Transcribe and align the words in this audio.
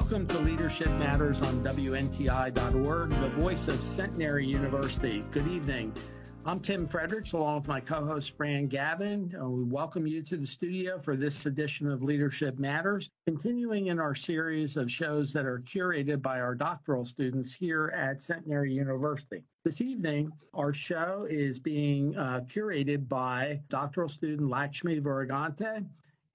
Welcome 0.00 0.28
to 0.28 0.38
Leadership 0.38 0.90
Matters 0.92 1.42
on 1.42 1.62
WNTI.org, 1.64 3.10
the 3.10 3.28
voice 3.30 3.66
of 3.66 3.82
Centenary 3.82 4.46
University. 4.46 5.24
Good 5.32 5.48
evening. 5.48 5.92
I'm 6.46 6.60
Tim 6.60 6.86
Fredericks, 6.86 7.32
along 7.32 7.58
with 7.58 7.68
my 7.68 7.80
co 7.80 8.06
host 8.06 8.36
Fran 8.36 8.68
Gavin. 8.68 9.34
And 9.34 9.50
we 9.50 9.64
welcome 9.64 10.06
you 10.06 10.22
to 10.22 10.36
the 10.36 10.46
studio 10.46 10.98
for 10.98 11.16
this 11.16 11.46
edition 11.46 11.90
of 11.90 12.04
Leadership 12.04 12.60
Matters, 12.60 13.10
continuing 13.26 13.88
in 13.88 13.98
our 13.98 14.14
series 14.14 14.76
of 14.76 14.88
shows 14.88 15.32
that 15.32 15.44
are 15.44 15.58
curated 15.66 16.22
by 16.22 16.40
our 16.40 16.54
doctoral 16.54 17.04
students 17.04 17.52
here 17.52 17.92
at 17.94 18.22
Centenary 18.22 18.72
University. 18.72 19.42
This 19.64 19.80
evening, 19.80 20.30
our 20.54 20.72
show 20.72 21.26
is 21.28 21.58
being 21.58 22.16
uh, 22.16 22.42
curated 22.46 23.08
by 23.08 23.60
doctoral 23.68 24.08
student 24.08 24.48
Lakshmi 24.48 25.00
Viragante 25.00 25.84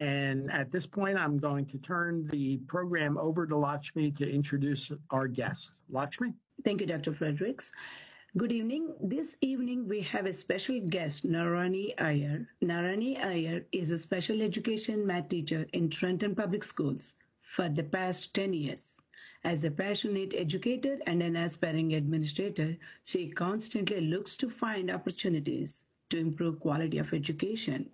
and 0.04 0.52
at 0.52 0.70
this 0.70 0.86
point, 0.86 1.18
I'm 1.18 1.38
going 1.38 1.66
to 1.68 1.78
turn 1.78 2.28
the 2.28 2.58
program 2.68 3.18
over 3.18 3.48
to 3.48 3.56
Lakshmi 3.56 4.12
to 4.12 4.30
introduce 4.30 4.92
our 5.12 5.28
guests. 5.30 5.82
Lakshmi? 5.90 6.34
Thank 6.66 6.82
you, 6.82 6.88
Dr. 6.88 7.14
Fredericks. 7.14 7.72
Good 8.36 8.52
evening. 8.52 8.94
This 9.00 9.38
evening 9.40 9.88
we 9.88 10.02
have 10.02 10.26
a 10.26 10.34
special 10.34 10.82
guest, 10.82 11.26
Narani 11.26 11.94
Iyer. 12.02 12.46
Narani 12.62 13.24
Iyer 13.24 13.66
is 13.72 13.92
a 13.92 13.98
special 13.98 14.42
education 14.42 15.08
math 15.08 15.30
teacher 15.30 15.66
in 15.72 15.90
Trenton 15.90 16.36
Public 16.36 16.66
Schools 16.66 17.16
for 17.40 17.70
the 17.70 17.84
past 17.84 18.34
10 18.34 18.52
years. 18.52 19.00
As 19.46 19.64
a 19.64 19.72
passionate 19.72 20.34
educator 20.36 20.98
and 21.08 21.24
an 21.24 21.38
aspiring 21.38 21.94
administrator, 21.94 22.76
she 23.04 23.30
constantly 23.30 24.02
looks 24.02 24.36
to 24.36 24.50
find 24.50 24.92
opportunities 24.92 25.86
to 26.10 26.20
improve 26.20 26.60
quality 26.60 27.00
of 27.00 27.14
education, 27.14 27.90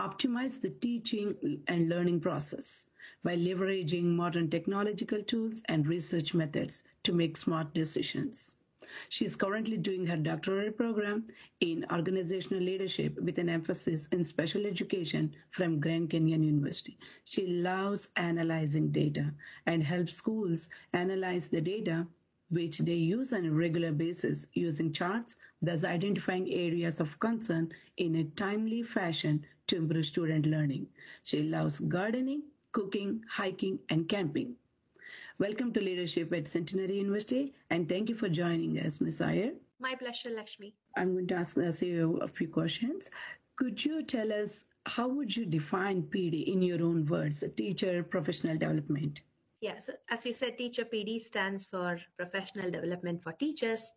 optimize 0.00 0.58
the 0.58 0.70
teaching 0.70 1.60
and 1.68 1.90
learning 1.90 2.18
process 2.20 2.86
by 3.22 3.36
leveraging 3.36 4.04
modern 4.04 4.48
technological 4.48 5.22
tools 5.22 5.62
and 5.68 5.86
research 5.86 6.32
methods 6.32 6.84
to 7.02 7.12
make 7.12 7.36
smart 7.36 7.74
decisions. 7.74 8.56
She 9.10 9.26
is 9.26 9.36
currently 9.36 9.76
doing 9.76 10.06
her 10.06 10.16
doctoral 10.16 10.72
program 10.72 11.26
in 11.60 11.84
organizational 11.92 12.62
leadership 12.62 13.20
with 13.20 13.36
an 13.36 13.50
emphasis 13.50 14.08
in 14.08 14.24
special 14.24 14.64
education 14.64 15.34
from 15.50 15.80
Grand 15.80 16.08
Canyon 16.08 16.42
University. 16.42 16.98
She 17.24 17.46
loves 17.46 18.08
analyzing 18.16 18.90
data 18.90 19.34
and 19.66 19.82
helps 19.82 20.14
schools 20.14 20.70
analyze 20.94 21.48
the 21.48 21.60
data 21.60 22.06
which 22.48 22.78
they 22.78 22.94
use 22.94 23.32
on 23.32 23.46
a 23.46 23.52
regular 23.52 23.92
basis 23.92 24.48
using 24.54 24.92
charts, 24.92 25.36
thus 25.62 25.84
identifying 25.84 26.50
areas 26.50 27.00
of 27.00 27.20
concern 27.20 27.70
in 27.98 28.16
a 28.16 28.24
timely 28.24 28.82
fashion 28.82 29.44
to 29.70 29.76
improve 29.76 30.04
student 30.04 30.46
learning. 30.46 30.84
She 31.22 31.44
loves 31.44 31.78
gardening, 31.78 32.42
cooking, 32.72 33.24
hiking, 33.30 33.78
and 33.88 34.08
camping. 34.08 34.56
Welcome 35.38 35.72
to 35.74 35.80
Leadership 35.80 36.32
at 36.32 36.48
Centenary 36.48 36.96
University, 36.96 37.54
and 37.70 37.88
thank 37.88 38.08
you 38.08 38.16
for 38.16 38.28
joining 38.28 38.80
us, 38.80 39.00
Ms. 39.00 39.20
Iyer. 39.20 39.52
My 39.78 39.94
pleasure, 39.94 40.30
Lakshmi. 40.30 40.74
I'm 40.96 41.12
going 41.12 41.28
to 41.28 41.36
ask 41.36 41.56
you 41.82 42.18
a 42.20 42.26
few 42.26 42.48
questions. 42.48 43.10
Could 43.54 43.84
you 43.84 44.02
tell 44.02 44.32
us 44.32 44.66
how 44.86 45.06
would 45.06 45.36
you 45.36 45.46
define 45.46 46.02
PD 46.02 46.52
in 46.52 46.62
your 46.62 46.82
own 46.82 47.06
words, 47.06 47.44
teacher 47.56 48.02
professional 48.02 48.58
development? 48.58 49.20
Yes, 49.60 49.74
yeah, 49.74 49.78
so 49.78 49.92
as 50.08 50.26
you 50.26 50.32
said, 50.32 50.58
Teacher 50.58 50.84
PD 50.84 51.20
stands 51.20 51.64
for 51.64 52.00
Professional 52.16 52.72
Development 52.72 53.22
for 53.22 53.32
Teachers. 53.34 53.92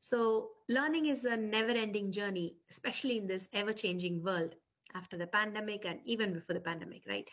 So, 0.00 0.50
learning 0.68 1.06
is 1.06 1.24
a 1.24 1.36
never 1.36 1.70
ending 1.70 2.12
journey, 2.12 2.56
especially 2.68 3.16
in 3.16 3.26
this 3.26 3.48
ever 3.54 3.72
changing 3.72 4.22
world 4.22 4.56
after 4.94 5.16
the 5.16 5.26
pandemic 5.26 5.84
and 5.84 6.00
even 6.04 6.32
before 6.32 6.54
the 6.54 6.60
pandemic, 6.60 7.02
right? 7.08 7.26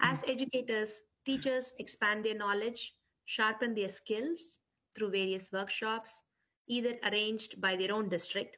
As 0.00 0.20
mm-hmm. 0.20 0.30
educators, 0.30 1.02
teachers 1.24 1.72
expand 1.78 2.24
their 2.24 2.34
knowledge, 2.36 2.94
sharpen 3.26 3.74
their 3.74 3.88
skills 3.88 4.58
through 4.94 5.10
various 5.10 5.52
workshops, 5.52 6.22
either 6.68 6.94
arranged 7.04 7.60
by 7.60 7.76
their 7.76 7.92
own 7.92 8.08
district 8.08 8.56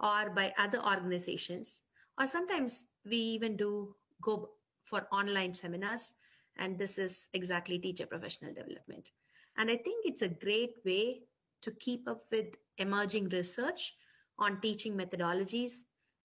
or 0.00 0.30
by 0.30 0.52
other 0.58 0.82
organizations, 0.84 1.82
or 2.18 2.26
sometimes 2.26 2.86
we 3.04 3.16
even 3.16 3.56
do 3.56 3.94
go 4.22 4.50
for 4.84 5.06
online 5.12 5.52
seminars 5.52 6.14
and 6.56 6.78
this 6.78 6.98
is 6.98 7.28
exactly 7.32 7.78
teacher 7.78 8.06
professional 8.06 8.54
development. 8.54 9.10
And 9.56 9.70
I 9.70 9.76
think 9.76 10.04
it's 10.04 10.22
a 10.22 10.28
great 10.28 10.76
way 10.84 11.22
to 11.62 11.70
keep 11.72 12.08
up 12.08 12.24
with 12.30 12.46
emerging 12.78 13.28
research 13.30 13.94
on 14.38 14.60
teaching 14.60 14.96
methodologies 14.96 15.82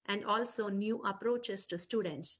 and 0.07 0.25
also 0.25 0.69
new 0.69 1.01
approaches 1.03 1.65
to 1.67 1.77
students. 1.77 2.37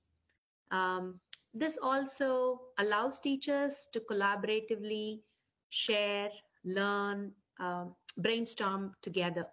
Um, 0.72 1.20
this 1.54 1.78
also 1.82 2.62
allows 2.78 3.20
teachers 3.20 3.88
to 3.94 4.00
collaboratively 4.00 5.22
share, 5.70 6.30
learn, 6.64 7.32
um, 7.60 7.96
brainstorm 8.18 8.94
together. 9.02 9.46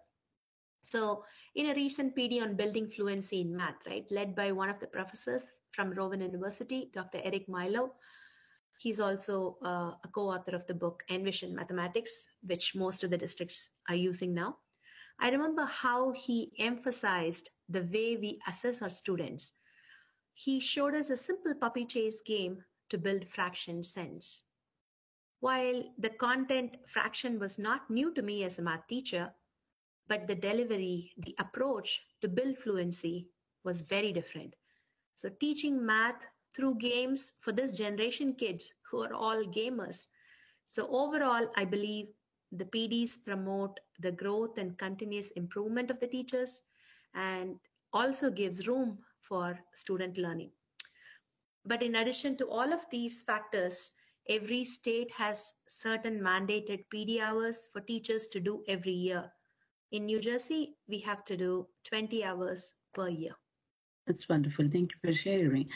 So, 0.83 1.25
in 1.56 1.71
a 1.71 1.75
recent 1.75 2.15
PD 2.15 2.41
on 2.43 2.55
building 2.55 2.89
fluency 2.89 3.41
in 3.41 3.56
math, 3.56 3.81
right, 3.87 4.06
led 4.11 4.37
by 4.37 4.53
one 4.53 4.69
of 4.69 4.78
the 4.78 4.87
professors 4.87 5.43
from 5.73 5.91
Rowan 5.91 6.21
University, 6.21 6.91
Dr. 6.93 7.21
Eric 7.25 7.49
Milou, 7.49 7.91
He's 8.78 9.00
also 9.00 9.56
uh, 9.65 9.93
a 10.05 10.09
co 10.12 10.28
author 10.31 10.55
of 10.55 10.67
the 10.67 10.75
book 10.75 11.03
Envision 11.09 11.55
Mathematics, 11.55 12.28
which 12.43 12.75
most 12.75 13.05
of 13.05 13.11
the 13.11 13.19
districts 13.19 13.71
are 13.88 13.94
using 13.94 14.34
now. 14.34 14.59
I 15.19 15.31
remember 15.31 15.65
how 15.65 16.12
he 16.12 16.53
emphasized 16.59 17.49
the 17.69 17.82
way 17.82 18.16
we 18.16 18.41
assess 18.47 18.82
our 18.82 18.91
students. 18.91 19.54
He 20.34 20.60
showed 20.60 20.94
us 20.94 21.10
a 21.10 21.16
simple 21.16 21.54
puppy 21.54 21.84
chase 21.87 22.21
game 22.21 22.65
to 22.91 22.99
build 22.99 23.28
fraction 23.28 23.82
sense. 23.82 24.44
While 25.41 25.84
the 25.99 26.10
content 26.10 26.76
fraction 26.87 27.38
was 27.38 27.59
not 27.59 27.91
new 27.91 28.12
to 28.15 28.22
me 28.22 28.44
as 28.44 28.59
a 28.59 28.62
math 28.62 28.87
teacher, 28.88 29.32
but 30.09 30.26
the 30.26 30.34
delivery, 30.34 31.12
the 31.19 31.34
approach 31.38 32.03
to 32.21 32.28
build 32.28 32.59
fluency 32.59 33.28
was 33.65 33.82
very 33.82 34.12
different. 34.12 34.55
So, 35.15 35.28
teaching 35.28 35.84
math 35.84 36.22
through 36.55 36.76
games 36.76 37.34
for 37.41 37.53
this 37.53 37.72
generation 37.76 38.34
kids 38.34 38.72
who 38.91 39.03
are 39.03 39.12
all 39.12 39.44
gamers. 39.44 40.09
So 40.65 40.88
overall, 40.88 41.49
I 41.56 41.65
believe 41.65 42.09
the 42.53 42.65
PDs 42.65 43.22
promote 43.25 43.78
the 43.99 44.12
growth 44.12 44.59
and 44.59 44.78
continuous 44.78 45.31
improvement 45.32 45.91
of 45.91 46.00
the 46.00 46.06
teachers 46.09 46.62
and 47.16 47.56
also 47.93 48.31
gives 48.31 48.69
room 48.69 48.99
for 49.21 49.59
student 49.75 50.16
learning. 50.19 50.53
But 51.65 51.82
in 51.82 51.97
addition 51.97 52.37
to 52.37 52.49
all 52.49 52.72
of 52.72 52.87
these 52.91 53.22
factors, 53.25 53.91
every 54.28 54.65
state 54.65 55.10
has 55.10 55.53
certain 55.66 56.21
mandated 56.21 56.84
PD 56.94 57.21
hours 57.21 57.69
for 57.72 57.81
teachers 57.81 58.28
to 58.28 58.38
do 58.38 58.62
every 58.69 58.93
year. 58.93 59.32
In 59.91 60.06
New 60.06 60.21
Jersey, 60.21 60.76
we 60.88 61.00
have 61.00 61.25
to 61.25 61.37
do 61.37 61.66
20 61.88 62.22
hours 62.25 62.75
per 62.94 63.09
year. 63.09 63.34
That's 64.06 64.28
wonderful. 64.28 64.69
Thank 64.71 64.93
you 64.93 65.10
for 65.10 65.12
sharing 65.12 65.69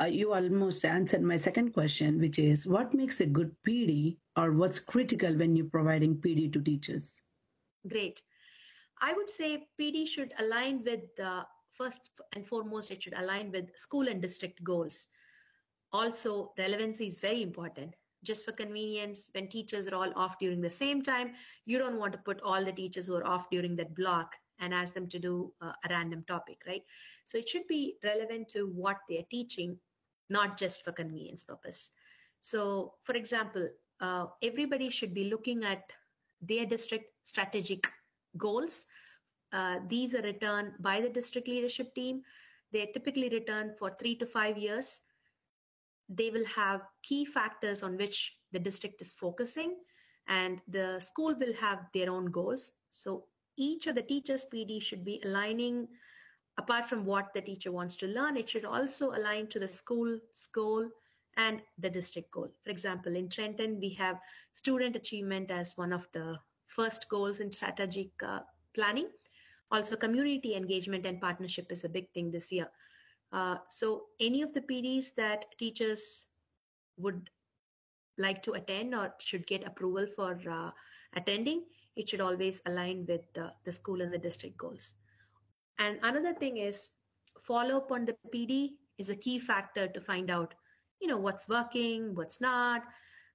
uh, 0.00 0.06
you 0.06 0.32
almost 0.32 0.84
answered 0.84 1.22
my 1.22 1.36
second 1.36 1.72
question, 1.72 2.18
which 2.18 2.38
is 2.38 2.66
what 2.66 2.94
makes 2.94 3.20
a 3.20 3.26
good 3.26 3.54
PD 3.66 4.16
or 4.36 4.52
what's 4.52 4.80
critical 4.80 5.34
when 5.36 5.54
you're 5.54 5.66
providing 5.66 6.16
PD 6.16 6.52
to 6.52 6.60
teachers? 6.60 7.22
Great. 7.88 8.22
I 9.02 9.12
would 9.12 9.28
say 9.28 9.66
PD 9.80 10.06
should 10.06 10.32
align 10.38 10.84
with 10.84 11.00
the 11.16 11.44
first 11.72 12.10
and 12.34 12.46
foremost, 12.46 12.92
it 12.92 13.02
should 13.02 13.18
align 13.18 13.50
with 13.50 13.76
school 13.76 14.06
and 14.06 14.22
district 14.22 14.62
goals. 14.62 15.08
Also, 15.92 16.52
relevancy 16.56 17.06
is 17.08 17.18
very 17.18 17.42
important. 17.42 17.94
Just 18.22 18.44
for 18.44 18.52
convenience, 18.52 19.28
when 19.34 19.48
teachers 19.48 19.88
are 19.88 19.96
all 19.96 20.12
off 20.14 20.38
during 20.38 20.60
the 20.60 20.70
same 20.70 21.02
time, 21.02 21.32
you 21.66 21.78
don't 21.78 21.98
want 21.98 22.12
to 22.12 22.18
put 22.18 22.40
all 22.42 22.64
the 22.64 22.72
teachers 22.72 23.08
who 23.08 23.16
are 23.16 23.26
off 23.26 23.50
during 23.50 23.74
that 23.76 23.94
block 23.96 24.36
and 24.60 24.72
ask 24.72 24.94
them 24.94 25.08
to 25.08 25.18
do 25.18 25.52
uh, 25.60 25.72
a 25.84 25.88
random 25.90 26.24
topic, 26.28 26.62
right? 26.68 26.84
So 27.24 27.38
it 27.38 27.48
should 27.48 27.66
be 27.66 27.96
relevant 28.04 28.48
to 28.50 28.68
what 28.68 28.98
they're 29.08 29.26
teaching, 29.28 29.76
not 30.30 30.56
just 30.56 30.84
for 30.84 30.92
convenience 30.92 31.42
purpose. 31.42 31.90
So, 32.40 32.94
for 33.02 33.14
example, 33.14 33.68
uh, 34.00 34.26
everybody 34.42 34.90
should 34.90 35.12
be 35.12 35.24
looking 35.24 35.64
at 35.64 35.92
their 36.40 36.66
district 36.66 37.06
strategic 37.24 37.88
goals. 38.36 38.86
Uh, 39.52 39.78
these 39.88 40.14
are 40.14 40.22
returned 40.22 40.72
by 40.80 41.00
the 41.00 41.08
district 41.08 41.48
leadership 41.48 41.94
team. 41.94 42.22
They're 42.72 42.92
typically 42.92 43.28
returned 43.28 43.76
for 43.78 43.94
three 43.98 44.16
to 44.16 44.26
five 44.26 44.56
years. 44.56 45.02
They 46.08 46.30
will 46.30 46.46
have 46.46 46.82
key 47.02 47.24
factors 47.24 47.82
on 47.82 47.96
which 47.96 48.36
the 48.52 48.58
district 48.58 49.00
is 49.02 49.14
focusing, 49.14 49.76
and 50.28 50.60
the 50.68 50.98
school 51.00 51.34
will 51.38 51.54
have 51.54 51.86
their 51.92 52.10
own 52.10 52.26
goals. 52.26 52.72
So 52.90 53.26
each 53.56 53.86
of 53.86 53.94
the 53.94 54.02
teachers 54.02 54.46
PD 54.52 54.80
should 54.80 55.04
be 55.04 55.20
aligning 55.24 55.88
apart 56.58 56.86
from 56.86 57.04
what 57.04 57.32
the 57.34 57.40
teacher 57.40 57.72
wants 57.72 57.96
to 57.96 58.06
learn, 58.06 58.36
it 58.36 58.48
should 58.48 58.64
also 58.64 59.10
align 59.12 59.46
to 59.48 59.58
the 59.58 59.68
school's 59.68 60.48
goal 60.52 60.88
and 61.36 61.62
the 61.78 61.88
district 61.88 62.30
goal. 62.30 62.48
For 62.62 62.70
example, 62.70 63.16
in 63.16 63.28
Trenton, 63.28 63.78
we 63.80 63.90
have 63.94 64.20
student 64.52 64.96
achievement 64.96 65.50
as 65.50 65.76
one 65.76 65.92
of 65.92 66.06
the 66.12 66.38
first 66.74 67.08
goals 67.08 67.40
in 67.40 67.50
strategic 67.50 68.10
uh, 68.22 68.40
planning. 68.74 69.08
Also, 69.70 69.96
community 69.96 70.54
engagement 70.54 71.06
and 71.06 71.20
partnership 71.20 71.66
is 71.70 71.84
a 71.84 71.88
big 71.88 72.10
thing 72.12 72.30
this 72.30 72.52
year. 72.52 72.68
Uh, 73.32 73.56
so, 73.68 74.04
any 74.20 74.42
of 74.42 74.52
the 74.52 74.60
PDs 74.60 75.14
that 75.16 75.46
teachers 75.58 76.24
would 76.98 77.30
like 78.18 78.42
to 78.42 78.52
attend 78.52 78.94
or 78.94 79.14
should 79.18 79.46
get 79.46 79.66
approval 79.66 80.06
for 80.14 80.38
uh, 80.50 80.70
attending, 81.16 81.64
it 81.96 82.08
should 82.08 82.20
always 82.20 82.60
align 82.66 83.06
with 83.08 83.24
uh, 83.38 83.50
the 83.64 83.72
school 83.72 84.02
and 84.02 84.12
the 84.12 84.18
district 84.18 84.58
goals. 84.58 84.96
And 85.78 85.98
another 86.02 86.34
thing 86.34 86.58
is 86.58 86.90
follow 87.42 87.78
up 87.78 87.90
on 87.90 88.04
the 88.04 88.16
PD 88.34 88.72
is 88.98 89.10
a 89.10 89.16
key 89.16 89.38
factor 89.38 89.88
to 89.88 90.00
find 90.00 90.30
out, 90.30 90.54
you 91.00 91.08
know, 91.08 91.18
what's 91.18 91.48
working, 91.48 92.14
what's 92.14 92.40
not, 92.40 92.82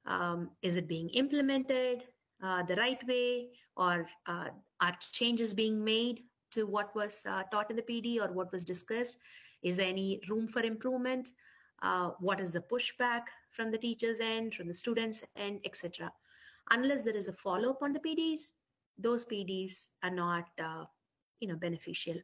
um, 0.06 0.52
is 0.62 0.76
it 0.76 0.88
being 0.88 1.10
implemented 1.10 2.04
uh, 2.44 2.64
the 2.64 2.76
right 2.76 3.00
way, 3.08 3.50
or 3.76 4.08
uh, 4.28 4.50
are 4.82 4.98
changes 5.12 5.54
being 5.54 5.84
made 5.84 6.24
to 6.52 6.66
what 6.66 6.96
was 6.96 7.26
uh, 7.30 7.44
taught 7.52 7.70
in 7.70 7.76
the 7.76 7.82
PD 7.82 8.20
or 8.20 8.32
what 8.32 8.52
was 8.52 8.64
discussed? 8.64 9.18
Is 9.64 9.78
there 9.78 9.88
any 9.88 10.22
room 10.30 10.48
for 10.48 10.62
improvement? 10.62 11.32
Uh, 11.82 12.12
what 12.20 12.40
is 12.40 12.52
the 12.52 12.62
pushback 12.62 13.24
from 13.52 13.72
the 13.72 13.78
teachers' 13.78 14.20
end, 14.20 14.54
from 14.54 14.68
the 14.68 14.74
students' 14.74 15.24
end, 15.36 15.60
etc. 15.66 16.12
Unless 16.72 17.04
there 17.04 17.16
is 17.16 17.28
a 17.28 17.34
follow 17.34 17.70
up 17.72 17.84
on 17.84 17.94
the 17.94 18.00
PDs, 18.00 18.52
those 18.98 19.26
PDs 19.26 19.90
are 20.04 20.10
not, 20.10 20.46
uh, 20.64 20.86
you 21.40 21.48
know, 21.48 21.56
beneficial. 21.56 22.16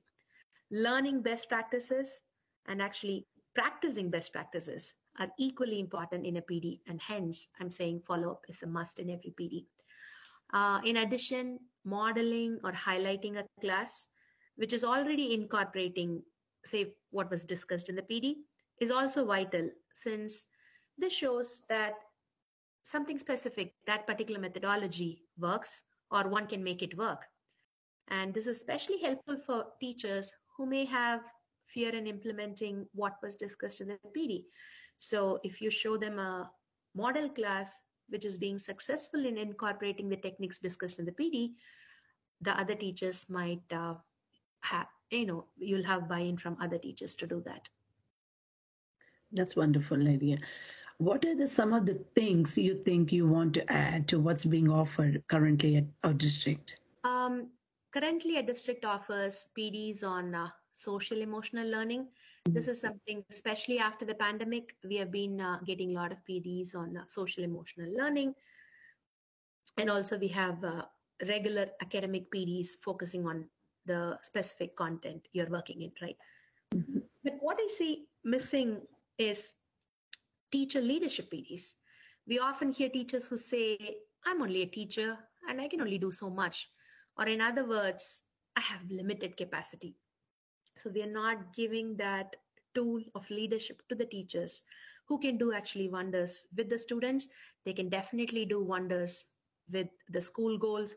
Learning 0.72 1.22
best 1.22 1.50
practices 1.50 2.22
and 2.68 2.82
actually 2.82 3.28
practicing 3.54 4.10
best 4.10 4.34
practices 4.34 4.94
are 5.20 5.30
equally 5.38 5.80
important 5.80 6.26
in 6.26 6.38
a 6.38 6.42
PD, 6.42 6.80
and 6.88 7.00
hence 7.00 7.50
I'm 7.60 7.70
saying 7.70 8.02
follow 8.08 8.32
up 8.32 8.46
is 8.50 8.64
a 8.64 8.68
must 8.68 8.98
in 9.00 9.12
every 9.12 9.34
PD. 9.40 9.66
Uh, 10.54 10.80
in 10.86 10.98
addition, 10.98 11.60
modeling 11.84 12.60
or 12.64 12.72
highlighting 12.72 13.38
a 13.38 13.62
class, 13.62 14.08
which 14.56 14.72
is 14.72 14.84
already 14.84 15.34
incorporating, 15.34 16.22
say, 16.64 16.94
what 17.10 17.30
was 17.30 17.44
discussed 17.44 17.90
in 17.90 17.96
the 17.96 18.04
PD, 18.04 18.36
is 18.80 18.92
also 18.92 19.26
vital 19.26 19.70
since 19.94 20.46
this 20.98 21.14
shows 21.14 21.64
that 21.70 21.94
something 22.84 23.18
specific, 23.18 23.74
that 23.88 24.06
particular 24.06 24.40
methodology 24.40 25.24
works 25.38 25.84
or 26.12 26.28
one 26.28 26.46
can 26.48 26.64
make 26.64 26.84
it 26.84 26.98
work. 26.98 27.22
And 28.10 28.34
this 28.34 28.48
is 28.48 28.58
especially 28.58 29.00
helpful 29.00 29.38
for 29.38 29.66
teachers 29.80 30.32
who 30.56 30.66
may 30.66 30.86
have 30.86 31.22
fear 31.66 31.90
in 31.96 32.06
implementing 32.06 32.86
what 32.94 33.14
was 33.24 33.36
discussed 33.36 33.82
in 33.82 33.88
the 33.88 33.98
PD. 34.16 34.44
So 35.00 35.40
if 35.44 35.62
you 35.62 35.72
show 35.72 35.98
them 35.98 36.20
a 36.20 36.52
model 36.96 37.30
class 37.30 37.82
which 38.10 38.26
is 38.26 38.38
being 38.38 38.60
successful 38.60 39.26
in 39.26 39.38
incorporating 39.38 40.10
the 40.10 40.18
techniques 40.18 40.60
discussed 40.60 41.00
in 41.00 41.06
the 41.06 41.12
PD, 41.12 41.54
the 42.42 42.60
other 42.60 42.76
teachers 42.76 43.30
might 43.30 43.64
uh, 43.72 43.96
have, 44.62 44.88
you 45.10 45.26
know, 45.26 45.46
you'll 45.58 45.84
have 45.84 46.10
buy-in 46.10 46.38
from 46.38 46.58
other 46.62 46.78
teachers 46.78 47.16
to 47.16 47.28
do 47.28 47.42
that. 47.46 47.70
That's 49.32 49.56
wonderful, 49.56 49.98
Lydia. 49.98 50.38
What 50.98 51.26
are 51.26 51.36
the, 51.36 51.48
some 51.48 51.74
of 51.74 51.86
the 51.86 51.96
things 52.16 52.58
you 52.58 52.76
think 52.84 53.12
you 53.12 53.28
want 53.28 53.54
to 53.56 53.72
add 53.72 54.08
to 54.10 54.20
what's 54.20 54.46
being 54.46 54.70
offered 54.70 55.24
currently 55.28 55.78
at 55.78 55.86
our 56.04 56.14
district? 56.14 56.78
Um, 57.04 57.50
currently, 57.92 58.38
a 58.38 58.44
district 58.44 58.86
offers 58.86 59.48
PDs 59.58 60.04
on 60.04 60.36
uh, 60.36 60.50
social 60.72 61.22
emotional 61.22 61.68
learning. 61.68 62.08
This 62.46 62.68
is 62.68 62.82
something, 62.82 63.24
especially 63.32 63.80
after 63.80 64.06
the 64.06 64.16
pandemic, 64.16 64.76
we 64.84 64.98
have 64.98 65.12
been 65.12 65.40
uh, 65.40 65.60
getting 65.66 65.92
a 65.92 65.94
lot 65.94 66.12
of 66.12 66.18
PDs 66.30 66.76
on 66.76 66.98
uh, 66.98 67.04
social 67.08 67.44
emotional 67.44 67.90
learning. 67.96 68.36
And 69.78 69.90
also, 69.90 70.20
we 70.20 70.28
have 70.28 70.62
uh, 70.64 70.84
regular 71.28 71.68
academic 71.82 72.30
PDs 72.32 72.72
focusing 72.84 73.26
on 73.26 73.46
the 73.86 74.18
specific 74.22 74.76
content 74.76 75.28
you're 75.32 75.50
working 75.50 75.84
in, 75.84 75.92
right? 76.02 76.18
Mm-hmm. 76.76 77.00
But 77.24 77.38
what 77.40 77.58
I 77.60 77.68
see 77.68 78.08
missing 78.26 78.82
is 79.18 79.54
teacher 80.52 80.82
leadership 80.82 81.32
PDs. 81.32 81.76
We 82.28 82.40
often 82.40 82.74
hear 82.74 82.90
teachers 82.90 83.26
who 83.26 83.38
say, 83.38 83.78
I'm 84.26 84.42
only 84.42 84.64
a 84.64 84.68
teacher 84.68 85.18
and 85.48 85.62
I 85.62 85.70
can 85.70 85.80
only 85.80 85.98
do 85.98 86.12
so 86.12 86.30
much. 86.30 86.70
Or, 87.18 87.26
in 87.26 87.40
other 87.40 87.66
words, 87.66 88.24
I 88.58 88.62
have 88.62 88.82
limited 88.90 89.38
capacity. 89.38 89.96
So 90.76 90.90
we 90.90 91.04
are 91.04 91.12
not 91.12 91.54
giving 91.54 91.96
that 91.98 92.36
tool 92.74 93.02
of 93.16 93.30
leadership 93.30 93.84
to 93.90 93.96
the 93.96 94.06
teachers 94.06 94.64
who 95.08 95.20
can 95.20 95.38
do 95.38 95.54
actually 95.54 95.90
wonders 95.90 96.48
with 96.56 96.70
the 96.70 96.78
students. 96.78 97.28
They 97.66 97.74
can 97.74 97.90
definitely 97.90 98.46
do 98.46 98.64
wonders 98.64 99.28
with 99.72 99.88
the 100.10 100.22
school 100.22 100.58
goals, 100.58 100.96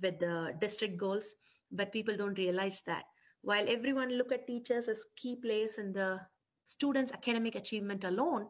with 0.00 0.18
the 0.18 0.54
district 0.60 0.96
goals, 0.96 1.34
but 1.72 1.92
people 1.92 2.16
don't 2.16 2.38
realize 2.38 2.82
that. 2.82 3.04
While 3.42 3.68
everyone 3.68 4.10
look 4.10 4.32
at 4.32 4.46
teachers 4.46 4.88
as 4.88 5.04
key 5.16 5.36
players 5.36 5.78
in 5.78 5.92
the 5.92 6.20
students' 6.64 7.12
academic 7.12 7.54
achievement 7.54 8.04
alone, 8.04 8.46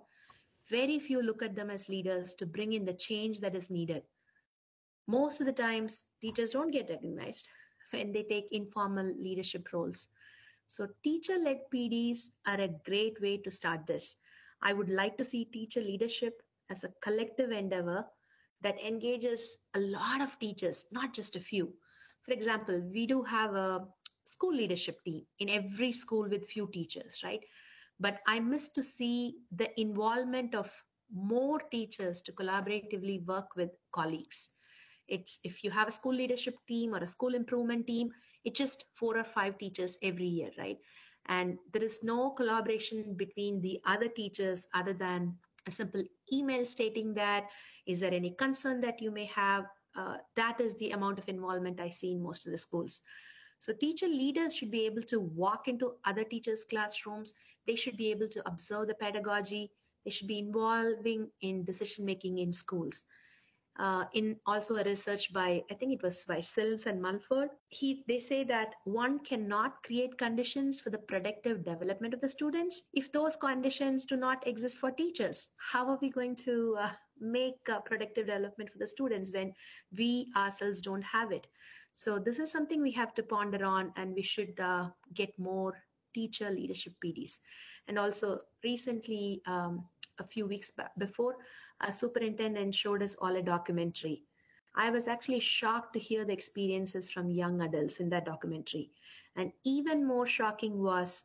very 0.68 0.98
few 0.98 1.22
look 1.22 1.42
at 1.42 1.54
them 1.54 1.70
as 1.70 1.88
leaders 1.88 2.34
to 2.34 2.46
bring 2.46 2.72
in 2.72 2.84
the 2.84 2.94
change 2.94 3.40
that 3.40 3.54
is 3.54 3.70
needed. 3.70 4.02
Most 5.06 5.40
of 5.40 5.46
the 5.46 5.52
times, 5.52 6.04
teachers 6.20 6.50
don't 6.50 6.70
get 6.70 6.90
recognized 6.90 7.48
when 7.90 8.12
they 8.12 8.24
take 8.24 8.52
informal 8.52 9.06
leadership 9.18 9.72
roles. 9.72 10.08
So 10.68 10.88
teacher-led 11.02 11.70
PDs 11.70 12.30
are 12.46 12.60
a 12.60 12.74
great 12.84 13.20
way 13.20 13.38
to 13.38 13.50
start 13.50 13.86
this. 13.86 14.16
I 14.62 14.72
would 14.72 14.88
like 14.88 15.16
to 15.18 15.24
see 15.24 15.44
teacher 15.44 15.80
leadership 15.80 16.42
as 16.70 16.84
a 16.84 16.92
collective 17.02 17.50
endeavor 17.50 18.06
that 18.62 18.80
engages 18.80 19.58
a 19.74 19.80
lot 19.80 20.20
of 20.20 20.38
teachers, 20.38 20.86
not 20.92 21.14
just 21.14 21.36
a 21.36 21.40
few. 21.40 21.72
For 22.24 22.32
example, 22.32 22.80
we 22.92 23.06
do 23.06 23.22
have 23.22 23.54
a 23.54 23.86
school 24.24 24.54
leadership 24.54 25.02
team 25.04 25.24
in 25.38 25.48
every 25.48 25.92
school 25.92 26.28
with 26.28 26.46
few 26.46 26.68
teachers, 26.72 27.20
right? 27.22 27.44
But 28.00 28.18
I 28.26 28.40
miss 28.40 28.68
to 28.70 28.82
see 28.82 29.36
the 29.52 29.78
involvement 29.80 30.54
of 30.54 30.70
more 31.12 31.60
teachers 31.70 32.20
to 32.22 32.32
collaboratively 32.32 33.24
work 33.26 33.54
with 33.56 33.70
colleagues. 33.92 34.50
It's 35.08 35.38
if 35.44 35.62
you 35.62 35.70
have 35.70 35.88
a 35.88 35.92
school 35.92 36.14
leadership 36.14 36.56
team 36.66 36.94
or 36.94 36.98
a 36.98 37.06
school 37.06 37.34
improvement 37.34 37.86
team, 37.86 38.10
it's 38.46 38.56
just 38.56 38.84
four 38.94 39.18
or 39.18 39.24
five 39.24 39.58
teachers 39.58 39.98
every 40.02 40.26
year, 40.26 40.50
right? 40.56 40.78
And 41.26 41.58
there 41.72 41.82
is 41.82 42.04
no 42.04 42.30
collaboration 42.30 43.14
between 43.16 43.60
the 43.60 43.80
other 43.84 44.08
teachers 44.08 44.68
other 44.72 44.94
than 44.94 45.34
a 45.66 45.72
simple 45.72 46.04
email 46.32 46.64
stating 46.64 47.12
that 47.14 47.48
is 47.86 48.00
there 48.00 48.14
any 48.14 48.30
concern 48.30 48.80
that 48.82 49.02
you 49.02 49.10
may 49.10 49.26
have? 49.26 49.64
Uh, 49.96 50.18
that 50.36 50.60
is 50.60 50.76
the 50.76 50.90
amount 50.90 51.18
of 51.18 51.28
involvement 51.28 51.80
i 51.80 51.88
see 51.88 52.12
in 52.12 52.22
most 52.22 52.46
of 52.46 52.52
the 52.52 52.58
schools. 52.58 53.02
So 53.58 53.72
teacher 53.72 54.06
leaders 54.06 54.54
should 54.54 54.70
be 54.70 54.86
able 54.86 55.02
to 55.02 55.18
walk 55.18 55.66
into 55.66 55.94
other 56.04 56.22
teachers 56.22 56.64
classrooms. 56.70 57.34
They 57.66 57.74
should 57.74 57.96
be 57.96 58.10
able 58.12 58.28
to 58.28 58.46
observe 58.46 58.86
the 58.86 58.94
pedagogy. 58.94 59.72
They 60.04 60.10
should 60.12 60.28
be 60.28 60.38
involving 60.38 61.28
in 61.40 61.64
decision 61.64 62.04
making 62.04 62.38
in 62.38 62.52
schools 62.52 63.04
uh, 63.78 64.04
in 64.14 64.36
also 64.46 64.76
a 64.76 64.84
research 64.84 65.32
by 65.32 65.62
I 65.70 65.74
think 65.74 65.92
it 65.92 66.02
was 66.02 66.24
by 66.24 66.38
Silins 66.38 66.86
and 66.86 67.00
Mulford. 67.00 67.50
He 67.68 68.04
they 68.08 68.18
say 68.18 68.44
that 68.44 68.74
one 68.84 69.18
cannot 69.20 69.82
create 69.82 70.16
conditions 70.18 70.80
for 70.80 70.90
the 70.90 70.98
productive 70.98 71.64
development 71.64 72.14
of 72.14 72.20
the 72.20 72.28
students 72.28 72.82
if 72.94 73.12
those 73.12 73.36
conditions 73.36 74.06
do 74.06 74.16
not 74.16 74.46
exist 74.46 74.78
for 74.78 74.90
teachers. 74.90 75.48
How 75.58 75.88
are 75.88 75.98
we 76.00 76.10
going 76.10 76.36
to 76.36 76.76
uh, 76.80 76.90
make 77.20 77.68
uh, 77.68 77.80
productive 77.80 78.26
development 78.26 78.70
for 78.70 78.78
the 78.78 78.86
students 78.86 79.32
when 79.32 79.52
we 79.96 80.32
ourselves 80.36 80.80
don't 80.80 81.02
have 81.04 81.32
it? 81.32 81.46
So 81.92 82.18
this 82.18 82.38
is 82.38 82.52
something 82.52 82.82
we 82.82 82.92
have 82.92 83.14
to 83.14 83.22
ponder 83.22 83.64
on, 83.64 83.92
and 83.96 84.14
we 84.14 84.22
should 84.22 84.60
uh, 84.60 84.90
get 85.14 85.38
more 85.38 85.82
teacher 86.14 86.50
leadership 86.50 86.92
PDs. 87.04 87.40
And 87.88 87.98
also 87.98 88.40
recently, 88.64 89.40
um, 89.46 89.84
a 90.18 90.24
few 90.24 90.46
weeks 90.46 90.72
before, 90.98 91.36
a 91.80 91.92
superintendent 91.92 92.74
showed 92.74 93.02
us 93.02 93.14
all 93.16 93.36
a 93.36 93.42
documentary. 93.42 94.22
I 94.74 94.90
was 94.90 95.08
actually 95.08 95.40
shocked 95.40 95.94
to 95.94 95.98
hear 95.98 96.24
the 96.24 96.32
experiences 96.32 97.10
from 97.10 97.30
young 97.30 97.60
adults 97.62 98.00
in 98.00 98.10
that 98.10 98.26
documentary. 98.26 98.90
And 99.36 99.52
even 99.64 100.06
more 100.06 100.26
shocking 100.26 100.82
was 100.82 101.24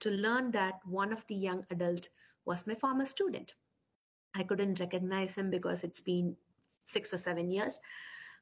to 0.00 0.10
learn 0.10 0.50
that 0.52 0.80
one 0.84 1.12
of 1.12 1.24
the 1.28 1.34
young 1.34 1.64
adults 1.70 2.08
was 2.44 2.66
my 2.66 2.74
former 2.74 3.06
student. 3.06 3.54
I 4.34 4.42
couldn't 4.42 4.80
recognize 4.80 5.36
him 5.36 5.50
because 5.50 5.84
it's 5.84 6.00
been 6.00 6.36
six 6.86 7.12
or 7.14 7.18
seven 7.18 7.50
years. 7.50 7.80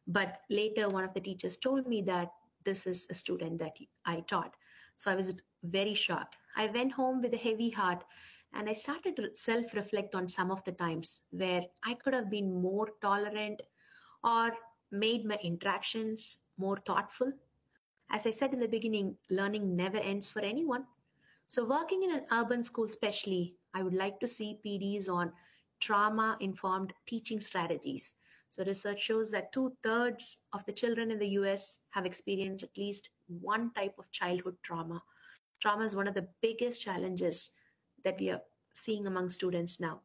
But 0.07 0.41
later, 0.49 0.89
one 0.89 1.05
of 1.05 1.13
the 1.15 1.21
teachers 1.21 1.57
told 1.57 1.87
me 1.87 2.01
that 2.03 2.33
this 2.65 2.87
is 2.87 3.07
a 3.11 3.15
student 3.15 3.59
that 3.59 3.77
I 4.07 4.21
taught. 4.21 4.55
So 4.95 5.11
I 5.11 5.15
was 5.17 5.35
very 5.63 5.95
shocked. 5.95 6.37
I 6.57 6.69
went 6.69 6.93
home 6.93 7.21
with 7.23 7.35
a 7.35 7.39
heavy 7.39 7.71
heart 7.71 8.05
and 8.55 8.69
I 8.69 8.75
started 8.75 9.17
to 9.17 9.35
self 9.35 9.75
reflect 9.75 10.15
on 10.15 10.29
some 10.29 10.51
of 10.51 10.65
the 10.65 10.73
times 10.73 11.23
where 11.31 11.63
I 11.85 11.95
could 11.95 12.15
have 12.15 12.31
been 12.31 12.61
more 12.63 12.89
tolerant 13.01 13.63
or 14.23 14.53
made 14.91 15.25
my 15.25 15.37
interactions 15.43 16.39
more 16.59 16.77
thoughtful. 16.87 17.33
As 18.11 18.27
I 18.27 18.31
said 18.31 18.53
in 18.53 18.61
the 18.61 18.69
beginning, 18.69 19.17
learning 19.31 19.77
never 19.77 19.99
ends 19.99 20.29
for 20.29 20.41
anyone. 20.41 20.87
So, 21.47 21.65
working 21.65 22.03
in 22.03 22.13
an 22.13 22.27
urban 22.31 22.63
school, 22.63 22.85
especially, 22.85 23.57
I 23.75 23.83
would 23.83 23.95
like 23.95 24.21
to 24.21 24.27
see 24.27 24.61
PDs 24.65 25.09
on 25.09 25.33
trauma 25.81 26.37
informed 26.41 26.93
teaching 27.07 27.41
strategies. 27.41 28.15
So, 28.51 28.65
research 28.65 29.01
shows 29.01 29.31
that 29.31 29.53
two 29.53 29.77
thirds 29.83 30.39
of 30.53 30.65
the 30.67 30.73
children 30.73 31.11
in 31.11 31.19
the 31.19 31.29
US 31.41 31.81
have 31.91 32.07
experienced 32.07 32.65
at 32.65 32.77
least 32.77 33.11
one 33.29 33.73
type 33.73 33.95
of 33.99 34.11
childhood 34.11 34.57
trauma. 34.63 35.03
Trauma 35.61 35.85
is 35.85 35.97
one 35.97 36.09
of 36.09 36.15
the 36.15 36.29
biggest 36.41 36.83
challenges 36.83 37.51
that 38.05 38.19
we 38.19 38.31
are 38.31 38.41
seeing 38.73 39.07
among 39.07 39.31
students 39.31 39.81
now. 39.81 40.01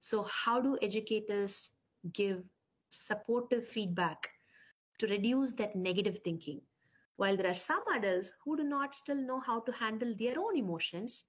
So, 0.00 0.24
how 0.24 0.60
do 0.60 0.78
educators 0.82 1.70
give 2.12 2.42
supportive 2.90 3.66
feedback 3.66 4.30
to 4.98 5.06
reduce 5.06 5.52
that 5.52 5.74
negative 5.76 6.18
thinking? 6.22 6.60
While 7.16 7.36
there 7.36 7.50
are 7.50 7.54
some 7.54 7.82
adults 7.94 8.32
who 8.44 8.56
do 8.56 8.64
not 8.64 8.94
still 8.94 9.16
know 9.16 9.40
how 9.40 9.60
to 9.60 9.72
handle 9.72 10.14
their 10.18 10.38
own 10.38 10.56
emotions, 10.56 11.24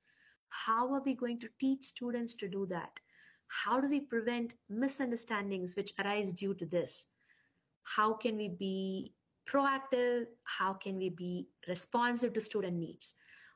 how 0.49 0.91
are 0.93 1.01
we 1.01 1.13
going 1.13 1.39
to 1.39 1.49
teach 1.59 1.85
students 1.85 2.33
to 2.35 2.47
do 2.47 2.65
that? 2.67 2.99
How 3.47 3.79
do 3.79 3.87
we 3.87 3.99
prevent 3.99 4.55
misunderstandings 4.69 5.75
which 5.75 5.93
arise 5.99 6.33
due 6.33 6.53
to 6.55 6.65
this? 6.65 7.05
How 7.83 8.13
can 8.13 8.35
we 8.37 8.49
be 8.49 9.13
proactive? 9.45 10.25
How 10.43 10.73
can 10.73 10.97
we 10.97 11.09
be 11.09 11.47
responsive 11.67 12.33
to 12.33 12.41
student 12.41 12.77
needs? 12.77 13.13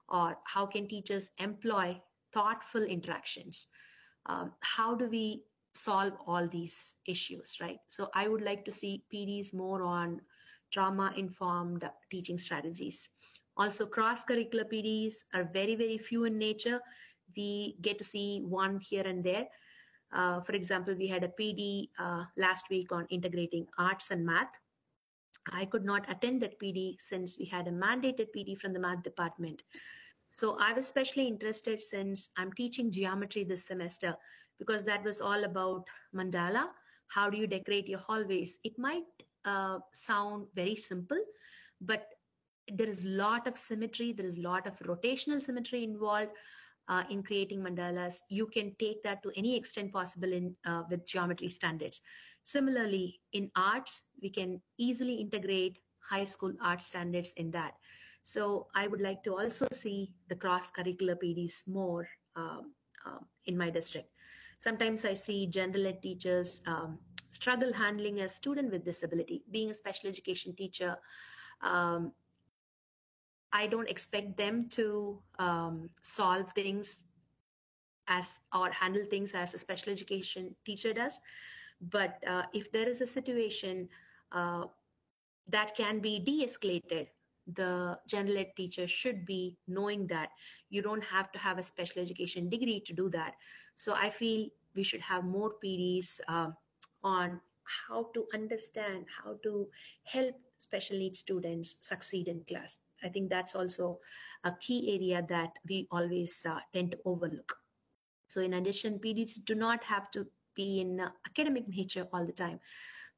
Or 0.07 0.37
how 0.43 0.65
can 0.65 0.87
teachers 0.87 1.31
employ 1.39 1.99
thoughtful 2.33 2.83
interactions? 2.83 3.67
Um, 4.25 4.51
how 4.61 4.95
do 4.95 5.09
we 5.09 5.43
solve 5.73 6.13
all 6.27 6.47
these 6.47 6.95
issues, 7.07 7.57
right? 7.61 7.79
So 7.87 8.09
I 8.13 8.27
would 8.27 8.41
like 8.41 8.65
to 8.65 8.71
see 8.71 9.03
PDs 9.13 9.53
more 9.53 9.83
on 9.83 10.21
trauma 10.71 11.13
informed 11.17 11.89
teaching 12.11 12.37
strategies. 12.37 13.09
Also, 13.57 13.85
cross 13.85 14.23
curricular 14.23 14.65
PDs 14.71 15.15
are 15.33 15.49
very, 15.51 15.75
very 15.75 15.97
few 15.97 16.25
in 16.25 16.37
nature. 16.37 16.79
We 17.35 17.77
get 17.81 17.97
to 17.97 18.03
see 18.03 18.41
one 18.45 18.79
here 18.79 19.03
and 19.03 19.23
there. 19.23 19.47
Uh, 20.11 20.41
for 20.41 20.53
example, 20.53 20.95
we 20.95 21.07
had 21.07 21.23
a 21.23 21.27
PD 21.27 21.89
uh, 21.99 22.23
last 22.37 22.69
week 22.69 22.91
on 22.91 23.05
integrating 23.09 23.67
arts 23.77 24.11
and 24.11 24.25
math. 24.25 24.57
I 25.51 25.65
could 25.65 25.85
not 25.85 26.09
attend 26.09 26.41
that 26.41 26.59
PD 26.59 26.95
since 26.99 27.37
we 27.37 27.45
had 27.45 27.67
a 27.67 27.71
mandated 27.71 28.27
PD 28.35 28.57
from 28.57 28.73
the 28.73 28.79
math 28.79 29.03
department. 29.03 29.61
So 30.31 30.57
I 30.59 30.73
was 30.73 30.85
especially 30.85 31.27
interested 31.27 31.81
since 31.81 32.29
I'm 32.37 32.53
teaching 32.53 32.91
geometry 32.91 33.43
this 33.43 33.65
semester 33.65 34.15
because 34.57 34.83
that 34.85 35.03
was 35.03 35.21
all 35.21 35.43
about 35.43 35.87
mandala. 36.15 36.67
How 37.07 37.29
do 37.29 37.37
you 37.37 37.47
decorate 37.47 37.87
your 37.87 37.99
hallways? 37.99 38.59
It 38.63 38.77
might 38.77 39.03
uh, 39.45 39.79
sound 39.93 40.47
very 40.55 40.75
simple, 40.75 41.19
but 41.81 42.05
there 42.71 42.87
is 42.87 43.03
a 43.03 43.09
lot 43.09 43.47
of 43.47 43.57
symmetry, 43.57 44.13
there 44.13 44.25
is 44.25 44.37
a 44.37 44.41
lot 44.41 44.67
of 44.67 44.77
rotational 44.79 45.43
symmetry 45.43 45.83
involved. 45.83 46.31
Uh, 46.87 47.03
in 47.11 47.21
creating 47.21 47.61
mandalas, 47.61 48.15
you 48.31 48.47
can 48.47 48.75
take 48.79 49.03
that 49.03 49.21
to 49.21 49.31
any 49.35 49.55
extent 49.55 49.93
possible 49.93 50.33
in 50.33 50.55
uh, 50.65 50.81
with 50.89 51.05
geometry 51.05 51.47
standards. 51.47 52.01
Similarly, 52.41 53.21
in 53.33 53.51
arts, 53.55 54.01
we 54.23 54.31
can 54.31 54.59
easily 54.79 55.13
integrate 55.13 55.77
high 55.99 56.25
school 56.25 56.51
art 56.63 56.81
standards 56.81 57.31
in 57.37 57.51
that. 57.51 57.73
So 58.23 58.67
I 58.75 58.87
would 58.87 59.01
like 59.01 59.23
to 59.23 59.37
also 59.37 59.67
see 59.71 60.11
the 60.27 60.35
cross-curricular 60.35 61.15
PDs 61.23 61.67
more 61.67 62.07
um, 62.35 62.73
um, 63.05 63.25
in 63.45 63.57
my 63.57 63.69
district. 63.69 64.09
Sometimes 64.59 65.05
I 65.05 65.13
see 65.13 65.47
general 65.47 65.87
ed 65.87 66.01
teachers 66.01 66.61
um, 66.67 66.99
struggle 67.31 67.71
handling 67.71 68.19
a 68.19 68.29
student 68.29 68.71
with 68.71 68.83
disability. 68.83 69.43
Being 69.51 69.71
a 69.71 69.73
special 69.73 70.09
education 70.09 70.53
teacher, 70.55 70.97
um, 71.61 72.11
I 73.51 73.67
don't 73.67 73.89
expect 73.89 74.37
them 74.37 74.67
to 74.69 75.19
um, 75.39 75.89
solve 76.01 76.51
things 76.53 77.05
as 78.07 78.39
or 78.53 78.71
handle 78.71 79.05
things 79.09 79.33
as 79.33 79.53
a 79.53 79.57
special 79.57 79.93
education 79.93 80.55
teacher 80.65 80.93
does. 80.93 81.19
But 81.81 82.21
uh, 82.27 82.43
if 82.53 82.71
there 82.71 82.87
is 82.89 83.01
a 83.01 83.07
situation 83.07 83.87
uh, 84.31 84.65
that 85.47 85.75
can 85.75 85.99
be 85.99 86.19
de 86.19 86.45
escalated, 86.45 87.07
the 87.55 87.97
general 88.07 88.37
ed 88.37 88.51
teacher 88.55 88.87
should 88.87 89.25
be 89.25 89.57
knowing 89.67 90.07
that 90.07 90.29
you 90.69 90.81
don't 90.81 91.03
have 91.03 91.31
to 91.31 91.39
have 91.39 91.57
a 91.57 91.63
special 91.63 92.01
education 92.01 92.49
degree 92.49 92.81
to 92.85 92.93
do 92.93 93.09
that. 93.09 93.33
So 93.75 93.93
I 93.93 94.09
feel 94.09 94.47
we 94.75 94.83
should 94.83 95.01
have 95.01 95.23
more 95.23 95.53
PDs 95.63 96.19
uh, 96.27 96.49
on 97.03 97.39
how 97.87 98.09
to 98.13 98.25
understand, 98.33 99.05
how 99.23 99.37
to 99.43 99.67
help 100.03 100.35
special 100.57 100.97
needs 100.97 101.19
students 101.19 101.75
succeed 101.81 102.27
in 102.27 102.43
class. 102.47 102.79
I 103.03 103.09
think 103.09 103.29
that's 103.29 103.55
also 103.55 103.99
a 104.43 104.51
key 104.59 104.93
area 104.95 105.25
that 105.29 105.51
we 105.67 105.87
always 105.91 106.45
uh, 106.49 106.59
tend 106.73 106.91
to 106.91 106.97
overlook. 107.05 107.55
So, 108.27 108.41
in 108.41 108.53
addition, 108.53 108.99
PDs 108.99 109.43
do 109.45 109.55
not 109.55 109.83
have 109.83 110.11
to 110.11 110.27
be 110.55 110.81
in 110.81 110.99
uh, 110.99 111.09
academic 111.25 111.67
nature 111.67 112.07
all 112.13 112.25
the 112.25 112.33
time. 112.33 112.59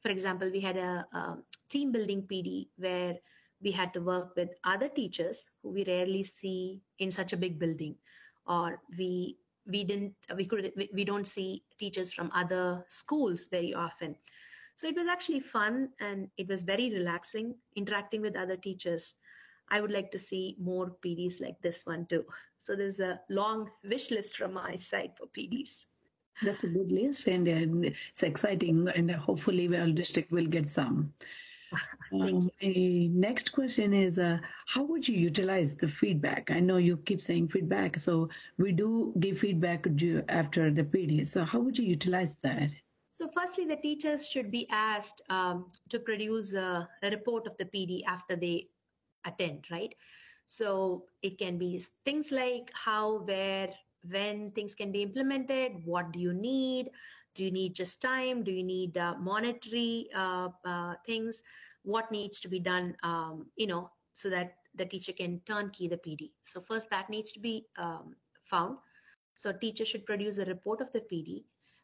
For 0.02 0.10
example, 0.10 0.50
we 0.52 0.60
had 0.62 0.78
a, 0.78 1.06
a 1.14 1.38
team 1.70 1.92
building 1.92 2.24
PD 2.24 2.70
where 2.78 3.16
we 3.62 3.72
had 3.72 3.94
to 3.94 4.02
work 4.02 4.36
with 4.36 4.50
other 4.64 4.90
teachers 4.90 5.50
who 5.62 5.70
we 5.70 5.86
rarely 5.86 6.24
see 6.24 6.82
in 7.00 7.12
such 7.12 7.34
a 7.34 7.38
big 7.38 7.60
building, 7.60 7.96
or 8.48 8.82
we 8.98 9.38
we 9.68 9.84
didn't 9.84 10.14
we 10.36 10.46
could 10.46 10.72
we, 10.76 10.90
we 10.94 11.06
don't 11.06 11.28
see 11.28 11.64
teachers 11.80 12.12
from 12.12 12.32
other 12.34 12.84
schools 12.88 13.48
very 13.52 13.74
often. 13.74 14.16
So 14.76 14.88
it 14.88 14.96
was 14.96 15.08
actually 15.08 15.42
fun 15.42 15.90
and 16.00 16.30
it 16.38 16.48
was 16.48 16.64
very 16.64 16.92
relaxing 16.92 17.56
interacting 17.76 18.22
with 18.22 18.36
other 18.36 18.58
teachers. 18.58 19.16
I 19.70 19.80
would 19.80 19.92
like 19.92 20.12
to 20.12 20.20
see 20.20 20.58
more 20.60 20.96
pds 21.06 21.40
like 21.40 21.62
this 21.62 21.86
one 21.86 22.06
too. 22.08 22.26
So 22.60 22.76
there's 22.76 23.00
a 23.00 23.20
long 23.30 23.70
wish 23.84 24.12
list 24.12 24.38
from 24.38 24.54
my 24.54 24.76
side 24.76 25.12
for 25.18 25.28
pds 25.28 25.86
that's 26.42 26.64
a 26.64 26.68
good 26.68 26.92
list 26.92 27.28
and 27.28 27.48
uh, 27.48 27.90
it's 28.10 28.24
exciting 28.24 28.88
and 28.96 29.12
hopefully 29.12 29.68
our 29.78 29.88
district 29.88 30.32
will 30.32 30.48
get 30.48 30.68
some 30.68 31.14
um, 32.14 32.50
next 32.62 33.52
question 33.52 33.94
is 33.94 34.20
uh, 34.20 34.38
how 34.68 34.84
would 34.84 35.08
you 35.08 35.18
utilize 35.18 35.76
the 35.76 35.88
feedback? 35.88 36.52
I 36.52 36.60
know 36.60 36.78
you 36.78 36.98
keep 36.98 37.22
saying 37.22 37.48
feedback 37.48 37.98
so 37.98 38.30
we 38.58 38.72
do 38.72 39.14
give 39.20 39.40
feedback 39.40 39.86
after 40.30 40.72
the 40.72 40.84
pd 40.84 41.26
so 41.26 41.44
how 41.44 41.60
would 41.60 41.78
you 41.78 41.86
utilize 41.86 42.38
that? 42.38 42.72
So 43.10 43.30
firstly 43.34 43.66
the 43.66 43.76
teachers 43.78 44.28
should 44.28 44.52
be 44.52 44.68
asked 44.70 45.22
um, 45.30 45.68
to 45.90 46.00
produce 46.00 46.54
a, 46.54 46.88
a 47.04 47.10
report 47.10 47.48
of 47.48 47.58
the 47.58 47.66
pd 47.66 48.04
after 48.08 48.36
they 48.36 48.68
attend 49.26 49.66
right? 49.72 49.94
So 50.48 51.06
it 51.22 51.38
can 51.38 51.58
be 51.58 51.82
things 52.04 52.32
like 52.32 52.72
how 52.74 53.20
where 53.20 53.70
when 54.10 54.52
things 54.52 54.76
can 54.76 54.92
be 54.92 55.04
implemented 55.04 55.74
what 55.86 56.12
do 56.12 56.20
you 56.20 56.34
need 56.34 56.90
do 57.34 57.46
you 57.46 57.52
need 57.52 57.74
just 57.74 58.02
time? 58.02 58.44
Do 58.44 58.52
you 58.52 58.64
need 58.64 58.98
uh, 58.98 59.16
monetary 59.20 60.08
uh, 60.16 60.50
uh, 60.66 60.96
things? 61.06 61.44
What 61.84 62.12
needs 62.12 62.40
to 62.42 62.48
be 62.48 62.60
done 62.60 62.96
um, 63.04 63.48
you 63.56 63.68
know 63.68 63.90
so 64.14 64.30
that 64.30 64.56
the 64.76 64.86
teacher 64.86 65.14
can 65.14 65.42
turnkey 65.46 65.88
the 65.88 65.98
pd 65.98 66.32
so 66.44 66.62
first 66.62 66.90
that 66.90 67.10
needs 67.10 67.32
to 67.34 67.40
be 67.40 67.66
um, 67.78 68.16
found. 68.46 68.78
So 69.36 69.52
teacher 69.52 69.86
should 69.86 70.06
produce 70.06 70.38
a 70.38 70.46
report 70.46 70.82
of 70.82 70.92
the 70.92 71.02
pd 71.02 71.44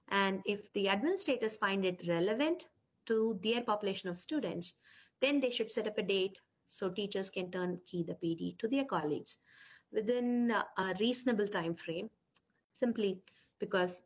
and 0.09 0.41
if 0.45 0.71
the 0.73 0.89
administrators 0.89 1.57
find 1.57 1.85
it 1.85 2.01
relevant 2.07 2.67
to 3.07 3.39
their 3.43 3.61
population 3.61 4.09
of 4.09 4.17
students 4.17 4.75
then 5.21 5.39
they 5.39 5.49
should 5.49 5.71
set 5.71 5.87
up 5.87 5.97
a 5.97 6.03
date 6.03 6.37
so 6.67 6.89
teachers 6.89 7.29
can 7.29 7.49
turnkey 7.49 8.03
the 8.03 8.13
pd 8.13 8.57
to 8.59 8.67
their 8.67 8.85
colleagues 8.85 9.37
within 9.91 10.51
a 10.51 10.95
reasonable 10.99 11.47
time 11.47 11.75
frame. 11.75 12.09
Simply 12.73 13.21
because 13.59 14.01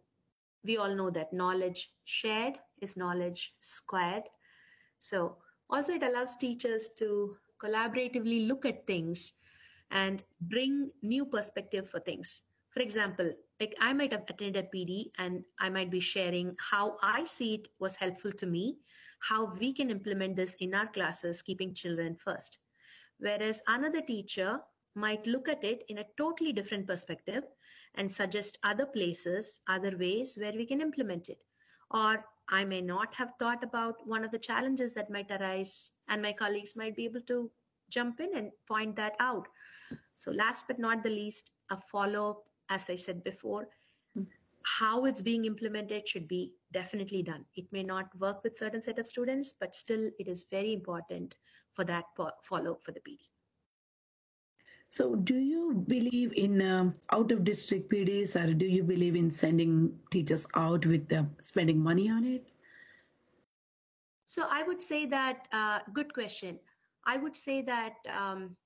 we 0.64 0.78
all 0.78 0.96
know 0.96 1.10
that 1.12 1.34
knowledge 1.34 1.92
shared 2.06 2.58
is 2.82 2.98
knowledge 2.98 3.54
squared. 3.62 4.24
So, 5.00 5.38
also, 5.70 5.94
it 5.94 6.04
allows 6.04 6.36
teachers 6.38 6.90
to 6.98 7.38
collaboratively 7.60 8.48
look 8.48 8.66
at 8.66 8.86
things 8.88 9.34
and 9.92 10.24
bring 10.42 10.92
new 11.02 11.26
perspective 11.26 11.90
for 11.90 12.00
things. 12.00 12.44
For 12.72 12.82
example, 12.82 13.32
like 13.60 13.76
I 13.80 13.94
might 13.94 14.12
have 14.12 14.24
attended 14.30 14.72
PD 14.74 15.12
and 15.18 15.44
I 15.60 15.70
might 15.70 15.92
be 15.92 16.00
sharing 16.00 16.56
how 16.60 16.98
I 17.02 17.26
see 17.26 17.56
it 17.56 17.68
was 17.80 17.96
helpful 17.96 18.32
to 18.34 18.46
me, 18.46 18.78
how 19.20 19.54
we 19.60 19.74
can 19.74 19.90
implement 19.90 20.36
this 20.36 20.56
in 20.60 20.74
our 20.74 20.88
classes, 20.88 21.42
keeping 21.42 21.74
children 21.74 22.16
first. 22.16 22.60
Whereas 23.20 23.62
another 23.68 24.02
teacher 24.02 24.60
might 24.96 25.26
look 25.28 25.48
at 25.48 25.64
it 25.64 25.84
in 25.90 26.00
a 26.00 26.06
totally 26.18 26.52
different 26.54 26.88
perspective 26.88 27.44
and 27.96 28.12
suggest 28.12 28.58
other 28.64 28.86
places, 28.86 29.62
other 29.68 29.98
ways 29.98 30.38
where 30.40 30.54
we 30.54 30.66
can 30.66 30.82
implement 30.82 31.30
it. 31.30 31.40
Or 31.92 32.26
I 32.50 32.66
may 32.66 32.82
not 32.82 33.14
have 33.16 33.34
thought 33.40 33.64
about 33.64 34.06
one 34.06 34.24
of 34.24 34.32
the 34.32 34.40
challenges 34.40 34.94
that 34.94 35.10
might 35.10 35.32
arise, 35.32 35.92
and 36.08 36.22
my 36.22 36.34
colleagues 36.34 36.76
might 36.76 36.96
be 36.96 37.06
able 37.06 37.22
to 37.22 37.52
jump 37.90 38.20
in 38.20 38.36
and 38.36 38.52
point 38.68 38.96
that 38.96 39.16
out. 39.20 39.48
So, 40.16 40.32
last 40.32 40.68
but 40.68 40.80
not 40.80 41.04
the 41.04 41.10
least, 41.10 41.52
a 41.70 41.78
follow 41.78 42.32
up, 42.32 42.44
as 42.70 42.90
I 42.90 42.96
said 42.96 43.24
before, 43.24 43.68
how 44.64 45.06
it's 45.06 45.22
being 45.22 45.46
implemented 45.46 46.08
should 46.08 46.28
be 46.28 46.54
definitely 46.72 47.24
done. 47.24 47.46
It 47.56 47.66
may 47.72 47.84
not 47.84 48.16
work 48.20 48.44
with 48.44 48.58
certain 48.58 48.82
set 48.82 49.00
of 49.00 49.08
students, 49.08 49.54
but 49.60 49.76
still 49.76 50.12
it 50.20 50.28
is 50.28 50.46
very 50.52 50.74
important 50.74 51.36
for 51.74 51.84
that 51.86 52.06
follow 52.44 52.74
up 52.74 52.84
for 52.84 52.92
the 52.92 53.00
PD. 53.00 53.31
So, 54.92 55.16
do 55.16 55.36
you 55.36 55.86
believe 55.88 56.34
in 56.34 56.62
um, 56.62 56.96
out 57.14 57.32
of 57.32 57.46
district 57.46 57.90
PDs 57.90 58.36
or 58.36 58.54
do 58.54 58.66
you 58.66 58.84
believe 58.84 59.16
in 59.16 59.30
sending 59.30 59.98
teachers 60.12 60.46
out 60.56 60.86
with 60.86 61.14
uh, 61.14 61.24
spending 61.40 61.80
money 61.80 62.10
on 62.10 62.26
it? 62.26 62.46
So, 64.26 64.48
I 64.52 64.64
would 64.64 64.82
say 64.82 65.06
that, 65.06 65.48
uh, 65.54 65.80
good 65.94 66.14
question. 66.14 66.60
I 67.06 67.16
would 67.16 67.38
say 67.38 67.62
that 67.62 67.94
um, 68.14 68.58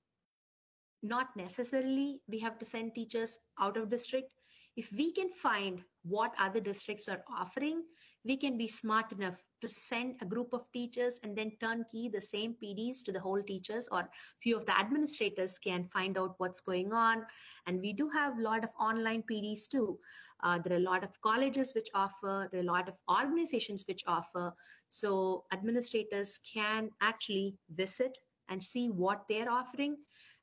not 1.00 1.28
necessarily 1.36 2.20
we 2.28 2.40
have 2.40 2.58
to 2.58 2.64
send 2.64 2.96
teachers 2.96 3.38
out 3.60 3.76
of 3.76 3.88
district. 3.88 4.32
if 4.76 4.90
we 4.92 5.12
can 5.12 5.30
find 5.30 5.82
what 6.02 6.32
other 6.38 6.60
districts 6.60 7.08
are 7.08 7.22
offering, 7.34 7.84
we 8.26 8.36
can 8.36 8.58
be 8.58 8.68
smart 8.68 9.12
enough 9.12 9.42
to 9.62 9.68
send 9.68 10.16
a 10.20 10.26
group 10.26 10.52
of 10.52 10.70
teachers 10.72 11.18
and 11.22 11.36
then 11.36 11.52
turnkey 11.60 12.08
the 12.08 12.20
same 12.20 12.54
PDs 12.62 13.02
to 13.04 13.12
the 13.12 13.20
whole 13.20 13.42
teachers 13.42 13.88
or 13.90 14.08
few 14.42 14.56
of 14.56 14.66
the 14.66 14.78
administrators 14.78 15.58
can 15.58 15.86
find 15.92 16.18
out 16.18 16.34
what's 16.38 16.60
going 16.60 16.92
on. 16.92 17.24
And 17.66 17.80
we 17.80 17.92
do 17.92 18.08
have 18.10 18.38
a 18.38 18.42
lot 18.42 18.64
of 18.64 18.70
online 18.80 19.22
PDs 19.30 19.68
too. 19.68 19.98
Uh, 20.42 20.58
there 20.58 20.74
are 20.74 20.80
a 20.80 20.90
lot 20.90 21.04
of 21.04 21.20
colleges 21.22 21.74
which 21.74 21.88
offer, 21.94 22.48
there 22.50 22.60
are 22.60 22.64
a 22.64 22.66
lot 22.66 22.88
of 22.88 22.94
organizations 23.10 23.84
which 23.88 24.02
offer. 24.06 24.52
So 24.90 25.44
administrators 25.52 26.38
can 26.52 26.90
actually 27.00 27.56
visit 27.74 28.18
and 28.48 28.62
see 28.62 28.88
what 28.90 29.24
they're 29.28 29.50
offering. 29.50 29.96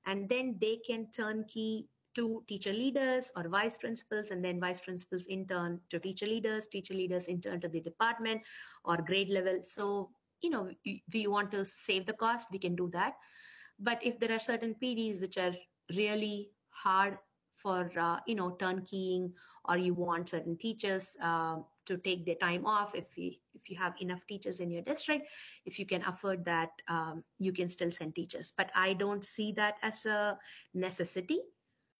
And 0.05 0.27
then 0.27 0.57
they 0.59 0.79
can 0.85 1.07
turnkey 1.15 1.87
to 2.15 2.43
teacher 2.47 2.73
leaders 2.73 3.31
or 3.35 3.47
vice 3.47 3.77
principals, 3.77 4.31
and 4.31 4.43
then 4.43 4.59
vice 4.59 4.79
principals 4.79 5.25
in 5.27 5.45
turn 5.47 5.79
to 5.89 5.99
teacher 5.99 6.25
leaders, 6.25 6.67
teacher 6.67 6.93
leaders 6.93 7.27
in 7.27 7.41
turn 7.41 7.59
to 7.61 7.67
the 7.67 7.81
department 7.81 8.41
or 8.85 8.97
grade 8.97 9.29
level. 9.29 9.59
So, 9.63 10.09
you 10.41 10.49
know, 10.49 10.69
we 11.13 11.27
want 11.27 11.51
to 11.51 11.65
save 11.65 12.05
the 12.05 12.13
cost, 12.13 12.49
we 12.51 12.59
can 12.59 12.75
do 12.75 12.89
that. 12.93 13.13
But 13.79 13.99
if 14.03 14.19
there 14.19 14.31
are 14.31 14.39
certain 14.39 14.75
PDs 14.81 15.19
which 15.19 15.37
are 15.37 15.53
really 15.95 16.49
hard 16.69 17.17
for, 17.55 17.89
uh, 17.97 18.19
you 18.27 18.35
know, 18.35 18.51
turnkeying, 18.59 19.31
or 19.65 19.77
you 19.77 19.93
want 19.93 20.29
certain 20.29 20.57
teachers 20.57 21.15
uh, 21.21 21.57
to 21.85 21.97
take 21.97 22.25
their 22.25 22.35
time 22.35 22.65
off, 22.65 22.93
if 22.93 23.17
you 23.17 23.31
if 23.55 23.69
you 23.69 23.77
have 23.77 23.93
enough 24.01 24.19
teachers 24.27 24.59
in 24.59 24.69
your 24.69 24.81
district, 24.81 25.29
if 25.65 25.79
you 25.79 25.85
can 25.85 26.03
afford 26.03 26.43
that, 26.43 26.69
um, 26.89 27.23
you 27.39 27.53
can 27.53 27.69
still 27.69 27.91
send 27.91 28.15
teachers. 28.15 28.51
But 28.57 28.71
I 28.75 28.93
don't 28.93 29.23
see 29.23 29.53
that 29.53 29.75
as 29.81 30.05
a 30.05 30.37
necessity 30.73 31.39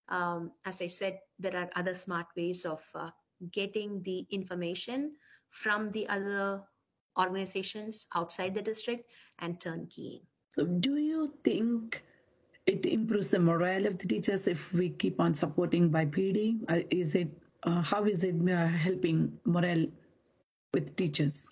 um, 0.10 0.52
as 0.66 0.82
I 0.82 0.88
said, 0.88 1.20
there 1.40 1.56
are 1.56 1.70
other 1.76 1.94
smart 1.94 2.28
ways 2.36 2.66
of 2.66 2.82
uh, 2.96 3.10
getting 3.52 4.02
the 4.04 4.26
information 4.32 5.14
from 5.50 5.92
the 5.92 6.08
other 6.10 6.64
organizations 7.18 8.08
outside 8.16 8.54
the 8.54 8.62
district 8.62 9.12
and 9.40 9.60
turnkey. 9.60 10.24
So, 10.50 10.66
do 10.66 10.98
you 10.98 11.34
think 11.44 12.04
it 12.66 12.86
improves 12.86 13.30
the 13.30 13.40
morale 13.40 13.86
of 13.86 13.98
the 13.98 14.08
teachers 14.08 14.48
if 14.48 14.72
we 14.74 14.90
keep 14.90 15.20
on 15.20 15.34
supporting 15.34 15.90
by 15.90 16.06
PD? 16.06 16.60
Is 16.92 17.16
it 17.16 17.30
uh, 17.64 17.82
how 17.82 18.04
is 18.06 18.24
it 18.24 18.36
uh, 18.50 18.68
helping 18.68 19.32
morale 19.46 19.86
with 20.74 20.96
teachers? 20.96 21.50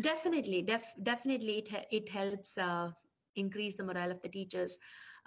Definitely, 0.00 0.62
def- 0.62 0.94
definitely, 1.02 1.58
it 1.58 1.86
it 1.90 2.08
helps 2.08 2.56
uh, 2.58 2.90
increase 3.34 3.76
the 3.76 3.84
morale 3.84 4.10
of 4.10 4.20
the 4.20 4.28
teachers. 4.28 4.78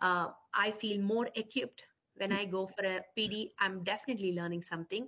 Uh, 0.01 0.27
I 0.53 0.71
feel 0.71 1.01
more 1.01 1.29
equipped 1.35 1.85
when 2.15 2.31
I 2.31 2.45
go 2.45 2.67
for 2.67 2.83
a 2.85 3.01
PD, 3.15 3.51
I'm 3.59 3.83
definitely 3.83 4.33
learning 4.33 4.63
something. 4.63 5.07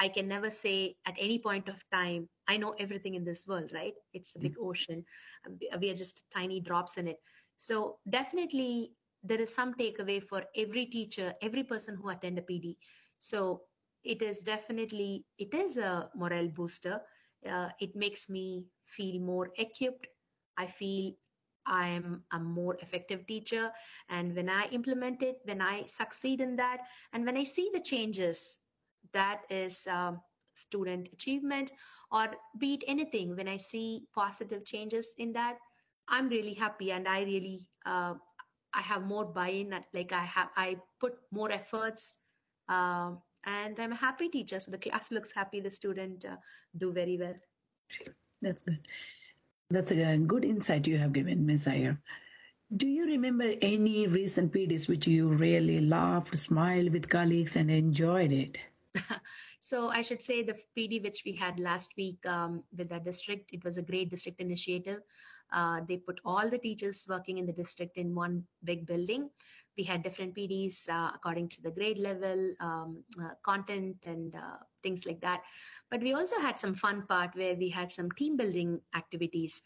I 0.00 0.08
can 0.08 0.28
never 0.28 0.50
say 0.50 0.96
at 1.06 1.14
any 1.18 1.38
point 1.38 1.68
of 1.68 1.82
time, 1.90 2.28
I 2.48 2.56
know 2.56 2.74
everything 2.78 3.14
in 3.14 3.24
this 3.24 3.46
world, 3.46 3.70
right? 3.74 3.94
It's 4.12 4.34
a 4.36 4.40
big 4.40 4.54
ocean. 4.60 5.04
We 5.80 5.90
are 5.90 5.94
just 5.94 6.24
tiny 6.32 6.60
drops 6.60 6.96
in 6.96 7.08
it. 7.08 7.18
So 7.56 7.98
definitely 8.08 8.92
there 9.22 9.40
is 9.40 9.54
some 9.54 9.74
takeaway 9.74 10.22
for 10.22 10.44
every 10.56 10.86
teacher, 10.86 11.34
every 11.42 11.64
person 11.64 11.96
who 11.96 12.08
attend 12.10 12.38
a 12.38 12.42
PD. 12.42 12.76
So 13.18 13.62
it 14.04 14.22
is 14.22 14.40
definitely, 14.42 15.24
it 15.38 15.54
is 15.54 15.76
a 15.78 16.10
morale 16.14 16.48
booster. 16.48 17.00
Uh, 17.48 17.68
it 17.80 17.94
makes 17.94 18.28
me 18.28 18.66
feel 18.82 19.20
more 19.20 19.50
equipped. 19.56 20.06
I 20.56 20.66
feel 20.66 21.12
I'm 21.66 22.22
a 22.32 22.38
more 22.38 22.76
effective 22.80 23.26
teacher. 23.26 23.72
And 24.08 24.34
when 24.34 24.48
I 24.48 24.66
implement 24.66 25.22
it, 25.22 25.38
when 25.44 25.60
I 25.60 25.86
succeed 25.86 26.40
in 26.40 26.56
that, 26.56 26.80
and 27.12 27.24
when 27.24 27.36
I 27.36 27.44
see 27.44 27.70
the 27.72 27.80
changes, 27.80 28.56
that 29.12 29.42
is 29.50 29.86
um, 29.86 30.20
student 30.54 31.08
achievement 31.12 31.72
or 32.10 32.28
be 32.58 32.74
it 32.74 32.84
anything, 32.86 33.36
when 33.36 33.48
I 33.48 33.56
see 33.56 34.06
positive 34.14 34.64
changes 34.64 35.14
in 35.18 35.32
that, 35.32 35.56
I'm 36.08 36.28
really 36.28 36.54
happy 36.54 36.92
and 36.92 37.08
I 37.08 37.22
really, 37.22 37.66
uh, 37.86 38.14
I 38.72 38.80
have 38.80 39.02
more 39.02 39.24
buy-in. 39.24 39.74
Like 39.92 40.12
I 40.12 40.24
have, 40.24 40.48
I 40.56 40.76
put 41.00 41.14
more 41.30 41.50
efforts, 41.50 42.14
um, 42.68 43.20
and 43.46 43.78
I'm 43.78 43.92
a 43.92 43.96
happy 43.96 44.28
teacher. 44.28 44.58
So 44.58 44.70
the 44.70 44.78
class 44.78 45.10
looks 45.10 45.32
happy. 45.32 45.60
The 45.60 45.70
student 45.70 46.24
uh, 46.24 46.36
do 46.76 46.92
very 46.92 47.18
well. 47.18 47.34
That's 48.42 48.62
good. 48.62 48.78
That's 49.70 49.90
a 49.90 50.18
good 50.18 50.44
insight 50.44 50.86
you 50.86 50.98
have 50.98 51.12
given, 51.12 51.46
Ms. 51.46 51.68
Iyer. 51.68 51.98
Do 52.76 52.88
you 52.88 53.06
remember 53.06 53.54
any 53.62 54.06
recent 54.06 54.52
PDs 54.52 54.88
which 54.88 55.06
you 55.06 55.28
really 55.28 55.80
laughed, 55.80 56.36
smiled 56.38 56.92
with 56.92 57.08
colleagues, 57.08 57.56
and 57.56 57.70
enjoyed 57.70 58.32
it? 58.32 58.58
so 59.60 59.88
I 59.88 60.02
should 60.02 60.22
say 60.22 60.42
the 60.42 60.56
PD 60.76 61.02
which 61.02 61.22
we 61.24 61.32
had 61.32 61.58
last 61.58 61.92
week 61.96 62.24
um, 62.26 62.62
with 62.76 62.92
our 62.92 63.00
district, 63.00 63.50
it 63.52 63.64
was 63.64 63.78
a 63.78 63.82
great 63.82 64.10
district 64.10 64.40
initiative. 64.40 65.00
Uh, 65.52 65.80
they 65.88 65.96
put 65.96 66.20
all 66.24 66.48
the 66.48 66.58
teachers 66.58 67.06
working 67.08 67.38
in 67.38 67.46
the 67.46 67.52
district 67.52 67.96
in 67.96 68.14
one 68.14 68.44
big 68.64 68.86
building. 68.86 69.30
We 69.76 69.84
had 69.84 70.02
different 70.02 70.34
PDs 70.34 70.88
uh, 70.88 71.10
according 71.14 71.48
to 71.50 71.62
the 71.62 71.70
grade 71.70 71.98
level, 71.98 72.52
um, 72.60 73.02
uh, 73.20 73.34
content, 73.42 73.96
and 74.06 74.34
uh, 74.34 74.58
things 74.82 75.04
like 75.04 75.20
that. 75.20 75.42
But 75.90 76.00
we 76.00 76.12
also 76.14 76.38
had 76.38 76.60
some 76.60 76.74
fun 76.74 77.06
part 77.06 77.34
where 77.34 77.54
we 77.54 77.68
had 77.68 77.90
some 77.90 78.10
team 78.12 78.36
building 78.36 78.80
activities 78.94 79.62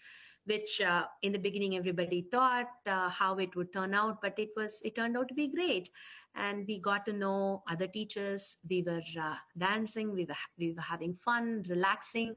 which 0.49 0.81
uh, 0.81 1.05
in 1.23 1.33
the 1.33 1.39
beginning 1.39 1.77
everybody 1.77 2.23
thought 2.33 2.71
uh, 2.87 3.09
how 3.09 3.37
it 3.39 3.55
would 3.57 3.73
turn 3.73 3.95
out 3.95 4.21
but 4.23 4.39
it 4.39 4.51
was 4.57 4.81
it 4.85 4.95
turned 4.97 5.17
out 5.17 5.29
to 5.29 5.35
be 5.35 5.49
great 5.49 5.91
and 6.35 6.67
we 6.69 6.81
got 6.81 7.05
to 7.07 7.13
know 7.13 7.63
other 7.71 7.87
teachers 7.87 8.59
we 8.71 8.83
were 8.87 9.03
uh, 9.23 9.37
dancing 9.59 10.13
we 10.13 10.25
were 10.25 10.43
we 10.59 10.73
were 10.73 10.83
having 10.83 11.15
fun 11.15 11.63
relaxing 11.69 12.35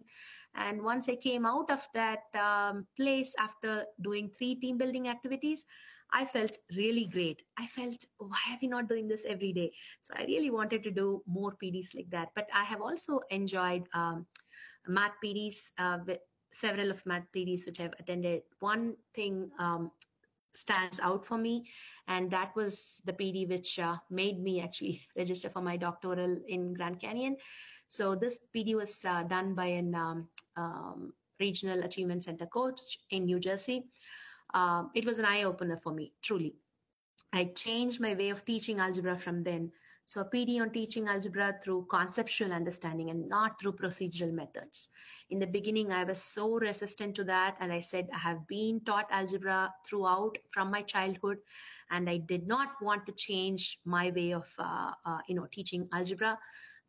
and 0.55 0.81
once 0.83 1.09
i 1.09 1.15
came 1.15 1.45
out 1.45 1.69
of 1.71 1.87
that 1.93 2.23
um, 2.35 2.85
place 2.97 3.33
after 3.39 3.85
doing 4.03 4.29
three 4.37 4.55
team 4.55 4.77
building 4.77 5.07
activities 5.07 5.65
I 6.13 6.25
felt 6.25 6.57
really 6.75 7.05
great. 7.05 7.41
I 7.57 7.67
felt, 7.67 8.05
why 8.17 8.39
are 8.51 8.57
we 8.61 8.67
not 8.67 8.89
doing 8.89 9.07
this 9.07 9.25
every 9.25 9.53
day? 9.53 9.71
So 10.01 10.13
I 10.17 10.25
really 10.25 10.51
wanted 10.51 10.83
to 10.83 10.91
do 10.91 11.23
more 11.25 11.55
PDs 11.63 11.95
like 11.95 12.09
that. 12.11 12.29
But 12.35 12.47
I 12.53 12.65
have 12.65 12.81
also 12.81 13.21
enjoyed 13.29 13.83
um, 13.93 14.25
math 14.87 15.13
PDs, 15.23 15.71
uh, 15.77 15.99
with 16.05 16.19
several 16.51 16.91
of 16.91 17.05
math 17.05 17.25
PDs 17.35 17.65
which 17.65 17.79
I've 17.79 17.93
attended. 17.99 18.43
One 18.59 18.95
thing 19.15 19.49
um, 19.59 19.91
stands 20.53 20.99
out 20.99 21.25
for 21.25 21.37
me, 21.37 21.69
and 22.07 22.29
that 22.31 22.55
was 22.55 23.01
the 23.05 23.13
PD 23.13 23.47
which 23.47 23.79
uh, 23.79 23.97
made 24.09 24.41
me 24.41 24.61
actually 24.61 25.01
register 25.17 25.49
for 25.49 25.61
my 25.61 25.77
doctoral 25.77 26.37
in 26.47 26.73
Grand 26.73 26.99
Canyon. 26.99 27.37
So 27.87 28.15
this 28.15 28.39
PD 28.55 28.75
was 28.75 29.03
uh, 29.05 29.23
done 29.23 29.53
by 29.53 29.65
an 29.65 29.95
um, 29.95 30.27
um, 30.55 31.13
regional 31.39 31.83
achievement 31.83 32.23
center 32.23 32.45
coach 32.45 32.99
in 33.09 33.25
New 33.25 33.39
Jersey 33.39 33.85
uh, 34.53 34.83
it 34.93 35.05
was 35.05 35.19
an 35.19 35.25
eye 35.25 35.43
opener 35.43 35.77
for 35.77 35.93
me, 35.93 36.13
truly. 36.21 36.55
I 37.33 37.45
changed 37.45 38.01
my 38.01 38.13
way 38.13 38.29
of 38.29 38.43
teaching 38.43 38.79
algebra 38.79 39.17
from 39.17 39.43
then. 39.43 39.71
So, 40.11 40.19
a 40.19 40.25
PD 40.25 40.59
on 40.59 40.71
teaching 40.71 41.07
algebra 41.07 41.57
through 41.63 41.85
conceptual 41.89 42.51
understanding 42.51 43.11
and 43.11 43.29
not 43.29 43.57
through 43.57 43.77
procedural 43.77 44.33
methods. 44.33 44.89
In 45.29 45.39
the 45.39 45.47
beginning, 45.47 45.93
I 45.93 46.03
was 46.03 46.21
so 46.21 46.59
resistant 46.59 47.15
to 47.15 47.23
that. 47.23 47.55
And 47.61 47.71
I 47.71 47.79
said, 47.79 48.09
I 48.13 48.17
have 48.17 48.45
been 48.45 48.81
taught 48.85 49.07
algebra 49.09 49.73
throughout 49.85 50.37
from 50.49 50.69
my 50.69 50.81
childhood. 50.81 51.37
And 51.91 52.09
I 52.09 52.17
did 52.17 52.45
not 52.45 52.71
want 52.81 53.05
to 53.05 53.13
change 53.13 53.79
my 53.85 54.11
way 54.13 54.33
of, 54.33 54.49
uh, 54.59 54.91
uh, 55.05 55.19
you 55.29 55.35
know, 55.35 55.47
teaching 55.49 55.87
algebra. 55.93 56.37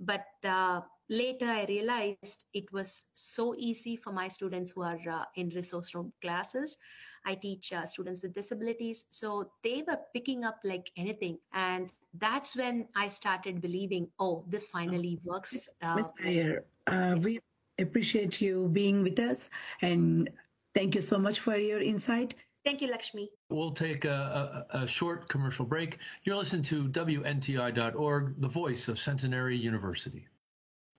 But 0.01 0.27
uh, 0.43 0.81
later 1.09 1.47
I 1.47 1.65
realized 1.67 2.45
it 2.55 2.73
was 2.73 3.05
so 3.15 3.55
easy 3.57 3.97
for 3.97 4.13
my 4.13 4.29
students 4.29 4.73
who 4.73 4.83
are 4.83 5.01
uh, 5.11 5.25
in 5.37 5.51
resource 5.51 5.95
room 5.95 6.13
classes 6.21 6.79
I 7.25 7.35
teach 7.35 7.73
uh, 7.73 7.85
students 7.85 8.23
with 8.23 8.33
disabilities. 8.33 9.05
So 9.11 9.51
they 9.63 9.85
were 9.87 9.99
picking 10.13 10.45
up 10.45 10.59
like 10.65 10.91
anything. 10.97 11.39
And 11.53 11.93
that's 12.15 12.57
when 12.57 12.89
I 12.97 13.09
started 13.09 13.61
believing, 13.61 14.09
oh, 14.19 14.45
this 14.49 14.69
finally 14.69 15.19
works. 15.25 15.71
Uh, 15.83 15.97
Ms. 15.97 16.13
Iyer, 16.25 16.65
uh, 16.87 17.15
yes. 17.17 17.25
we 17.25 17.41
appreciate 17.79 18.41
you 18.41 18.69
being 18.73 19.03
with 19.03 19.19
us. 19.19 19.51
And 19.83 20.31
thank 20.75 20.95
you 20.95 21.01
so 21.01 21.19
much 21.19 21.41
for 21.41 21.57
your 21.57 21.81
insight. 21.81 22.35
Thank 22.65 22.81
you, 22.81 22.89
Lakshmi. 22.89 23.29
We'll 23.51 23.73
take 23.73 24.05
a, 24.05 24.67
a, 24.73 24.83
a, 24.83 24.87
short 24.87 25.29
commercial 25.29 25.65
break. 25.65 25.99
You're 26.23 26.37
listening 26.37 26.63
to 26.65 26.89
WNTI.org, 26.89 28.41
the 28.41 28.49
voice 28.49 28.87
of 28.87 29.01
Centenary 29.01 29.59
University. 29.59 30.29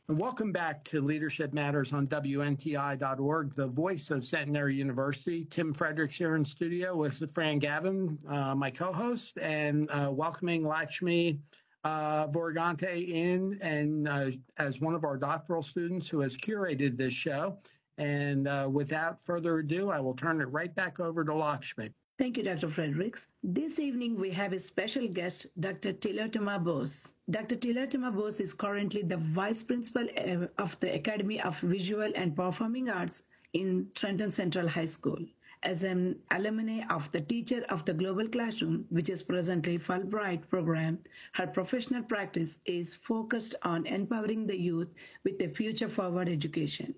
And 0.10 0.20
welcome 0.20 0.52
back 0.52 0.84
to 0.86 1.00
Leadership 1.00 1.54
Matters 1.54 1.94
on 1.94 2.08
WNTI.org, 2.08 3.56
the 3.56 3.68
voice 3.68 4.12
of 4.12 4.26
Centenary 4.26 4.76
University. 4.76 5.48
Tim 5.50 5.74
Fredericks 5.74 6.18
here 6.18 6.36
in 6.36 6.44
studio 6.44 6.94
with 6.94 7.24
Fran 7.34 7.58
Gavin, 7.58 8.20
uh, 8.28 8.54
my 8.54 8.70
co-host, 8.70 9.38
and 9.38 9.90
uh, 9.90 10.10
welcoming 10.12 10.68
Lakshmi 10.68 11.40
uh, 11.86 12.28
Vorgante 12.28 13.08
in 13.08 13.58
and 13.62 14.10
uh, 14.10 14.32
as 14.58 14.82
one 14.82 14.94
of 14.94 15.06
our 15.06 15.16
doctoral 15.16 15.62
students 15.62 16.10
who 16.10 16.20
has 16.20 16.36
curated 16.36 16.98
this 16.98 17.14
show. 17.14 17.58
And 17.98 18.50
uh, 18.50 18.68
without 18.70 19.24
further 19.24 19.60
ado, 19.60 19.90
I 19.90 20.02
will 20.02 20.16
turn 20.16 20.42
it 20.42 20.52
right 20.52 20.76
back 20.76 21.00
over 21.00 21.24
to 21.24 21.34
Lakshmi. 21.34 21.92
Thank 22.20 22.36
you, 22.36 22.44
Dr. 22.44 22.68
Fredericks. 22.68 23.28
This 23.42 23.80
evening, 23.80 24.20
we 24.20 24.32
have 24.32 24.52
a 24.52 24.60
special 24.60 25.08
guest, 25.08 25.48
Dr. 25.62 25.94
Tilotoma 25.94 26.62
Bose. 26.62 27.13
Dr. 27.30 27.56
Tilotoma 27.56 28.14
Bose 28.14 28.42
is 28.42 28.54
currently 28.54 29.02
the 29.02 29.16
Vice 29.16 29.64
Principal 29.64 30.10
uh, 30.18 30.48
of 30.62 30.78
the 30.82 30.94
Academy 30.94 31.40
of 31.40 31.58
Visual 31.62 32.12
and 32.16 32.36
Performing 32.36 32.90
Arts 32.90 33.24
in 33.54 33.90
Trenton 33.96 34.30
Central 34.30 34.68
High 34.68 34.84
School. 34.84 35.20
As 35.64 35.86
an 35.86 36.20
alumni 36.32 36.86
of 36.90 37.10
the 37.14 37.22
Teacher 37.22 37.64
of 37.70 37.86
the 37.86 37.94
Global 37.94 38.28
Classroom, 38.28 38.86
which 38.90 39.08
is 39.08 39.24
presently 39.24 39.80
Fulbright 39.80 40.50
program, 40.50 41.00
her 41.32 41.48
professional 41.48 42.04
practice 42.04 42.60
is 42.66 42.94
focused 42.94 43.56
on 43.62 43.86
empowering 43.86 44.46
the 44.46 44.60
youth 44.60 44.90
with 45.24 45.42
a 45.42 45.48
future-forward 45.48 46.28
education. 46.28 46.94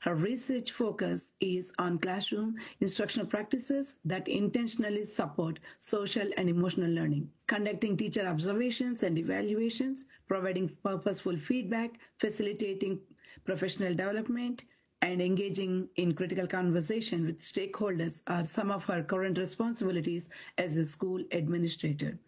Her 0.00 0.14
research 0.14 0.72
focus 0.72 1.34
is 1.40 1.72
on 1.78 1.98
classroom 1.98 2.56
instructional 2.80 3.26
practices 3.26 3.96
that 4.04 4.28
intentionally 4.28 5.04
support 5.04 5.58
social 5.78 6.28
and 6.36 6.48
emotional 6.48 6.90
learning, 6.90 7.30
conducting 7.46 7.96
teacher 7.96 8.26
observations 8.26 9.02
and 9.02 9.18
evaluations, 9.18 10.06
providing 10.28 10.68
purposeful 10.82 11.36
feedback, 11.36 11.98
facilitating 12.18 13.00
professional 13.44 13.94
development, 13.94 14.64
and 15.02 15.20
engaging 15.20 15.88
in 15.96 16.14
critical 16.14 16.46
conversation 16.46 17.26
with 17.26 17.38
stakeholders 17.38 18.22
are 18.26 18.42
some 18.42 18.70
of 18.70 18.84
her 18.84 19.02
current 19.02 19.36
responsibilities 19.36 20.30
as 20.56 20.76
a 20.78 20.84
school 20.84 21.22
administrator. 21.32 22.18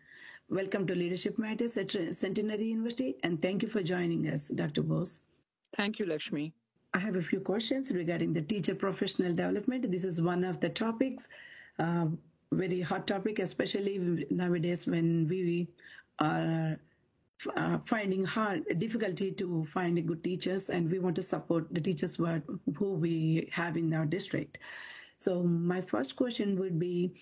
Welcome 0.49 0.87
to 0.87 0.95
Leadership 0.95 1.39
Matters 1.39 1.77
at 1.77 1.91
Centenary 2.15 2.67
University, 2.67 3.17
and 3.23 3.41
thank 3.41 3.63
you 3.63 3.69
for 3.69 3.83
joining 3.83 4.29
us, 4.29 4.49
Dr. 4.49 4.83
Bose. 4.83 5.23
Thank 5.75 5.99
you, 5.99 6.07
Lakshmi. 6.07 6.53
I 6.97 6.99
have 6.99 7.17
a 7.17 7.21
few 7.21 7.41
questions 7.41 7.93
regarding 7.93 8.33
the 8.33 8.41
teacher 8.41 8.75
professional 8.75 9.29
development. 9.35 9.91
This 9.93 10.03
is 10.03 10.23
one 10.23 10.45
of 10.45 10.61
the 10.61 10.71
topics, 10.71 11.29
uh, 11.79 12.07
very 12.53 12.81
hot 12.81 13.07
topic, 13.07 13.39
especially 13.39 14.27
nowadays 14.31 14.87
when 14.87 15.29
we 15.29 15.69
are 16.21 16.81
uh, 17.55 17.77
finding 17.81 18.25
hard 18.25 18.65
difficulty 18.79 19.31
to 19.33 19.67
find 19.67 20.07
good 20.09 20.25
teachers, 20.25 20.71
and 20.71 20.91
we 20.91 20.99
want 20.99 21.17
to 21.17 21.23
support 21.23 21.67
the 21.71 21.83
teachers 21.83 22.17
who 22.17 22.93
we 22.95 23.47
have 23.53 23.77
in 23.77 23.93
our 23.93 24.07
district. 24.07 24.59
So 25.19 25.43
my 25.43 25.83
first 25.83 26.17
question 26.17 26.59
would 26.59 26.79
be, 26.79 27.13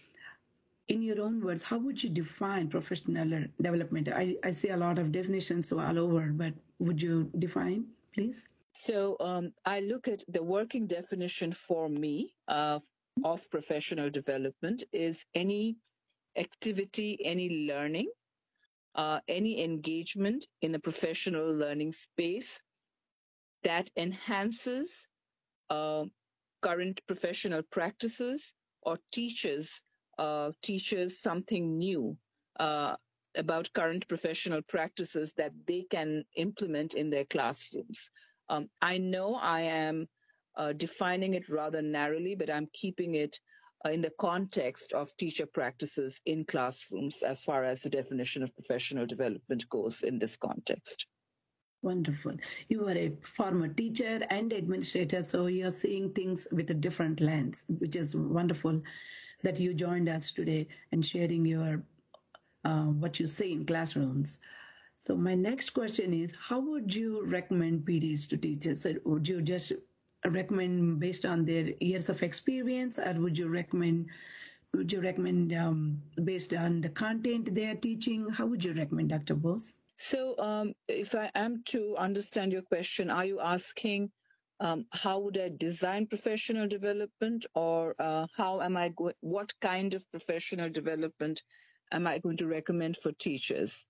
in 0.86 1.02
your 1.02 1.20
own 1.20 1.44
words, 1.44 1.64
how 1.64 1.78
would 1.78 2.00
you 2.00 2.10
define 2.10 2.68
professional 2.68 3.44
development? 3.60 4.08
I, 4.08 4.36
I 4.44 4.50
see 4.52 4.68
a 4.68 4.76
lot 4.76 5.00
of 5.00 5.10
definitions 5.10 5.72
all 5.72 5.98
over, 5.98 6.26
but 6.26 6.54
would 6.78 7.02
you 7.02 7.28
define, 7.40 7.86
please? 8.12 8.46
So 8.76 9.16
um, 9.20 9.52
I 9.64 9.80
look 9.80 10.08
at 10.08 10.24
the 10.28 10.42
working 10.42 10.86
definition 10.86 11.52
for 11.52 11.88
me 11.88 12.34
uh, 12.48 12.80
of 13.24 13.48
professional 13.50 14.10
development 14.10 14.82
is 14.92 15.24
any 15.34 15.76
activity, 16.36 17.18
any 17.24 17.68
learning, 17.68 18.10
uh, 18.96 19.20
any 19.28 19.62
engagement 19.62 20.46
in 20.60 20.72
the 20.72 20.80
professional 20.80 21.54
learning 21.54 21.92
space 21.92 22.60
that 23.62 23.90
enhances 23.96 25.08
uh, 25.70 26.04
current 26.60 27.00
professional 27.06 27.62
practices 27.70 28.52
or 28.82 28.98
teaches 29.12 29.82
uh, 30.18 30.50
something 31.08 31.78
new 31.78 32.16
uh, 32.58 32.96
about 33.36 33.72
current 33.72 34.06
professional 34.08 34.62
practices 34.62 35.32
that 35.34 35.52
they 35.66 35.86
can 35.90 36.24
implement 36.36 36.94
in 36.94 37.10
their 37.10 37.24
classrooms. 37.24 38.10
Um, 38.48 38.68
I 38.82 38.98
know 38.98 39.34
I 39.34 39.62
am 39.62 40.06
uh, 40.56 40.72
defining 40.72 41.34
it 41.34 41.48
rather 41.48 41.82
narrowly, 41.82 42.34
but 42.34 42.50
I'm 42.50 42.68
keeping 42.72 43.14
it 43.14 43.38
uh, 43.84 43.90
in 43.90 44.00
the 44.00 44.12
context 44.18 44.92
of 44.92 45.14
teacher 45.16 45.46
practices 45.46 46.20
in 46.26 46.44
classrooms 46.44 47.22
as 47.22 47.42
far 47.42 47.64
as 47.64 47.80
the 47.80 47.90
definition 47.90 48.42
of 48.42 48.54
professional 48.54 49.06
development 49.06 49.68
goes 49.68 50.02
in 50.02 50.18
this 50.18 50.36
context. 50.36 51.06
Wonderful. 51.82 52.32
You 52.68 52.88
are 52.88 52.96
a 52.96 53.12
former 53.36 53.68
teacher 53.68 54.20
and 54.30 54.52
administrator, 54.54 55.22
so 55.22 55.46
you're 55.46 55.68
seeing 55.68 56.12
things 56.12 56.48
with 56.50 56.70
a 56.70 56.74
different 56.74 57.20
lens, 57.20 57.66
which 57.78 57.94
is 57.94 58.16
wonderful 58.16 58.80
that 59.42 59.60
you 59.60 59.74
joined 59.74 60.08
us 60.08 60.32
today 60.32 60.66
and 60.92 61.04
sharing 61.04 61.44
your 61.44 61.84
uh, 62.64 62.84
what 62.84 63.20
you 63.20 63.26
see 63.26 63.52
in 63.52 63.66
classrooms. 63.66 64.38
So 64.96 65.16
my 65.16 65.34
next 65.34 65.70
question 65.70 66.14
is, 66.14 66.34
how 66.40 66.60
would 66.60 66.94
you 66.94 67.24
recommend 67.26 67.84
PDs 67.84 68.28
to 68.28 68.36
teachers? 68.36 68.86
Would 69.04 69.28
you 69.28 69.42
just 69.42 69.72
recommend 70.24 71.00
based 71.00 71.26
on 71.26 71.44
their 71.44 71.70
years 71.80 72.08
of 72.08 72.22
experience, 72.22 72.98
or 72.98 73.12
would 73.14 73.38
you 73.38 73.48
recommend 73.48 74.08
would 74.74 74.92
you 74.92 75.00
recommend 75.00 75.52
um, 75.54 76.02
based 76.24 76.52
on 76.52 76.80
the 76.80 76.88
content 76.88 77.54
they 77.54 77.66
are 77.66 77.76
teaching? 77.76 78.28
How 78.28 78.46
would 78.46 78.64
you 78.64 78.72
recommend, 78.72 79.10
Dr. 79.10 79.34
Bose? 79.34 79.76
So, 79.98 80.36
um, 80.38 80.74
if 80.88 81.14
I 81.14 81.30
am 81.36 81.62
to 81.66 81.96
understand 81.96 82.52
your 82.52 82.62
question, 82.62 83.10
are 83.10 83.24
you 83.24 83.40
asking 83.40 84.10
um, 84.60 84.86
how 84.92 85.20
would 85.20 85.38
I 85.38 85.50
design 85.56 86.06
professional 86.06 86.66
development, 86.66 87.46
or 87.54 87.94
uh, 87.98 88.26
how 88.36 88.60
am 88.60 88.76
I 88.76 88.88
going? 88.90 89.14
What 89.20 89.52
kind 89.60 89.94
of 89.94 90.10
professional 90.10 90.70
development 90.70 91.42
am 91.92 92.06
I 92.06 92.18
going 92.18 92.36
to 92.38 92.46
recommend 92.46 92.96
for 92.96 93.12
teachers? 93.12 93.84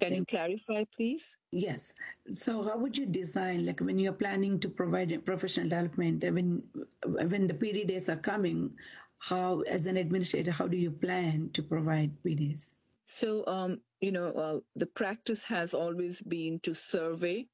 Can 0.00 0.14
you 0.14 0.24
clarify, 0.24 0.84
please? 0.94 1.36
Yes. 1.52 1.94
So, 2.32 2.62
how 2.62 2.78
would 2.78 2.96
you 2.96 3.06
design, 3.06 3.66
like 3.66 3.80
when 3.80 3.98
you're 3.98 4.12
planning 4.12 4.58
to 4.60 4.68
provide 4.68 5.24
professional 5.24 5.68
development, 5.68 6.22
when 6.22 6.62
when 7.04 7.46
the 7.46 7.54
PD 7.54 7.86
days 7.86 8.08
are 8.08 8.16
coming, 8.16 8.70
how, 9.18 9.60
as 9.62 9.86
an 9.86 9.96
administrator, 9.96 10.50
how 10.50 10.66
do 10.68 10.76
you 10.76 10.90
plan 10.90 11.50
to 11.52 11.62
provide 11.62 12.10
PDs? 12.24 12.74
So, 13.06 13.46
um, 13.46 13.80
you 14.00 14.12
know, 14.12 14.28
uh, 14.32 14.60
the 14.76 14.86
practice 14.86 15.42
has 15.44 15.74
always 15.74 16.20
been 16.22 16.60
to 16.60 16.74
survey 16.74 17.46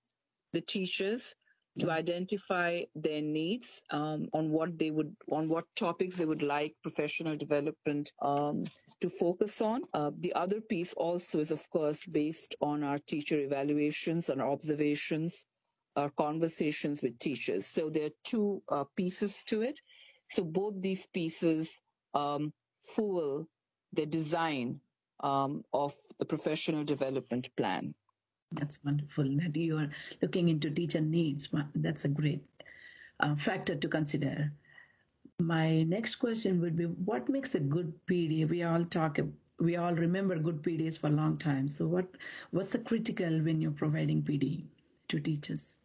the 0.53 0.61
teachers 0.61 1.35
to 1.79 1.91
identify 1.91 2.83
their 2.95 3.21
needs 3.21 3.83
um, 3.91 4.29
on 4.33 4.51
what 4.51 4.79
they 4.79 4.91
would 4.91 5.15
on 5.31 5.49
what 5.49 5.65
topics 5.75 6.17
they 6.17 6.25
would 6.25 6.43
like 6.43 6.75
professional 6.83 7.37
development 7.37 8.13
um, 8.23 8.65
to 9.01 9.11
focus 9.11 9.61
on. 9.61 9.83
Uh, 9.93 10.11
the 10.21 10.33
other 10.35 10.61
piece 10.61 10.93
also 10.95 11.41
is, 11.41 11.51
of 11.51 11.69
course, 11.71 12.05
based 12.07 12.55
on 12.61 12.83
our 12.83 12.99
teacher 12.99 13.39
evaluations 13.41 14.29
and 14.29 14.41
observations, 14.41 15.47
our 15.97 16.11
conversations 16.11 17.03
with 17.03 17.19
teachers. 17.19 17.67
So 17.67 17.91
there 17.91 18.07
are 18.07 18.19
two 18.25 18.63
uh, 18.69 18.85
pieces 18.97 19.43
to 19.45 19.63
it. 19.63 19.81
So 20.31 20.45
both 20.45 20.81
these 20.81 21.07
pieces 21.07 21.81
um, 22.15 22.53
fuel 22.81 23.47
the 23.93 24.07
design 24.07 24.81
um, 25.21 25.65
of 25.73 25.95
the 26.19 26.25
professional 26.25 26.85
development 26.85 27.49
plan. 27.57 27.95
That's 28.53 28.79
wonderful 28.85 29.25
that 29.39 29.57
you 29.57 29.79
are 29.79 29.89
looking 30.23 30.49
into 30.49 30.71
teacher 30.71 31.01
needs. 31.01 31.49
That's 31.75 32.05
a 32.05 32.09
great 32.09 32.43
uh, 33.21 33.35
factor 33.35 33.75
to 33.75 33.89
consider. 33.89 34.53
My 35.47 35.83
next 35.83 36.17
question 36.17 36.61
would 36.63 36.75
be 36.75 36.85
what 36.85 37.29
makes 37.29 37.55
a 37.55 37.61
good 37.61 37.93
PD? 38.07 38.49
We 38.49 38.63
all 38.63 38.85
talk 38.85 39.19
we 39.59 39.77
all 39.77 39.95
remember 39.95 40.37
good 40.39 40.63
PDs 40.63 40.99
for 40.99 41.09
a 41.09 41.11
long 41.11 41.37
time. 41.37 41.69
So 41.69 41.87
what 41.87 42.07
what's 42.51 42.73
the 42.73 42.79
critical 42.79 43.43
when 43.43 43.61
you're 43.61 43.79
providing 43.83 44.23
PD 44.23 44.65
to 45.09 45.21
teachers? 45.21 45.81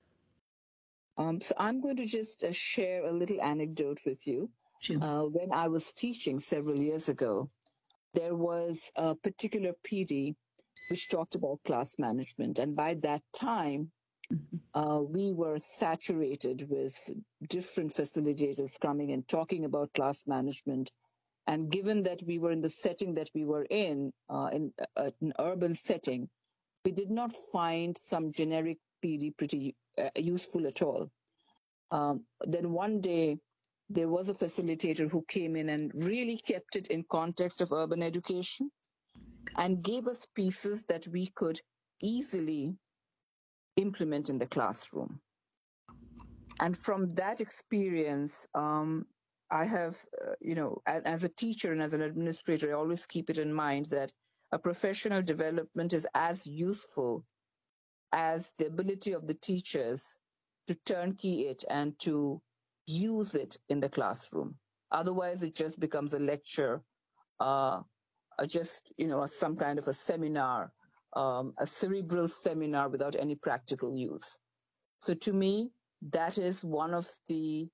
Um, 1.17 1.41
so 1.41 1.53
I'm 1.57 1.81
going 1.81 1.97
to 1.97 2.05
just 2.05 2.43
uh, 2.43 2.53
share 2.53 3.05
a 3.05 3.11
little 3.11 3.41
anecdote 3.41 3.99
with 4.05 4.25
you. 4.25 4.49
Sure. 4.79 5.03
Uh, 5.03 5.23
when 5.25 5.51
I 5.51 5.67
was 5.67 5.91
teaching 5.91 6.39
several 6.39 6.79
years 6.79 7.09
ago, 7.09 7.49
there 8.13 8.35
was 8.35 8.89
a 8.95 9.15
particular 9.15 9.73
PD 9.83 10.35
which 10.89 11.09
talked 11.09 11.35
about 11.35 11.59
class 11.65 11.99
management, 11.99 12.59
and 12.59 12.75
by 12.75 12.93
that 13.01 13.21
time, 13.33 13.91
uh, 14.73 14.99
we 15.01 15.31
were 15.31 15.57
saturated 15.57 16.69
with 16.69 16.95
different 17.47 17.93
facilitators 17.93 18.79
coming 18.79 19.11
and 19.11 19.27
talking 19.27 19.65
about 19.65 19.93
class 19.93 20.25
management. 20.27 20.91
And 21.47 21.71
given 21.71 22.03
that 22.03 22.21
we 22.25 22.37
were 22.37 22.51
in 22.51 22.61
the 22.61 22.69
setting 22.69 23.15
that 23.15 23.29
we 23.33 23.43
were 23.43 23.63
in, 23.63 24.13
uh, 24.29 24.49
in 24.51 24.71
uh, 24.95 25.09
an 25.21 25.33
urban 25.39 25.73
setting, 25.73 26.29
we 26.85 26.91
did 26.91 27.09
not 27.09 27.33
find 27.51 27.97
some 27.97 28.31
generic 28.31 28.77
PD 29.03 29.35
pretty 29.35 29.75
uh, 29.97 30.09
useful 30.15 30.67
at 30.67 30.81
all. 30.81 31.09
Um, 31.91 32.23
then 32.41 32.71
one 32.71 33.01
day, 33.01 33.39
there 33.89 34.07
was 34.07 34.29
a 34.29 34.33
facilitator 34.33 35.09
who 35.09 35.25
came 35.27 35.55
in 35.55 35.69
and 35.69 35.91
really 35.95 36.37
kept 36.37 36.75
it 36.75 36.87
in 36.87 37.03
context 37.09 37.61
of 37.61 37.73
urban 37.73 38.03
education 38.03 38.69
and 39.57 39.81
gave 39.81 40.07
us 40.07 40.27
pieces 40.35 40.85
that 40.85 41.07
we 41.07 41.31
could 41.35 41.59
easily 42.01 42.75
implement 43.79 44.29
in 44.29 44.37
the 44.37 44.47
classroom. 44.47 45.19
And 46.59 46.77
from 46.77 47.09
that 47.11 47.41
experience, 47.41 48.47
um, 48.53 49.05
I 49.49 49.65
have, 49.65 49.95
uh, 50.21 50.33
you 50.41 50.55
know, 50.55 50.81
as, 50.85 51.03
as 51.05 51.23
a 51.23 51.29
teacher 51.29 51.71
and 51.71 51.81
as 51.81 51.93
an 51.93 52.01
administrator, 52.01 52.69
I 52.69 52.79
always 52.79 53.05
keep 53.05 53.29
it 53.29 53.39
in 53.39 53.53
mind 53.53 53.85
that 53.85 54.11
a 54.51 54.59
professional 54.59 55.21
development 55.21 55.93
is 55.93 56.07
as 56.13 56.45
useful 56.45 57.23
as 58.11 58.53
the 58.57 58.67
ability 58.67 59.13
of 59.13 59.25
the 59.27 59.33
teachers 59.35 60.19
to 60.67 60.75
turnkey 60.75 61.47
it 61.47 61.63
and 61.69 61.97
to 61.99 62.41
use 62.85 63.35
it 63.35 63.57
in 63.69 63.79
the 63.79 63.89
classroom. 63.89 64.55
Otherwise, 64.91 65.43
it 65.43 65.55
just 65.55 65.79
becomes 65.79 66.13
a 66.13 66.19
lecture 66.19 66.81
uh, 67.39 67.81
just 68.47 68.93
you 68.97 69.07
know 69.07 69.25
some 69.25 69.55
kind 69.55 69.79
of 69.79 69.87
a 69.87 69.93
seminar, 69.93 70.71
um, 71.13 71.53
a 71.59 71.67
cerebral 71.67 72.27
seminar 72.27 72.89
without 72.89 73.15
any 73.15 73.35
practical 73.35 73.95
use. 73.95 74.39
So 75.01 75.13
to 75.13 75.33
me, 75.33 75.71
that 76.11 76.37
is 76.37 76.63
one 76.63 76.93
of 76.93 77.07
the 77.27 77.67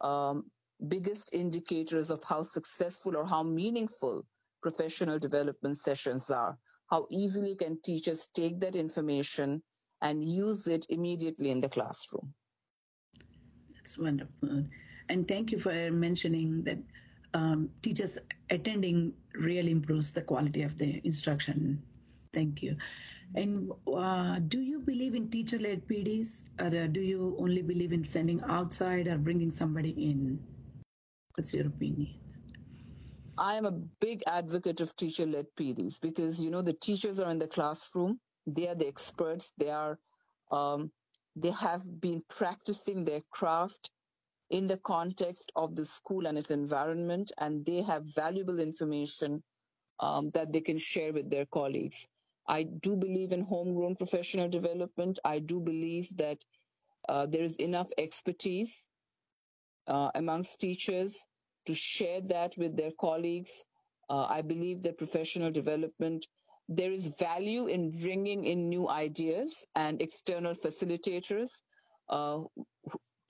um, 0.00 0.44
biggest 0.88 1.30
indicators 1.32 2.10
of 2.10 2.22
how 2.24 2.42
successful 2.42 3.16
or 3.16 3.26
how 3.26 3.42
meaningful 3.42 4.24
professional 4.62 5.18
development 5.18 5.78
sessions 5.78 6.30
are. 6.30 6.58
How 6.90 7.06
easily 7.10 7.56
can 7.56 7.80
teachers 7.82 8.28
take 8.34 8.60
that 8.60 8.76
information 8.76 9.62
and 10.02 10.24
use 10.24 10.68
it 10.68 10.86
immediately 10.88 11.50
in 11.50 11.60
the 11.60 11.68
classroom? 11.68 12.32
That's 13.74 13.98
wonderful. 13.98 14.64
And 15.08 15.26
thank 15.26 15.52
you 15.52 15.58
for 15.58 15.90
mentioning 15.90 16.62
that 16.64 16.78
um, 17.34 17.70
teachers 17.82 18.18
attending 18.50 19.12
really 19.34 19.70
improves 19.70 20.12
the 20.12 20.22
quality 20.22 20.62
of 20.62 20.78
the 20.78 21.00
instruction. 21.04 21.82
Thank 22.36 22.62
you. 22.62 22.76
And 23.34 23.72
uh, 23.88 24.40
do 24.40 24.60
you 24.60 24.80
believe 24.80 25.14
in 25.14 25.30
teacher-led 25.30 25.88
PDs, 25.88 26.44
or 26.60 26.66
uh, 26.66 26.86
do 26.86 27.00
you 27.00 27.34
only 27.38 27.62
believe 27.62 27.94
in 27.94 28.04
sending 28.04 28.42
outside 28.46 29.06
or 29.08 29.16
bringing 29.16 29.50
somebody 29.50 29.92
in? 29.92 30.38
What's 31.34 31.54
your 31.54 31.66
opinion? 31.66 32.08
I 33.38 33.54
am 33.54 33.64
a 33.64 33.70
big 33.70 34.22
advocate 34.26 34.82
of 34.82 34.94
teacher-led 34.96 35.46
PDs 35.58 35.98
because 35.98 36.38
you 36.38 36.50
know 36.50 36.60
the 36.60 36.74
teachers 36.74 37.20
are 37.20 37.30
in 37.30 37.38
the 37.38 37.46
classroom. 37.46 38.20
They 38.46 38.68
are 38.68 38.74
the 38.74 38.86
experts. 38.86 39.54
They 39.56 39.70
are 39.70 39.98
um, 40.52 40.90
they 41.36 41.52
have 41.52 41.82
been 42.02 42.22
practicing 42.28 43.02
their 43.02 43.22
craft 43.30 43.90
in 44.50 44.66
the 44.66 44.76
context 44.78 45.52
of 45.56 45.74
the 45.74 45.86
school 45.86 46.26
and 46.26 46.36
its 46.36 46.50
environment, 46.50 47.32
and 47.38 47.64
they 47.64 47.80
have 47.80 48.04
valuable 48.14 48.60
information 48.60 49.42
um, 50.00 50.28
that 50.34 50.52
they 50.52 50.60
can 50.60 50.76
share 50.76 51.14
with 51.14 51.30
their 51.30 51.46
colleagues. 51.46 52.06
I 52.48 52.64
do 52.64 52.96
believe 52.96 53.32
in 53.32 53.42
homegrown 53.42 53.96
professional 53.96 54.48
development. 54.48 55.18
I 55.24 55.38
do 55.40 55.60
believe 55.60 56.16
that 56.16 56.38
uh, 57.08 57.26
there 57.26 57.42
is 57.42 57.56
enough 57.56 57.90
expertise 57.98 58.88
uh, 59.88 60.10
amongst 60.14 60.60
teachers 60.60 61.26
to 61.66 61.74
share 61.74 62.20
that 62.22 62.56
with 62.58 62.76
their 62.76 62.92
colleagues. 63.00 63.64
Uh, 64.08 64.26
I 64.28 64.42
believe 64.42 64.82
that 64.82 64.98
professional 64.98 65.50
development, 65.50 66.26
there 66.68 66.92
is 66.92 67.16
value 67.18 67.66
in 67.66 67.90
bringing 67.90 68.44
in 68.44 68.68
new 68.68 68.88
ideas 68.88 69.64
and 69.74 70.00
external 70.00 70.54
facilitators 70.54 71.50
uh, 72.08 72.40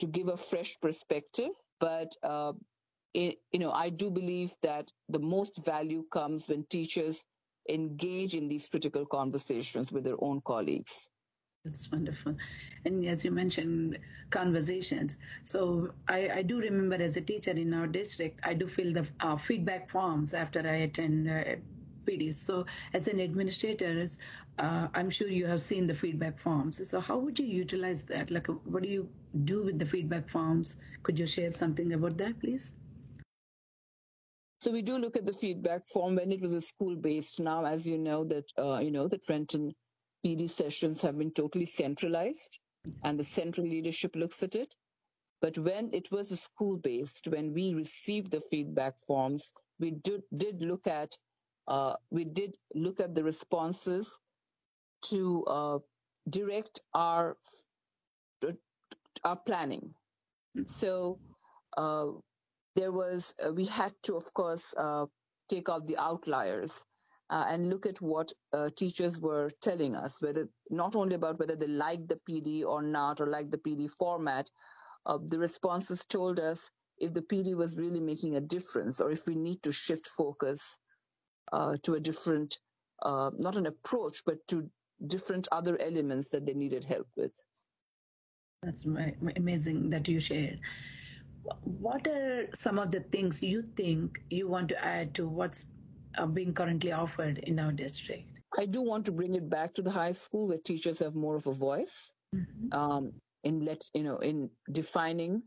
to 0.00 0.06
give 0.06 0.28
a 0.28 0.36
fresh 0.36 0.76
perspective. 0.80 1.50
But 1.80 2.14
uh, 2.22 2.52
it, 3.14 3.38
you 3.52 3.60
know, 3.60 3.72
I 3.72 3.90
do 3.90 4.10
believe 4.10 4.52
that 4.62 4.90
the 5.08 5.18
most 5.18 5.64
value 5.64 6.04
comes 6.12 6.48
when 6.48 6.64
teachers 6.68 7.24
engage 7.68 8.34
in 8.34 8.48
these 8.48 8.66
critical 8.68 9.06
conversations 9.06 9.92
with 9.92 10.04
their 10.04 10.22
own 10.22 10.40
colleagues. 10.44 11.08
That's 11.64 11.90
wonderful. 11.90 12.36
And 12.84 13.04
as 13.06 13.24
you 13.24 13.32
mentioned, 13.32 13.98
conversations. 14.30 15.18
So 15.42 15.90
I, 16.06 16.30
I 16.30 16.42
do 16.42 16.60
remember 16.60 16.94
as 16.94 17.16
a 17.16 17.20
teacher 17.20 17.50
in 17.50 17.74
our 17.74 17.88
district, 17.88 18.38
I 18.44 18.54
do 18.54 18.68
fill 18.68 18.92
the 18.92 19.08
uh, 19.18 19.34
feedback 19.34 19.90
forms 19.90 20.32
after 20.32 20.60
I 20.60 20.76
attend 20.86 21.28
uh, 21.28 21.56
PDs. 22.06 22.34
So 22.34 22.66
as 22.94 23.08
an 23.08 23.18
administrator, 23.18 24.06
uh, 24.60 24.88
I'm 24.94 25.10
sure 25.10 25.28
you 25.28 25.46
have 25.46 25.60
seen 25.60 25.88
the 25.88 25.94
feedback 25.94 26.38
forms. 26.38 26.88
So 26.88 27.00
how 27.00 27.18
would 27.18 27.38
you 27.38 27.46
utilize 27.46 28.04
that? 28.04 28.30
Like, 28.30 28.46
what 28.46 28.84
do 28.84 28.88
you 28.88 29.08
do 29.44 29.64
with 29.64 29.80
the 29.80 29.86
feedback 29.86 30.28
forms? 30.28 30.76
Could 31.02 31.18
you 31.18 31.26
share 31.26 31.50
something 31.50 31.92
about 31.94 32.16
that, 32.18 32.38
please? 32.38 32.74
So 34.66 34.72
we 34.72 34.82
do 34.82 34.98
look 34.98 35.16
at 35.16 35.24
the 35.24 35.32
feedback 35.32 35.86
form 35.86 36.16
when 36.16 36.32
it 36.32 36.42
was 36.42 36.52
a 36.52 36.60
school 36.60 36.96
based. 36.96 37.38
Now, 37.38 37.64
as 37.64 37.86
you 37.86 37.98
know, 37.98 38.24
that 38.24 38.50
uh, 38.58 38.80
you 38.80 38.90
know 38.90 39.06
the 39.06 39.18
Trenton 39.18 39.72
PD 40.24 40.50
sessions 40.50 41.00
have 41.02 41.16
been 41.16 41.30
totally 41.30 41.66
centralized, 41.66 42.58
and 43.04 43.16
the 43.16 43.22
central 43.22 43.64
leadership 43.64 44.16
looks 44.16 44.42
at 44.42 44.56
it. 44.56 44.74
But 45.40 45.56
when 45.56 45.94
it 45.94 46.10
was 46.10 46.32
a 46.32 46.36
school 46.36 46.78
based, 46.78 47.28
when 47.28 47.54
we 47.54 47.74
received 47.74 48.32
the 48.32 48.40
feedback 48.40 48.98
forms, 49.06 49.52
we 49.78 49.92
did 49.92 50.22
did 50.36 50.60
look 50.60 50.88
at 50.88 51.16
uh, 51.68 51.94
we 52.10 52.24
did 52.24 52.56
look 52.74 52.98
at 52.98 53.14
the 53.14 53.22
responses 53.22 54.18
to 55.10 55.44
uh, 55.44 55.78
direct 56.28 56.80
our 56.92 57.36
our 59.22 59.36
planning. 59.36 59.94
So 60.66 61.20
uh, 61.76 62.06
there 62.76 62.92
was 62.92 63.34
uh, 63.44 63.52
we 63.52 63.64
had 63.64 63.92
to, 64.04 64.16
of 64.16 64.32
course, 64.34 64.72
uh, 64.76 65.06
take 65.48 65.68
out 65.68 65.86
the 65.86 65.96
outliers 65.96 66.84
uh, 67.30 67.46
and 67.48 67.70
look 67.70 67.86
at 67.86 68.00
what 68.00 68.30
uh, 68.52 68.68
teachers 68.76 69.18
were 69.18 69.50
telling 69.62 69.96
us, 69.96 70.20
whether 70.20 70.48
not 70.70 70.94
only 70.94 71.14
about 71.14 71.38
whether 71.40 71.56
they 71.56 71.66
liked 71.66 72.08
the 72.08 72.20
PD 72.28 72.64
or 72.64 72.82
not, 72.82 73.20
or 73.20 73.26
like 73.26 73.50
the 73.50 73.58
PD 73.58 73.90
format. 73.90 74.48
Uh, 75.06 75.18
the 75.26 75.38
responses 75.38 76.04
told 76.04 76.38
us 76.38 76.70
if 76.98 77.12
the 77.12 77.22
PD 77.22 77.56
was 77.56 77.76
really 77.76 78.00
making 78.00 78.36
a 78.36 78.40
difference, 78.40 79.00
or 79.00 79.10
if 79.10 79.26
we 79.26 79.34
need 79.34 79.62
to 79.62 79.72
shift 79.72 80.06
focus 80.06 80.78
to 81.82 81.94
a 81.94 82.00
different, 82.00 82.58
not 83.04 83.56
an 83.56 83.66
approach, 83.66 84.22
but 84.26 84.36
to 84.48 84.68
different 85.06 85.46
other 85.52 85.80
elements 85.80 86.30
that 86.30 86.44
they 86.44 86.54
needed 86.54 86.84
help 86.84 87.06
with. 87.16 87.32
That's 88.62 88.84
amazing 88.84 89.90
that 89.90 90.08
you 90.08 90.18
shared 90.18 90.58
what 91.62 92.06
are 92.06 92.48
some 92.54 92.78
of 92.78 92.90
the 92.90 93.00
things 93.00 93.42
you 93.42 93.62
think 93.62 94.20
you 94.30 94.48
want 94.48 94.68
to 94.68 94.84
add 94.84 95.14
to 95.14 95.28
what's 95.28 95.66
uh, 96.18 96.26
being 96.26 96.52
currently 96.54 96.92
offered 96.92 97.38
in 97.38 97.58
our 97.58 97.72
district? 97.72 98.40
I 98.58 98.66
do 98.66 98.80
want 98.80 99.04
to 99.06 99.12
bring 99.12 99.34
it 99.34 99.48
back 99.50 99.74
to 99.74 99.82
the 99.82 99.90
high 99.90 100.12
school 100.12 100.48
where 100.48 100.58
teachers 100.58 100.98
have 101.00 101.14
more 101.14 101.36
of 101.36 101.46
a 101.46 101.52
voice 101.52 102.12
mm-hmm. 102.34 102.72
um, 102.72 103.12
in 103.44 103.64
let 103.64 103.82
you 103.94 104.02
know 104.02 104.18
in 104.18 104.50
defining 104.72 105.42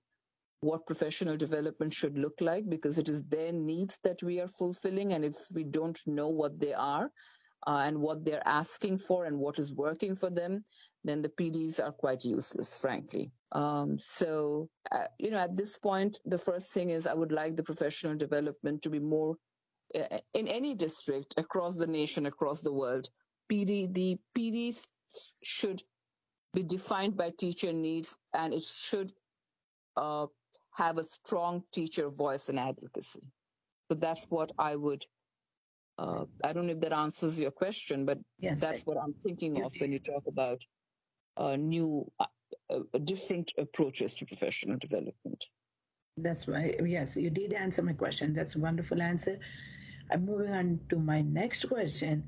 what 0.62 0.86
professional 0.86 1.38
development 1.38 1.94
should 1.94 2.18
look 2.18 2.40
like 2.42 2.70
because 2.70 2.98
it 2.98 3.08
is 3.08 3.24
their 3.24 3.52
needs 3.52 4.00
that 4.04 4.22
we 4.22 4.40
are 4.42 4.48
fulfilling 4.48 5.14
and 5.14 5.24
if 5.24 5.36
we 5.54 5.64
don't 5.64 6.00
know 6.06 6.28
what 6.28 6.60
they 6.60 6.74
are 6.74 7.10
uh, 7.68 7.84
and 7.86 8.00
what 8.00 8.24
they're 8.24 8.48
asking 8.48 8.98
for 8.98 9.26
and 9.26 9.38
what 9.38 9.60
is 9.60 9.74
working 9.74 10.16
for 10.16 10.30
them 10.30 10.64
then 11.04 11.22
the 11.22 11.30
PDs 11.30 11.80
are 11.80 11.92
quite 11.92 12.26
useless, 12.26 12.78
frankly. 12.78 13.32
Um, 13.54 13.98
so, 14.00 14.70
uh, 14.92 15.06
you 15.18 15.32
know, 15.32 15.38
at 15.38 15.56
this 15.56 15.78
point, 15.78 16.20
the 16.26 16.38
first 16.38 16.72
thing 16.72 16.90
is 16.90 17.08
I 17.08 17.14
would 17.14 17.32
like 17.32 17.56
the 17.56 17.64
professional 17.64 18.16
development 18.16 18.82
to 18.84 18.90
be 18.90 19.00
more 19.00 19.36
uh, 19.96 20.20
in 20.34 20.48
any 20.48 20.76
district 20.76 21.36
across 21.38 21.78
the 21.78 21.88
nation, 21.88 22.26
across 22.26 22.62
the 22.62 22.74
world. 22.74 23.10
PD, 23.52 23.94
the 23.94 24.18
PDs 24.38 24.88
should 25.44 25.82
be 26.54 26.64
defined 26.64 27.16
by 27.16 27.32
teacher 27.32 27.72
needs 27.72 28.18
and 28.34 28.54
it 28.54 28.64
should 28.64 29.12
uh, 29.96 30.28
have 30.72 30.98
a 30.98 31.04
strong 31.04 31.64
teacher 31.72 32.10
voice 32.10 32.50
and 32.50 32.60
advocacy. 32.60 33.24
So 33.88 33.96
that's 33.96 34.26
what 34.26 34.52
I 34.60 34.76
would. 34.76 35.04
Uh, 36.00 36.24
I 36.46 36.54
don't 36.54 36.66
know 36.66 36.72
if 36.72 36.80
that 36.80 36.94
answers 36.94 37.38
your 37.38 37.52
question, 37.52 38.06
but 38.06 38.20
yes, 38.40 38.62
that's 38.62 38.82
I, 38.82 38.84
what 38.86 38.98
I'm 38.98 39.14
thinking 39.14 39.62
of 39.64 39.74
when 39.80 39.92
you 39.92 40.00
talk 40.00 40.24
about 40.28 40.64
uh, 41.36 41.58
new, 41.58 42.10
uh, 42.22 42.26
uh, 42.70 42.98
different 43.04 43.52
approaches 43.58 44.16
to 44.16 44.26
professional 44.26 44.78
development. 44.78 45.44
That's 46.16 46.48
right. 46.48 46.80
Yes, 46.86 47.18
you 47.18 47.30
did 47.30 47.52
answer 47.52 47.82
my 47.82 47.92
question. 47.94 48.34
That's 48.34 48.56
a 48.56 48.60
wonderful 48.60 49.02
answer. 49.02 49.40
I'm 50.10 50.26
moving 50.26 50.54
on 50.54 50.80
to 50.90 50.98
my 50.98 51.22
next 51.22 51.66
question. 51.68 52.24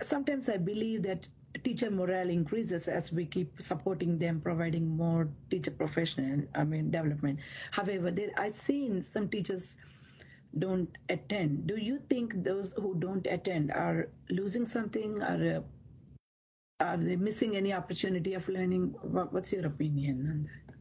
Sometimes 0.00 0.48
I 0.48 0.56
believe 0.56 1.02
that 1.02 1.28
teacher 1.64 1.90
morale 1.90 2.30
increases 2.30 2.88
as 2.88 3.12
we 3.12 3.26
keep 3.26 3.60
supporting 3.60 4.18
them, 4.18 4.40
providing 4.40 4.88
more 4.88 5.28
teacher 5.50 5.70
professional, 5.70 6.40
I 6.54 6.64
mean, 6.64 6.90
development. 6.90 7.40
However, 7.70 8.10
there, 8.10 8.30
I've 8.38 8.52
seen 8.52 9.02
some 9.02 9.28
teachers 9.28 9.76
don't 10.58 10.88
attend. 11.08 11.66
Do 11.66 11.76
you 11.76 12.00
think 12.10 12.42
those 12.44 12.72
who 12.74 12.94
don't 12.98 13.26
attend 13.26 13.72
are 13.72 14.08
losing 14.30 14.66
something 14.66 15.22
or 15.22 15.64
uh, 16.80 16.84
are 16.84 16.96
they 16.96 17.16
missing 17.16 17.56
any 17.56 17.72
opportunity 17.72 18.34
of 18.34 18.48
learning? 18.48 18.94
What's 19.02 19.52
your 19.52 19.66
opinion 19.66 20.28
on 20.30 20.42
that? 20.42 20.74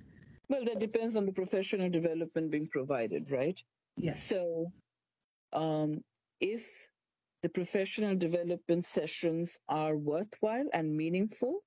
Well, 0.50 0.66
that 0.66 0.80
depends 0.80 1.16
on 1.16 1.26
the 1.26 1.32
professional 1.32 1.90
development 1.90 2.52
being 2.52 2.68
provided, 2.68 3.32
right? 3.32 3.58
Yes. 3.98 4.22
So, 4.24 4.72
um, 5.54 6.04
if 6.40 6.88
the 7.44 7.50
professional 7.50 8.16
development 8.16 8.86
sessions 8.86 9.60
are 9.70 9.96
worthwhile 9.96 10.70
and 10.74 10.96
meaningful, 10.96 11.62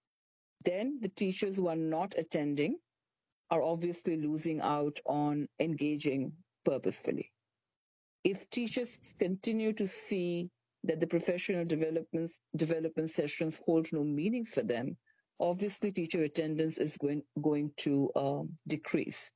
then 0.65 0.99
the 1.01 1.09
teachers 1.09 1.57
who 1.57 1.69
are 1.69 1.77
not 1.77 2.15
attending 2.19 2.79
are 3.51 3.63
obviously 3.63 4.17
losing 4.17 4.61
out 4.61 4.99
on 5.07 5.49
engaging 5.61 6.33
purposefully. 6.65 7.31
If 8.25 8.49
teachers 8.49 8.99
continue 9.19 9.75
to 9.75 9.87
see 9.87 10.51
that 10.85 11.01
the 11.01 11.07
professional 11.07 11.65
development 11.65 12.31
development 12.57 13.11
sessions 13.11 13.61
hold 13.67 13.87
no 13.93 14.03
meaning 14.03 14.47
for 14.47 14.63
them, 14.63 14.97
obviously 15.41 15.93
teacher 15.93 16.23
attendance 16.23 16.79
is 16.79 16.97
going, 16.97 17.23
going 17.43 17.71
to 17.79 18.11
um, 18.17 18.57
decrease. 18.67 19.31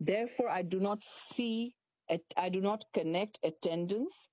Therefore, 0.00 0.48
I 0.48 0.62
do 0.62 0.80
not 0.80 1.02
see, 1.02 1.74
I 2.36 2.48
do 2.48 2.60
not 2.60 2.84
connect 2.92 3.38
attendance 3.42 4.30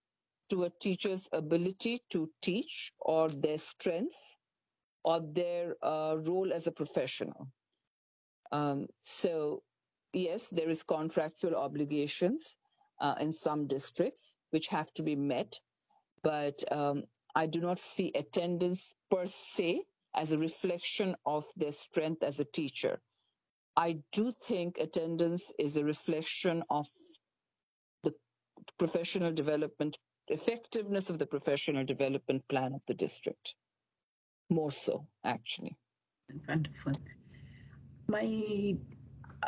to 0.49 0.63
a 0.63 0.71
teacher's 0.82 1.30
ability 1.32 1.99
to 2.10 2.30
teach 2.41 2.91
or 2.99 3.30
their 3.30 3.60
strengths 3.60 4.38
or 5.04 5.21
their 5.21 5.75
uh, 5.84 6.15
role 6.17 6.52
as 6.52 6.67
a 6.67 6.71
professional. 6.71 7.47
Um, 8.52 8.88
so, 9.02 9.62
yes, 10.13 10.49
there 10.49 10.69
is 10.69 10.84
contractual 10.84 11.56
obligations 11.56 12.56
uh, 12.99 13.15
in 13.19 13.31
some 13.33 13.67
districts 13.67 14.38
which 14.51 14.67
have 14.67 14.91
to 14.93 15.03
be 15.03 15.15
met, 15.15 15.59
but 16.23 16.63
um, 16.71 17.03
I 17.35 17.45
do 17.45 17.59
not 17.59 17.79
see 17.79 18.12
attendance 18.15 18.95
per 19.09 19.25
se 19.25 19.83
as 20.15 20.31
a 20.31 20.38
reflection 20.38 21.15
of 21.25 21.45
their 21.55 21.71
strength 21.71 22.23
as 22.23 22.39
a 22.39 22.45
teacher. 22.45 22.99
I 23.77 23.99
do 24.12 24.31
think 24.31 24.77
attendance 24.77 25.53
is 25.57 25.77
a 25.77 25.83
reflection 25.83 26.63
of 26.69 26.88
the 28.03 28.13
professional 28.77 29.31
development, 29.31 29.97
effectiveness 30.27 31.09
of 31.09 31.19
the 31.19 31.25
professional 31.25 31.85
development 31.85 32.43
plan 32.49 32.73
of 32.73 32.81
the 32.88 32.93
district. 32.93 33.55
More 34.49 34.71
so, 34.71 35.07
actually. 35.23 35.77
Wonderful. 36.47 36.93
My, 38.07 38.75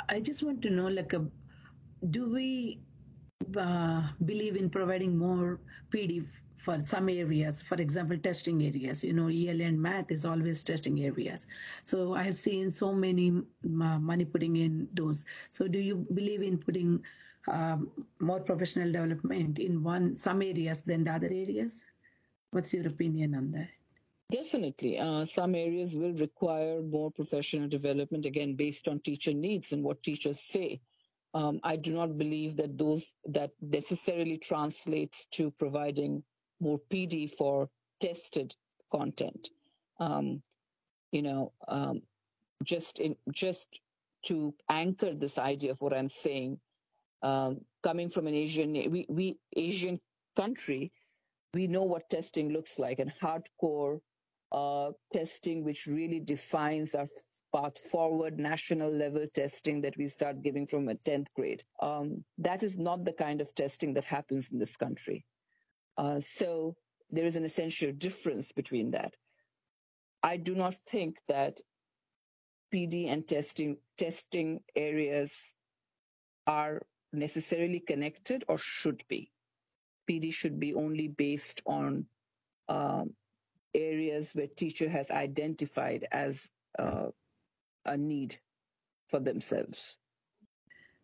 I 0.07 0.19
just 0.19 0.43
want 0.43 0.61
to 0.61 0.69
know, 0.69 0.87
like, 0.87 1.13
a, 1.13 1.25
do 2.09 2.31
we 2.31 2.79
uh, 3.57 4.03
believe 4.25 4.55
in 4.55 4.69
providing 4.69 5.17
more 5.17 5.59
PD 5.89 6.25
for 6.57 6.81
some 6.81 7.09
areas, 7.09 7.61
for 7.61 7.75
example, 7.75 8.17
testing 8.17 8.63
areas. 8.63 9.03
You 9.03 9.13
know, 9.13 9.27
EL 9.27 9.61
and 9.61 9.81
math 9.81 10.11
is 10.11 10.25
always 10.25 10.63
testing 10.63 11.03
areas. 11.03 11.47
So 11.81 12.13
I 12.13 12.23
have 12.23 12.37
seen 12.37 12.69
so 12.69 12.93
many 12.93 13.41
money 13.63 14.25
putting 14.25 14.57
in 14.57 14.87
those. 14.93 15.25
So 15.49 15.67
do 15.67 15.79
you 15.79 16.05
believe 16.13 16.43
in 16.43 16.57
putting 16.57 17.03
um, 17.47 17.89
more 18.19 18.39
professional 18.39 18.91
development 18.91 19.57
in 19.57 19.83
one 19.83 20.15
some 20.15 20.41
areas 20.41 20.83
than 20.83 21.03
the 21.03 21.13
other 21.13 21.27
areas? 21.27 21.83
What's 22.51 22.73
your 22.73 22.85
opinion 22.85 23.33
on 23.33 23.51
that? 23.51 23.69
Definitely. 24.29 24.97
Uh, 24.97 25.25
some 25.25 25.55
areas 25.55 25.95
will 25.95 26.13
require 26.13 26.81
more 26.81 27.11
professional 27.11 27.67
development, 27.67 28.25
again, 28.25 28.55
based 28.55 28.87
on 28.87 28.99
teacher 28.99 29.33
needs 29.33 29.73
and 29.73 29.83
what 29.83 30.03
teachers 30.03 30.39
say. 30.39 30.79
Um, 31.33 31.59
I 31.63 31.77
do 31.77 31.93
not 31.93 32.17
believe 32.17 32.57
that 32.57 32.77
those 32.77 33.13
that 33.25 33.51
necessarily 33.61 34.37
translates 34.37 35.27
to 35.31 35.51
providing 35.51 36.23
more 36.59 36.79
PD 36.91 37.31
for 37.31 37.69
tested 38.01 38.53
content. 38.91 39.49
Um, 39.99 40.41
you 41.11 41.21
know, 41.21 41.53
um, 41.67 42.01
just 42.63 42.99
in 42.99 43.15
just 43.31 43.67
to 44.25 44.53
anchor 44.69 45.13
this 45.13 45.37
idea 45.37 45.71
of 45.71 45.81
what 45.81 45.93
I'm 45.93 46.09
saying, 46.09 46.59
um, 47.23 47.61
coming 47.81 48.09
from 48.09 48.27
an 48.27 48.33
Asian 48.33 48.73
we, 48.73 49.05
we 49.09 49.37
Asian 49.55 49.99
country, 50.35 50.91
we 51.53 51.67
know 51.67 51.83
what 51.83 52.09
testing 52.09 52.51
looks 52.51 52.77
like 52.77 52.99
and 52.99 53.11
hardcore 53.21 53.99
uh, 54.51 54.91
testing, 55.11 55.63
which 55.63 55.87
really 55.87 56.19
defines 56.19 56.93
our 56.93 57.07
path 57.55 57.77
forward, 57.77 58.37
national 58.37 58.91
level 58.91 59.25
testing 59.33 59.81
that 59.81 59.97
we 59.97 60.07
start 60.07 60.41
giving 60.41 60.67
from 60.67 60.89
a 60.89 60.95
10th 60.95 61.27
grade. 61.35 61.63
Um, 61.81 62.23
that 62.37 62.63
is 62.63 62.77
not 62.77 63.05
the 63.05 63.13
kind 63.13 63.39
of 63.39 63.53
testing 63.55 63.93
that 63.93 64.05
happens 64.05 64.51
in 64.51 64.59
this 64.59 64.75
country. 64.75 65.25
Uh, 65.97 66.19
so 66.19 66.75
there 67.09 67.25
is 67.25 67.35
an 67.35 67.45
essential 67.45 67.91
difference 67.91 68.51
between 68.51 68.91
that. 68.91 69.15
I 70.23 70.37
do 70.37 70.53
not 70.53 70.75
think 70.75 71.17
that 71.27 71.59
PD 72.73 73.11
and 73.11 73.27
testing 73.27 73.77
testing 73.97 74.61
areas 74.75 75.33
are 76.47 76.81
necessarily 77.11 77.79
connected 77.79 78.43
or 78.47 78.57
should 78.57 79.03
be. 79.07 79.31
PD 80.09 80.33
should 80.33 80.59
be 80.59 80.73
only 80.73 81.07
based 81.07 81.61
on 81.65 82.05
um, 82.69 83.13
areas 83.73 84.31
where 84.33 84.47
teacher 84.47 84.89
has 84.89 85.11
identified 85.11 86.07
as 86.11 86.51
uh, 86.79 87.07
a 87.85 87.97
need 87.97 88.35
for 89.09 89.19
themselves. 89.19 89.97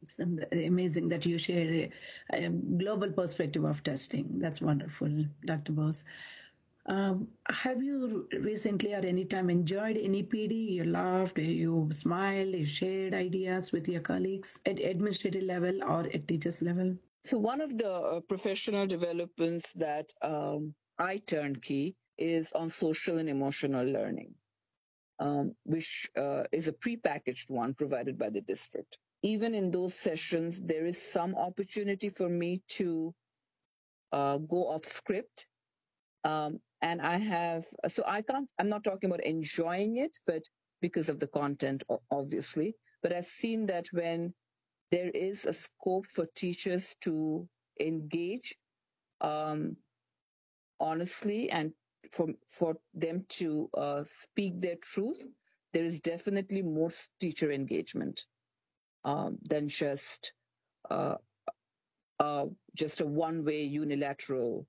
It's 0.01 0.19
amazing 0.19 1.09
that 1.09 1.25
you 1.25 1.37
share 1.37 1.67
a, 1.73 1.91
a, 2.31 2.49
global 2.49 3.11
perspective 3.11 3.63
of 3.63 3.83
testing. 3.83 4.39
That's 4.39 4.61
wonderful, 4.61 5.25
Dr. 5.45 5.71
Bose. 5.71 6.03
Um, 6.85 7.27
have 7.49 7.83
you 7.83 8.29
recently 8.39 8.93
or 8.93 9.05
any 9.05 9.25
time 9.25 9.49
enjoyed 9.49 9.97
any 9.97 10.23
PD? 10.23 10.71
You 10.71 10.85
laughed, 10.85 11.37
you 11.37 11.89
smiled, 11.91 12.55
you 12.55 12.65
shared 12.65 13.13
ideas 13.13 13.71
with 13.71 13.89
your 13.89 14.01
colleagues 14.01 14.59
at 14.65 14.79
administrative 14.79 15.43
level 15.43 15.83
or 15.83 16.07
at 16.13 16.27
teachers 16.27 16.61
level? 16.61 16.95
So 17.25 17.37
one 17.37 17.59
of 17.59 17.77
the 17.77 17.91
uh, 17.91 18.19
professional 18.21 18.87
developments 18.87 19.73
that 19.73 20.13
um, 20.21 20.73
I 20.97 21.17
turnkey 21.17 21.95
is 22.17 22.51
on 22.53 22.69
social 22.69 23.17
and 23.17 23.29
emotional 23.29 23.85
learning, 23.85 24.33
um, 25.19 25.55
which 25.63 26.09
uh, 26.17 26.43
is 26.51 26.67
a 26.67 26.73
prepackaged 26.73 27.49
one 27.49 27.73
provided 27.73 28.17
by 28.17 28.29
the 28.29 28.41
district 28.41 28.97
even 29.23 29.55
in 29.55 29.71
those 29.71 29.95
sessions, 29.95 30.59
there 30.61 30.85
is 30.85 31.01
some 31.01 31.35
opportunity 31.35 32.09
for 32.09 32.29
me 32.29 32.61
to 32.67 33.13
uh, 34.11 34.37
go 34.37 34.67
off 34.69 34.85
script. 34.85 35.47
Um, 36.23 36.59
and 36.81 37.01
I 37.01 37.17
have, 37.17 37.65
so 37.87 38.03
I 38.05 38.21
can't, 38.21 38.49
I'm 38.59 38.69
not 38.69 38.83
talking 38.83 39.09
about 39.09 39.23
enjoying 39.23 39.97
it, 39.97 40.17
but 40.27 40.43
because 40.81 41.09
of 41.09 41.19
the 41.19 41.27
content, 41.27 41.83
obviously. 42.11 42.75
But 43.01 43.13
I've 43.13 43.25
seen 43.25 43.65
that 43.67 43.87
when 43.91 44.33
there 44.91 45.09
is 45.09 45.45
a 45.45 45.53
scope 45.53 46.05
for 46.05 46.27
teachers 46.35 46.95
to 47.01 47.47
engage 47.79 48.55
um, 49.21 49.75
honestly 50.79 51.49
and 51.49 51.73
for, 52.11 52.27
for 52.47 52.77
them 52.93 53.25
to 53.29 53.69
uh, 53.73 54.03
speak 54.05 54.61
their 54.61 54.77
truth, 54.81 55.23
there 55.73 55.85
is 55.85 55.99
definitely 55.99 56.61
more 56.61 56.91
teacher 57.19 57.51
engagement 57.51 58.25
um, 59.03 59.37
than 59.49 59.67
just 59.69 60.33
uh, 60.89 61.15
uh, 62.19 62.45
just 62.75 63.01
a 63.01 63.05
one-way 63.05 63.63
unilateral 63.63 64.65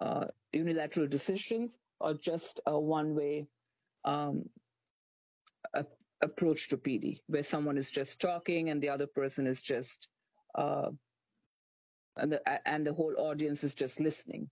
uh, 0.00 0.26
unilateral 0.52 1.06
decisions 1.06 1.78
or 2.00 2.14
just 2.14 2.60
a 2.66 2.78
one-way 2.78 3.46
um, 4.04 4.44
a, 5.74 5.84
approach 6.20 6.68
to 6.68 6.76
PD, 6.76 7.20
where 7.26 7.42
someone 7.42 7.78
is 7.78 7.90
just 7.90 8.20
talking 8.20 8.70
and 8.70 8.82
the 8.82 8.88
other 8.88 9.06
person 9.06 9.46
is 9.46 9.62
just 9.62 10.08
uh, 10.56 10.90
and 12.16 12.32
the 12.32 12.68
and 12.68 12.86
the 12.86 12.92
whole 12.92 13.14
audience 13.18 13.64
is 13.64 13.74
just 13.74 14.00
listening. 14.00 14.48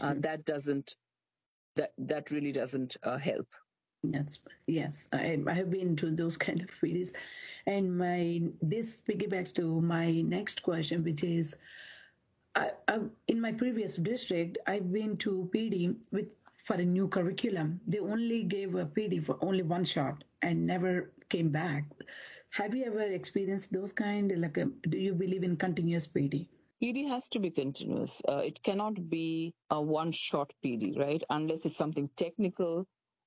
Mm-hmm. 0.00 0.20
that 0.20 0.44
doesn't 0.44 0.94
that 1.80 1.92
that 1.98 2.30
really 2.30 2.52
doesn't 2.52 2.96
uh, 3.02 3.18
help. 3.18 3.48
Yes, 4.02 4.38
yes, 4.66 5.08
I, 5.12 5.38
I 5.46 5.54
have 5.54 5.70
been 5.70 5.96
to 5.96 6.10
those 6.10 6.36
kind 6.46 6.60
of 6.60 6.68
PDs, 6.82 7.12
and 7.66 7.96
my 7.96 8.42
this 8.62 9.00
piggybacks 9.00 9.54
to 9.54 9.80
my 9.80 10.20
next 10.20 10.62
question, 10.62 11.04
which 11.04 11.24
is, 11.24 11.56
I, 12.54 12.70
I, 12.88 12.98
in 13.28 13.40
my 13.40 13.52
previous 13.52 13.96
district, 13.96 14.58
I've 14.66 14.92
been 14.92 15.16
to 15.18 15.50
PD 15.54 15.96
with 16.12 16.36
for 16.64 16.74
a 16.74 16.84
new 16.84 17.08
curriculum. 17.08 17.80
They 17.86 18.00
only 18.00 18.42
gave 18.44 18.74
a 18.74 18.84
PD 18.84 19.24
for 19.24 19.38
only 19.40 19.62
one 19.62 19.84
shot 19.84 20.24
and 20.42 20.66
never 20.66 21.10
came 21.28 21.48
back. 21.48 21.84
Have 22.50 22.74
you 22.74 22.84
ever 22.84 23.02
experienced 23.02 23.72
those 23.72 23.92
kind? 23.92 24.32
Like, 24.36 24.58
a, 24.58 24.66
do 24.88 24.98
you 24.98 25.14
believe 25.14 25.44
in 25.44 25.56
continuous 25.56 26.06
PD? 26.06 26.48
PD 26.82 27.08
has 27.08 27.28
to 27.28 27.38
be 27.38 27.50
continuous. 27.50 28.22
Uh, 28.28 28.38
it 28.38 28.62
cannot 28.62 29.08
be 29.08 29.54
a 29.70 29.80
one 29.80 30.12
shot 30.12 30.52
PD, 30.64 30.98
right? 30.98 31.22
Unless 31.30 31.66
it's 31.66 31.76
something 31.76 32.08
technical 32.16 32.86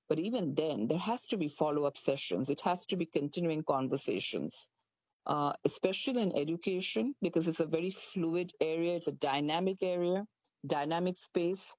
but 0.09 0.19
even 0.19 0.53
then, 0.53 0.87
there 0.87 0.99
has 0.99 1.25
to 1.27 1.37
be 1.37 1.47
follow 1.47 1.85
up 1.85 1.97
sessions. 1.97 2.49
It 2.49 2.61
has 2.61 2.85
to 2.87 2.97
be 2.97 3.05
continuing 3.05 3.63
conversations, 3.63 4.69
uh, 5.25 5.53
especially 5.63 6.21
in 6.21 6.37
education, 6.37 7.15
because 7.21 7.47
it's 7.47 7.61
a 7.61 7.65
very 7.65 7.89
fluid 7.89 8.51
area. 8.59 8.95
It's 8.95 9.07
a 9.07 9.13
dynamic 9.13 9.77
area, 9.81 10.27
dynamic 10.67 11.17
space. 11.17 11.75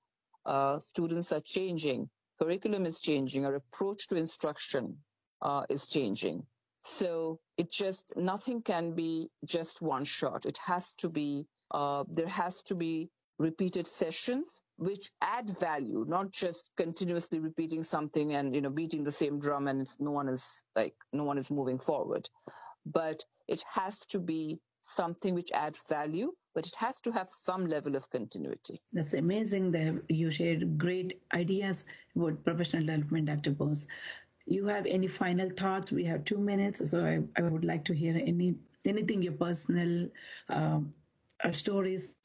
Uh, 0.46 0.78
students 0.78 1.32
are 1.32 1.40
changing. 1.40 2.08
Curriculum 2.40 2.86
is 2.86 2.98
changing. 2.98 3.44
Our 3.44 3.56
approach 3.56 4.08
to 4.08 4.16
instruction 4.16 4.98
uh, 5.42 5.66
is 5.68 5.86
changing. 5.86 6.46
So 6.80 7.38
it 7.56 7.70
just, 7.70 8.14
nothing 8.16 8.62
can 8.62 8.94
be 8.94 9.30
just 9.44 9.80
one 9.80 10.04
shot. 10.04 10.44
It 10.44 10.58
has 10.58 10.92
to 10.94 11.08
be, 11.08 11.46
uh, 11.70 12.04
there 12.08 12.28
has 12.28 12.62
to 12.62 12.74
be 12.74 13.10
repeated 13.38 13.86
sessions 13.86 14.62
which 14.76 15.10
add 15.20 15.50
value 15.58 16.04
not 16.08 16.30
just 16.30 16.70
continuously 16.76 17.38
repeating 17.40 17.82
something 17.82 18.34
and 18.34 18.54
you 18.54 18.60
know 18.60 18.70
beating 18.70 19.02
the 19.02 19.10
same 19.10 19.38
drum 19.38 19.66
and 19.66 19.88
no 19.98 20.10
one 20.10 20.28
is 20.28 20.64
like 20.76 20.94
no 21.12 21.24
one 21.24 21.38
is 21.38 21.50
moving 21.50 21.78
forward. 21.78 22.28
But 22.86 23.24
it 23.48 23.64
has 23.72 24.00
to 24.06 24.18
be 24.18 24.60
something 24.96 25.34
which 25.34 25.50
adds 25.52 25.80
value 25.88 26.32
but 26.54 26.66
it 26.66 26.74
has 26.76 27.00
to 27.00 27.10
have 27.10 27.28
some 27.28 27.66
level 27.66 27.96
of 27.96 28.08
continuity. 28.10 28.80
That's 28.92 29.14
amazing 29.14 29.72
that 29.72 30.00
you 30.08 30.30
shared 30.30 30.78
great 30.78 31.20
ideas 31.32 31.84
about 32.14 32.44
professional 32.44 32.86
development 32.86 33.26
dr. 33.26 33.50
Bose. 33.50 33.88
You 34.46 34.66
have 34.66 34.86
any 34.86 35.08
final 35.08 35.50
thoughts? 35.50 35.90
We 35.90 36.04
have 36.04 36.24
two 36.24 36.38
minutes 36.38 36.88
so 36.90 37.04
i, 37.04 37.20
I 37.40 37.42
would 37.42 37.64
like 37.64 37.84
to 37.86 37.94
hear 37.94 38.14
any 38.14 38.54
anything 38.86 39.22
your 39.22 39.32
personal 39.32 40.08
um, 40.50 40.92
uh, 41.44 41.52
stories 41.52 42.16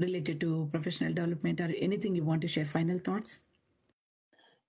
related 0.00 0.40
to 0.40 0.68
professional 0.72 1.12
development 1.12 1.60
or 1.60 1.72
anything 1.78 2.14
you 2.14 2.24
want 2.24 2.40
to 2.42 2.48
share? 2.48 2.64
Final 2.64 2.98
thoughts? 2.98 3.40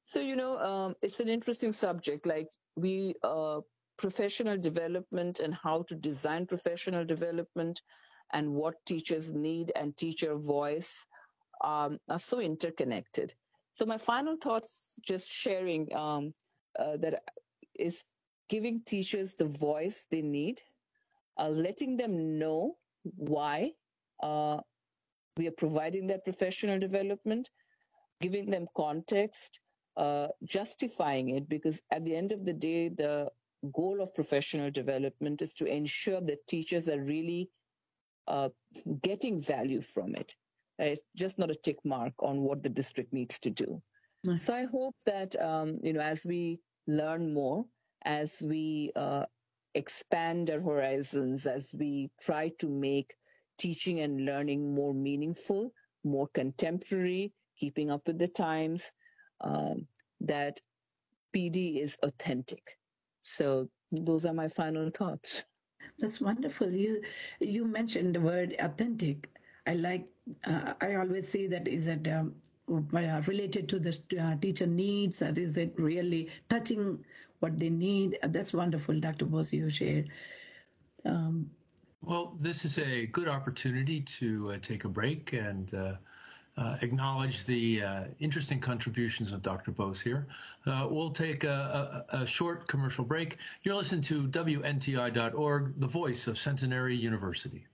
So, 0.05 0.19
you 0.19 0.35
know, 0.35 0.57
um, 0.57 0.95
it's 1.01 1.19
an 1.19 1.29
interesting 1.29 1.71
subject. 1.71 2.25
Like 2.25 2.49
we, 2.75 3.15
uh, 3.23 3.61
professional 3.97 4.57
development 4.57 5.39
and 5.39 5.53
how 5.53 5.83
to 5.83 5.95
design 5.95 6.45
professional 6.45 7.05
development 7.05 7.81
and 8.33 8.51
what 8.51 8.73
teachers 8.85 9.31
need 9.31 9.71
and 9.75 9.95
teacher 9.95 10.35
voice 10.35 11.05
um, 11.63 11.99
are 12.09 12.19
so 12.19 12.39
interconnected. 12.39 13.33
So 13.75 13.85
my 13.85 13.97
final 13.97 14.35
thoughts, 14.37 14.99
just 15.01 15.31
sharing 15.31 15.93
um, 15.95 16.33
uh, 16.77 16.97
that 16.97 17.23
is 17.75 18.03
giving 18.49 18.81
teachers 18.81 19.35
the 19.35 19.45
voice 19.45 20.05
they 20.09 20.21
need, 20.21 20.61
uh, 21.39 21.49
letting 21.49 21.97
them 21.97 22.37
know 22.37 22.75
why 23.15 23.71
uh, 24.23 24.57
we 25.37 25.47
are 25.47 25.57
providing 25.57 26.07
that 26.07 26.23
professional 26.23 26.79
development, 26.79 27.49
giving 28.21 28.49
them 28.49 28.67
context, 28.75 29.59
uh, 29.97 30.27
justifying 30.43 31.29
it, 31.29 31.49
because 31.49 31.81
at 31.91 32.05
the 32.05 32.15
end 32.15 32.31
of 32.31 32.45
the 32.45 32.53
day, 32.53 32.89
the 32.89 33.29
goal 33.73 34.01
of 34.01 34.13
professional 34.13 34.71
development 34.71 35.41
is 35.41 35.53
to 35.55 35.65
ensure 35.65 36.21
that 36.21 36.45
teachers 36.47 36.89
are 36.89 37.01
really 37.01 37.49
uh, 38.27 38.49
getting 39.01 39.39
value 39.39 39.81
from 39.81 40.15
it. 40.15 40.35
It's 40.79 41.03
just 41.15 41.37
not 41.37 41.51
a 41.51 41.55
tick 41.55 41.77
mark 41.83 42.13
on 42.19 42.41
what 42.41 42.63
the 42.63 42.69
district 42.69 43.13
needs 43.13 43.39
to 43.39 43.49
do. 43.49 43.81
Nice. 44.23 44.43
So 44.45 44.55
I 44.55 44.65
hope 44.65 44.95
that 45.05 45.39
um, 45.41 45.79
you 45.83 45.93
know, 45.93 45.99
as 45.99 46.25
we 46.25 46.59
learn 46.87 47.33
more, 47.33 47.65
as 48.05 48.41
we 48.41 48.91
uh, 48.95 49.25
expand 49.75 50.49
our 50.49 50.61
horizons, 50.61 51.45
as 51.45 51.73
we 51.77 52.09
try 52.19 52.49
to 52.59 52.69
make 52.69 53.15
teaching 53.57 53.99
and 54.01 54.25
learning 54.25 54.73
more 54.73 54.93
meaningful, 54.93 55.73
more 56.03 56.27
contemporary, 56.33 57.31
keeping 57.57 57.91
up 57.91 58.07
with 58.07 58.19
the 58.19 58.27
times, 58.27 58.91
um, 59.41 59.87
that 60.21 60.59
PD 61.35 61.81
is 61.81 61.97
authentic. 62.03 62.77
So 63.21 63.69
those 63.91 64.25
are 64.25 64.33
my 64.33 64.47
final 64.47 64.89
thoughts. 64.89 65.45
That's 65.99 66.19
wonderful. 66.21 66.71
You 66.71 67.01
you 67.39 67.65
mentioned 67.65 68.15
the 68.15 68.21
word 68.21 68.55
authentic. 68.59 69.29
I 69.67 69.73
like. 69.73 70.07
Uh, 70.45 70.73
I 70.81 70.95
always 70.95 71.27
say 71.27 71.47
that 71.47 71.67
is 71.67 71.87
it 71.87 72.07
um, 72.07 72.35
uh, 72.69 73.21
related 73.27 73.69
to 73.69 73.79
the 73.79 73.97
uh, 74.19 74.35
teacher 74.37 74.65
needs, 74.65 75.21
or 75.21 75.33
is 75.37 75.57
it 75.57 75.73
really 75.77 76.29
touching 76.49 77.03
what 77.39 77.59
they 77.59 77.69
need? 77.69 78.17
That's 78.23 78.53
wonderful, 78.53 78.99
Dr. 78.99 79.25
Bose. 79.25 79.53
You 79.53 79.69
shared. 79.69 80.09
Um, 81.05 81.49
well, 82.05 82.35
this 82.39 82.65
is 82.65 82.77
a 82.79 83.05
good 83.07 83.27
opportunity 83.27 84.01
to 84.01 84.51
uh, 84.51 84.57
take 84.61 84.83
a 84.83 84.89
break 84.89 85.33
and 85.33 85.73
uh, 85.73 85.93
uh, 86.57 86.77
acknowledge 86.81 87.45
the 87.45 87.81
uh, 87.81 88.03
interesting 88.19 88.59
contributions 88.59 89.31
of 89.31 89.41
Dr. 89.41 89.71
Bose 89.71 90.01
here. 90.01 90.27
Uh, 90.65 90.87
we'll 90.89 91.11
take 91.11 91.43
a, 91.43 92.05
a, 92.11 92.17
a, 92.21 92.27
short 92.27 92.67
commercial 92.67 93.03
break. 93.03 93.37
You're 93.63 93.75
listening 93.75 94.01
to 94.03 94.27
WNTI.org, 94.27 95.79
the 95.79 95.87
voice 95.87 96.27
of 96.27 96.37
Centenary 96.37 96.95
University. 96.95 97.65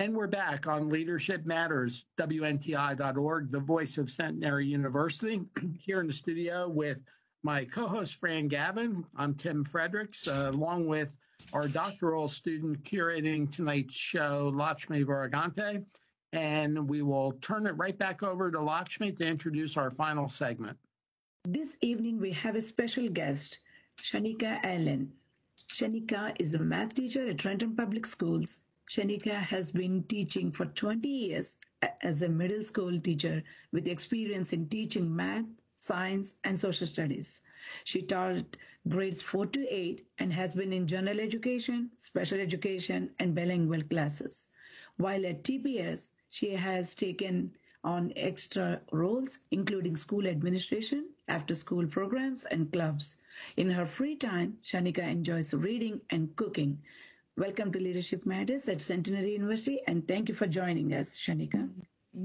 And 0.00 0.14
we're 0.14 0.28
back 0.28 0.66
on 0.66 0.88
Leadership 0.88 1.46
Matters, 1.46 2.04
WNTI.org, 2.18 3.50
the 3.50 3.60
voice 3.60 3.98
of 3.98 4.10
Centenary 4.10 4.66
University, 4.66 5.40
here 5.80 6.00
in 6.00 6.06
the 6.06 6.12
studio 6.12 6.68
with 6.68 7.02
my 7.42 7.64
co-host 7.64 8.16
Fran 8.16 8.48
Gavin. 8.48 9.04
I'm 9.16 9.34
Tim 9.34 9.64
Fredericks, 9.64 10.26
uh, 10.26 10.50
along 10.52 10.86
with 10.86 11.16
our 11.52 11.68
doctoral 11.68 12.28
student 12.28 12.82
curating 12.82 13.50
tonight's 13.50 13.94
show, 13.94 14.52
Lakshmi 14.54 15.04
Varagante. 15.04 15.84
And 16.32 16.88
we 16.88 17.02
will 17.02 17.32
turn 17.40 17.66
it 17.66 17.76
right 17.76 17.96
back 17.96 18.22
over 18.22 18.50
to 18.50 18.60
Lakshmi 18.60 19.12
to 19.12 19.26
introduce 19.26 19.76
our 19.76 19.90
final 19.90 20.28
segment. 20.28 20.76
This 21.44 21.78
evening, 21.80 22.20
we 22.20 22.32
have 22.32 22.56
a 22.56 22.60
special 22.60 23.08
guest, 23.08 23.60
Shanika 24.02 24.58
Allen. 24.64 25.12
Shanika 25.72 26.34
is 26.38 26.54
a 26.54 26.58
math 26.58 26.94
teacher 26.94 27.28
at 27.28 27.38
Trenton 27.38 27.76
Public 27.76 28.04
Schools. 28.04 28.60
Shanika 28.90 29.40
has 29.40 29.70
been 29.70 30.02
teaching 30.04 30.50
for 30.50 30.66
20 30.66 31.08
years 31.08 31.58
as 32.02 32.22
a 32.22 32.28
middle 32.28 32.62
school 32.62 32.98
teacher 32.98 33.42
with 33.72 33.86
experience 33.86 34.52
in 34.52 34.68
teaching 34.68 35.14
math, 35.14 35.44
science, 35.78 36.36
and 36.44 36.58
social 36.58 36.86
studies. 36.86 37.42
She 37.84 38.02
taught 38.02 38.56
grades 38.88 39.22
4 39.22 39.46
to 39.46 39.66
8 39.68 40.06
and 40.18 40.32
has 40.32 40.54
been 40.54 40.72
in 40.72 40.86
general 40.86 41.20
education, 41.20 41.90
special 41.96 42.40
education, 42.40 43.10
and 43.18 43.34
bilingual 43.34 43.82
classes. 43.84 44.50
While 44.96 45.24
at 45.26 45.44
TPS, 45.44 46.10
she 46.30 46.50
has 46.50 46.94
taken 46.94 47.52
on 47.84 48.12
extra 48.16 48.80
roles, 48.90 49.38
including 49.52 49.94
school 49.94 50.26
administration, 50.26 51.10
after 51.28 51.54
school 51.54 51.86
programs, 51.86 52.44
and 52.46 52.72
clubs. 52.72 53.16
In 53.56 53.70
her 53.70 53.86
free 53.86 54.16
time, 54.16 54.58
Shanika 54.64 55.08
enjoys 55.08 55.54
reading 55.54 56.00
and 56.10 56.34
cooking. 56.34 56.82
Welcome 57.36 57.70
to 57.72 57.78
Leadership 57.78 58.26
Matters 58.26 58.68
at 58.68 58.80
Centenary 58.80 59.32
University, 59.32 59.80
and 59.86 60.06
thank 60.08 60.28
you 60.28 60.34
for 60.34 60.48
joining 60.48 60.92
us, 60.92 61.16
Shanika. 61.16 61.70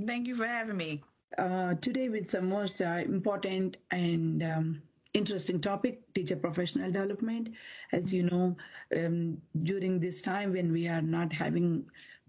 Thank 0.07 0.27
you 0.27 0.33
for 0.33 0.47
having 0.47 0.77
me. 0.77 1.03
Uh, 1.37 1.73
today, 1.75 2.09
with 2.09 2.25
some 2.25 2.47
most 2.47 2.81
uh, 2.81 3.01
important 3.05 3.77
and 3.91 4.43
um, 4.43 4.81
interesting 5.13 5.59
topic, 5.59 6.01
teacher 6.13 6.35
professional 6.35 6.91
development. 6.91 7.49
As 7.91 8.13
you 8.13 8.23
know, 8.23 8.55
um, 8.95 9.37
during 9.63 9.99
this 9.99 10.21
time 10.21 10.53
when 10.53 10.71
we 10.71 10.87
are 10.87 11.01
not 11.01 11.31
having 11.31 11.85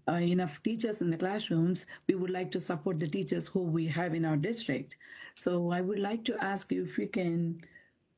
uh, 0.07 0.13
enough 0.13 0.61
teachers 0.63 1.01
in 1.01 1.09
the 1.09 1.17
classrooms, 1.17 1.87
we 2.07 2.15
would 2.15 2.29
like 2.29 2.51
to 2.51 2.59
support 2.59 2.99
the 2.99 3.07
teachers 3.07 3.47
who 3.47 3.61
we 3.61 3.87
have 3.87 4.13
in 4.13 4.25
our 4.25 4.37
district. 4.37 4.97
So 5.35 5.71
I 5.71 5.81
would 5.81 5.99
like 5.99 6.23
to 6.25 6.43
ask 6.43 6.71
you 6.71 6.83
if 6.83 6.97
you 6.97 7.07
can 7.07 7.61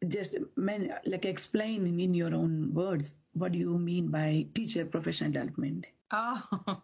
just 0.08 0.36
like 1.06 1.26
explain 1.26 1.88
in, 1.88 2.00
in 2.00 2.14
your 2.14 2.34
own 2.36 2.72
words 2.74 3.16
what 3.34 3.52
do 3.52 3.58
you 3.58 3.78
mean 3.80 4.10
by 4.10 4.46
teacher 4.54 4.86
professional 4.86 5.32
development? 5.32 5.86
Oh, 6.10 6.82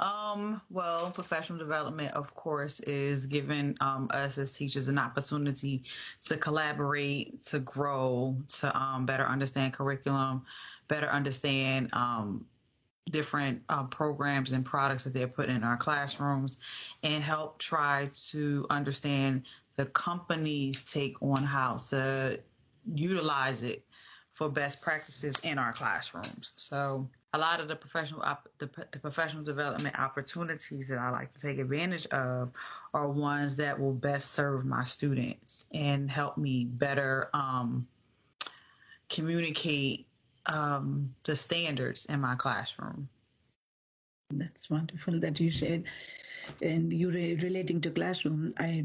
Um, 0.00 0.60
well, 0.70 1.10
professional 1.10 1.58
development, 1.58 2.12
of 2.14 2.34
course, 2.34 2.80
is 2.80 3.26
giving 3.26 3.76
um, 3.80 4.08
us 4.10 4.38
as 4.38 4.52
teachers 4.52 4.88
an 4.88 4.98
opportunity 4.98 5.84
to 6.24 6.36
collaborate, 6.36 7.42
to 7.46 7.60
grow, 7.60 8.36
to 8.58 8.76
um, 8.76 9.06
better 9.06 9.24
understand 9.24 9.72
curriculum, 9.72 10.44
better 10.88 11.08
understand 11.08 11.90
um, 11.92 12.44
different 13.10 13.62
uh, 13.68 13.84
programs 13.84 14.52
and 14.52 14.64
products 14.64 15.04
that 15.04 15.14
they're 15.14 15.28
putting 15.28 15.56
in 15.56 15.62
our 15.62 15.76
classrooms, 15.76 16.58
and 17.04 17.22
help 17.22 17.58
try 17.58 18.10
to 18.12 18.66
understand 18.70 19.44
the 19.76 19.86
company's 19.86 20.84
take 20.84 21.20
on 21.22 21.44
how 21.44 21.76
to 21.76 22.40
utilize 22.94 23.62
it 23.62 23.84
for 24.32 24.48
best 24.48 24.80
practices 24.80 25.34
in 25.44 25.58
our 25.58 25.72
classrooms. 25.72 26.52
So 26.56 27.08
a 27.34 27.38
lot 27.38 27.58
of 27.60 27.66
the 27.66 27.74
professional 27.74 28.22
op- 28.22 28.48
the, 28.58 28.70
the, 28.92 28.98
professional 29.00 29.42
development 29.42 29.98
opportunities 29.98 30.86
that 30.86 30.98
I 30.98 31.10
like 31.10 31.32
to 31.32 31.40
take 31.40 31.58
advantage 31.58 32.06
of 32.06 32.52
are 32.94 33.08
ones 33.08 33.56
that 33.56 33.78
will 33.78 33.92
best 33.92 34.32
serve 34.32 34.64
my 34.64 34.84
students 34.84 35.66
and 35.74 36.08
help 36.08 36.38
me 36.38 36.64
better 36.64 37.30
um, 37.34 37.88
communicate 39.08 40.06
um, 40.46 41.12
the 41.24 41.34
standards 41.34 42.06
in 42.06 42.20
my 42.20 42.36
classroom. 42.36 43.08
That's 44.30 44.70
wonderful 44.70 45.18
that 45.18 45.40
you 45.40 45.50
shared, 45.50 45.84
and 46.62 46.92
you 46.92 47.10
re- 47.10 47.34
relating 47.34 47.80
to 47.80 47.90
classroom. 47.90 48.48
I, 48.58 48.84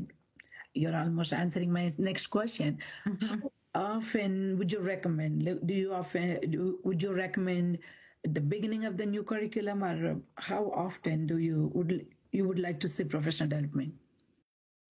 you're 0.74 0.96
almost 0.96 1.34
answering 1.34 1.72
my 1.72 1.92
next 2.00 2.28
question. 2.28 2.80
How 3.22 3.52
often 3.76 4.58
would 4.58 4.72
you 4.72 4.80
recommend? 4.80 5.46
Do 5.68 5.74
you 5.74 5.94
often 5.94 6.50
do, 6.50 6.80
would 6.84 7.04
you 7.04 7.14
recommend? 7.14 7.78
At 8.26 8.34
the 8.34 8.42
beginning 8.42 8.86
of 8.86 8.98
the 8.98 9.06
new 9.06 9.24
curriculum, 9.24 9.84
or 9.84 10.20
how 10.36 10.72
often 10.76 11.28
do 11.28 11.38
you 11.38 11.72
would 11.74 12.06
you 12.32 12.48
would 12.48 12.60
like 12.60 12.80
to 12.82 12.88
see 12.88 13.04
professional 13.04 13.50
development? 13.50 13.94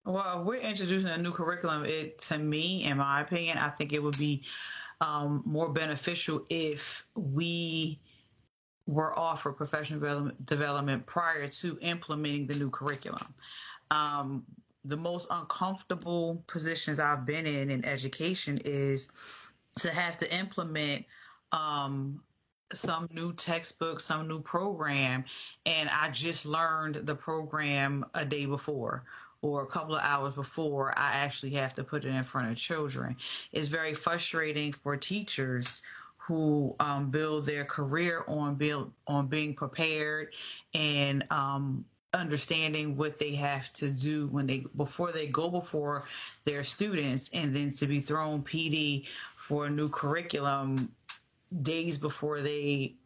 Well, 0.05 0.45
we're 0.45 0.61
introducing 0.61 1.09
a 1.09 1.19
new 1.19 1.33
curriculum. 1.33 1.85
It 1.85 2.19
to 2.29 2.39
me, 2.39 2.85
in 2.85 2.97
my 2.97 3.21
opinion, 3.21 3.59
I 3.59 3.69
think 3.71 3.93
it 3.93 4.03
would 4.03 4.19
be 4.19 4.43
um, 5.01 5.43
more 5.45 5.69
beneficial 5.69 6.47
if 6.49 7.07
we 7.15 8.01
were 8.87 9.17
offered 9.19 9.53
professional 9.53 10.01
development, 10.01 10.47
development 10.47 11.07
prior 11.07 11.47
to 11.47 11.79
implementing 11.83 12.47
the 12.47 12.55
new 12.55 12.71
curriculum. 12.71 13.35
Um, 13.91 14.45
the 14.85 14.97
most 14.97 15.27
uncomfortable 15.31 16.43
positions 16.47 16.99
I've 16.99 17.27
been 17.27 17.47
in 17.47 17.69
in 17.69 17.85
education 17.85 18.59
is 18.65 19.11
to 19.77 19.91
have 19.91 20.17
to 20.17 20.35
implement 20.35 21.05
um, 21.53 22.23
some 22.73 23.09
new 23.13 23.33
textbook, 23.33 24.01
some 24.01 24.29
new 24.29 24.41
program, 24.41 25.25
and 25.67 25.89
I 25.91 26.11
just 26.11 26.47
learned 26.47 26.97
the 26.97 27.15
program 27.15 28.05
a 28.15 28.25
day 28.25 28.47
before 28.47 29.05
or 29.41 29.63
a 29.63 29.67
couple 29.67 29.95
of 29.95 30.03
hours 30.03 30.35
before 30.35 30.93
I 30.99 31.13
actually 31.13 31.51
have 31.51 31.75
to 31.77 31.85
put 31.85 32.05
it 32.05 32.09
in 32.09 32.25
front 32.25 32.51
of 32.51 32.57
children. 32.57 33.17
It's 33.53 33.69
very 33.69 33.95
frustrating 33.95 34.73
for 34.73 34.97
teachers 34.97 35.83
who 36.17 36.75
um, 36.81 37.11
build 37.11 37.47
their 37.47 37.65
career 37.65 38.25
on 38.29 38.57
build 38.57 38.93
on 39.07 39.29
being 39.29 39.55
prepared 39.55 40.35
and 40.75 41.25
um, 41.31 41.85
understanding 42.13 42.97
what 42.97 43.19
they 43.19 43.35
have 43.35 43.73
to 43.75 43.89
do 43.89 44.27
when 44.29 44.47
they 44.47 44.65
before 44.77 45.13
they 45.13 45.27
go 45.27 45.49
before 45.49 46.05
their 46.45 46.65
students 46.65 47.31
and 47.33 47.55
then 47.55 47.71
to 47.71 47.87
be 47.87 48.01
thrown 48.01 48.43
PD 48.43 49.07
for 49.37 49.67
a 49.67 49.71
new 49.71 49.89
curriculum 49.89 50.91
days 51.63 51.99
before 51.99 52.41
they 52.41 52.97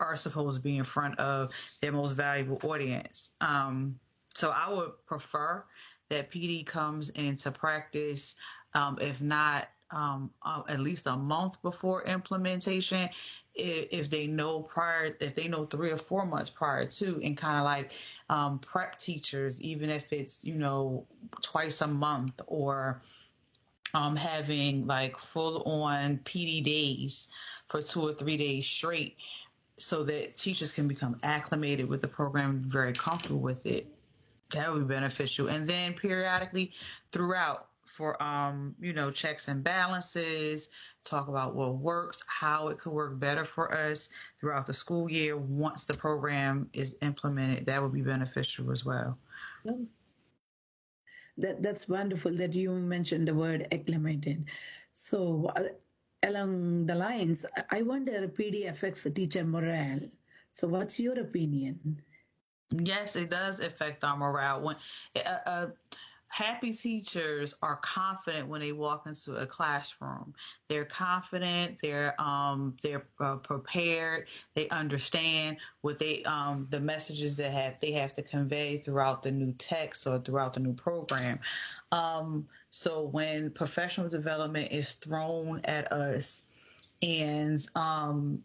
are 0.00 0.16
supposed 0.16 0.56
to 0.56 0.62
be 0.62 0.78
in 0.78 0.84
front 0.84 1.18
of 1.18 1.50
their 1.80 1.92
most 1.92 2.12
valuable 2.12 2.58
audience. 2.68 3.32
Um, 3.40 3.98
so 4.34 4.50
I 4.50 4.70
would 4.72 4.92
prefer 5.06 5.64
that 6.08 6.30
PD 6.30 6.64
comes 6.64 7.10
into 7.10 7.50
practice, 7.50 8.34
um, 8.74 8.98
if 9.00 9.20
not 9.20 9.68
um, 9.90 10.30
uh, 10.42 10.62
at 10.68 10.80
least 10.80 11.06
a 11.06 11.16
month 11.16 11.60
before 11.62 12.04
implementation. 12.04 13.08
If, 13.54 13.88
if, 13.90 14.10
they 14.10 14.26
know 14.26 14.62
prior, 14.62 15.16
if 15.20 15.34
they 15.34 15.48
know 15.48 15.66
three 15.66 15.90
or 15.90 15.98
four 15.98 16.24
months 16.24 16.48
prior 16.48 16.86
to, 16.86 17.20
and 17.22 17.36
kind 17.36 17.58
of 17.58 17.64
like 17.64 17.92
um, 18.28 18.60
prep 18.60 18.98
teachers, 18.98 19.60
even 19.60 19.90
if 19.90 20.12
it's 20.12 20.44
you 20.44 20.54
know 20.54 21.06
twice 21.42 21.80
a 21.80 21.88
month 21.88 22.40
or 22.46 23.02
um, 23.94 24.16
having 24.16 24.86
like 24.86 25.18
full 25.18 25.62
on 25.62 26.18
PD 26.18 26.62
days 26.62 27.28
for 27.68 27.82
two 27.82 28.02
or 28.02 28.12
three 28.12 28.36
days 28.36 28.66
straight 28.66 29.16
so 29.78 30.04
that 30.04 30.36
teachers 30.36 30.72
can 30.72 30.86
become 30.86 31.18
acclimated 31.22 31.88
with 31.88 32.02
the 32.02 32.08
program, 32.08 32.62
very 32.66 32.92
comfortable 32.92 33.40
with 33.40 33.64
it. 33.66 33.86
That 34.50 34.72
would 34.72 34.86
be 34.86 34.94
beneficial. 34.94 35.48
And 35.48 35.66
then 35.66 35.94
periodically 35.94 36.72
throughout 37.12 37.68
for, 37.84 38.20
um, 38.22 38.74
you 38.80 38.92
know, 38.92 39.10
checks 39.10 39.48
and 39.48 39.62
balances, 39.62 40.70
talk 41.04 41.28
about 41.28 41.54
what 41.54 41.76
works, 41.76 42.22
how 42.26 42.68
it 42.68 42.78
could 42.78 42.92
work 42.92 43.18
better 43.18 43.44
for 43.44 43.74
us 43.74 44.10
throughout 44.40 44.66
the 44.66 44.72
school 44.72 45.10
year 45.10 45.36
once 45.36 45.84
the 45.84 45.94
program 45.94 46.68
is 46.72 46.96
implemented. 47.02 47.66
That 47.66 47.82
would 47.82 47.92
be 47.92 48.02
beneficial 48.02 48.70
as 48.70 48.84
well. 48.84 49.18
That, 51.40 51.62
that's 51.62 51.88
wonderful 51.88 52.32
that 52.36 52.54
you 52.54 52.72
mentioned 52.72 53.28
the 53.28 53.34
word 53.34 53.66
acclimated. 53.72 54.44
So, 54.92 55.50
uh, 55.56 55.74
along 56.22 56.86
the 56.86 56.94
lines, 56.94 57.46
I 57.70 57.82
wonder 57.82 58.28
PD 58.28 58.68
affects 58.68 59.06
teacher 59.14 59.44
morale. 59.44 60.10
So, 60.52 60.68
what's 60.68 60.98
your 61.00 61.18
opinion? 61.18 62.02
Yes, 62.70 63.16
it 63.16 63.30
does 63.30 63.60
affect 63.60 64.04
our 64.04 64.16
morale. 64.16 64.62
When 64.62 64.76
uh, 65.26 65.38
uh, 65.46 65.66
happy 66.30 66.72
teachers 66.72 67.56
are 67.60 67.76
confident 67.76 68.46
when 68.46 68.60
they 68.60 68.70
walk 68.70 69.06
into 69.06 69.34
a 69.34 69.44
classroom. 69.44 70.32
They're 70.68 70.84
confident. 70.84 71.78
They're 71.82 72.18
um, 72.20 72.76
they're 72.82 73.04
uh, 73.18 73.36
prepared. 73.36 74.28
They 74.54 74.68
understand 74.68 75.58
what 75.82 75.98
they 75.98 76.22
um, 76.22 76.68
the 76.70 76.80
messages 76.80 77.36
that 77.36 77.50
have 77.50 77.80
they 77.80 77.90
have 77.92 78.14
to 78.14 78.22
convey 78.22 78.78
throughout 78.78 79.22
the 79.22 79.32
new 79.32 79.52
text 79.54 80.06
or 80.06 80.20
throughout 80.20 80.54
the 80.54 80.60
new 80.60 80.72
program. 80.72 81.40
Um, 81.90 82.46
so 82.70 83.02
when 83.02 83.50
professional 83.50 84.08
development 84.08 84.70
is 84.70 84.94
thrown 84.94 85.60
at 85.64 85.92
us, 85.92 86.44
and 87.02 87.60
um, 87.74 88.44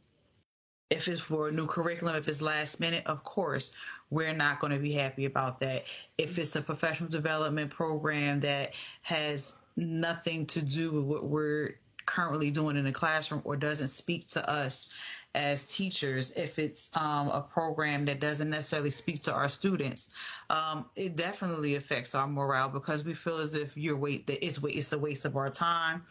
if 0.90 1.08
it's 1.08 1.20
for 1.20 1.50
a 1.50 1.52
new 1.52 1.68
curriculum, 1.68 2.16
if 2.16 2.28
it's 2.28 2.42
last 2.42 2.80
minute, 2.80 3.06
of 3.06 3.24
course, 3.24 3.74
we're 4.16 4.34
not 4.34 4.62
going 4.62 4.72
to 4.72 4.80
be 4.80 4.94
happy 4.94 5.26
about 5.26 5.60
that. 5.60 5.84
If 6.18 6.40
it's 6.40 6.56
a 6.56 6.62
professional 6.62 7.10
development 7.10 7.70
program 7.70 8.40
that 8.40 8.74
has 9.02 9.56
nothing 9.76 10.46
to 10.48 10.62
do 10.62 10.94
with 10.94 11.04
what 11.04 11.26
we're 11.28 11.76
currently 12.06 12.50
doing 12.50 12.78
in 12.78 12.86
the 12.86 12.94
classroom 12.94 13.42
or 13.44 13.58
doesn't 13.58 13.90
speak 13.90 14.26
to 14.30 14.50
us 14.50 14.88
as 15.34 15.68
teachers, 15.68 16.32
if 16.32 16.58
it's 16.58 16.90
um, 16.96 17.28
a 17.28 17.42
program 17.42 18.06
that 18.06 18.22
doesn't 18.22 18.50
necessarily 18.50 18.90
speak 18.90 19.22
to 19.24 19.34
our 19.34 19.50
students, 19.50 20.08
um, 20.50 20.86
it 20.96 21.18
definitely 21.18 21.76
affects 21.76 22.16
our 22.16 22.26
morale 22.26 22.70
because 22.70 23.04
we 23.04 23.14
feel 23.14 23.40
as 23.40 23.54
if 23.54 23.76
you're 23.76 23.98
wait 23.98 24.26
that 24.28 24.44
it's 24.46 24.60
it's 24.64 24.94
a 24.94 24.98
waste 24.98 25.26
of 25.26 25.36
our 25.36 25.50
time, 25.50 26.04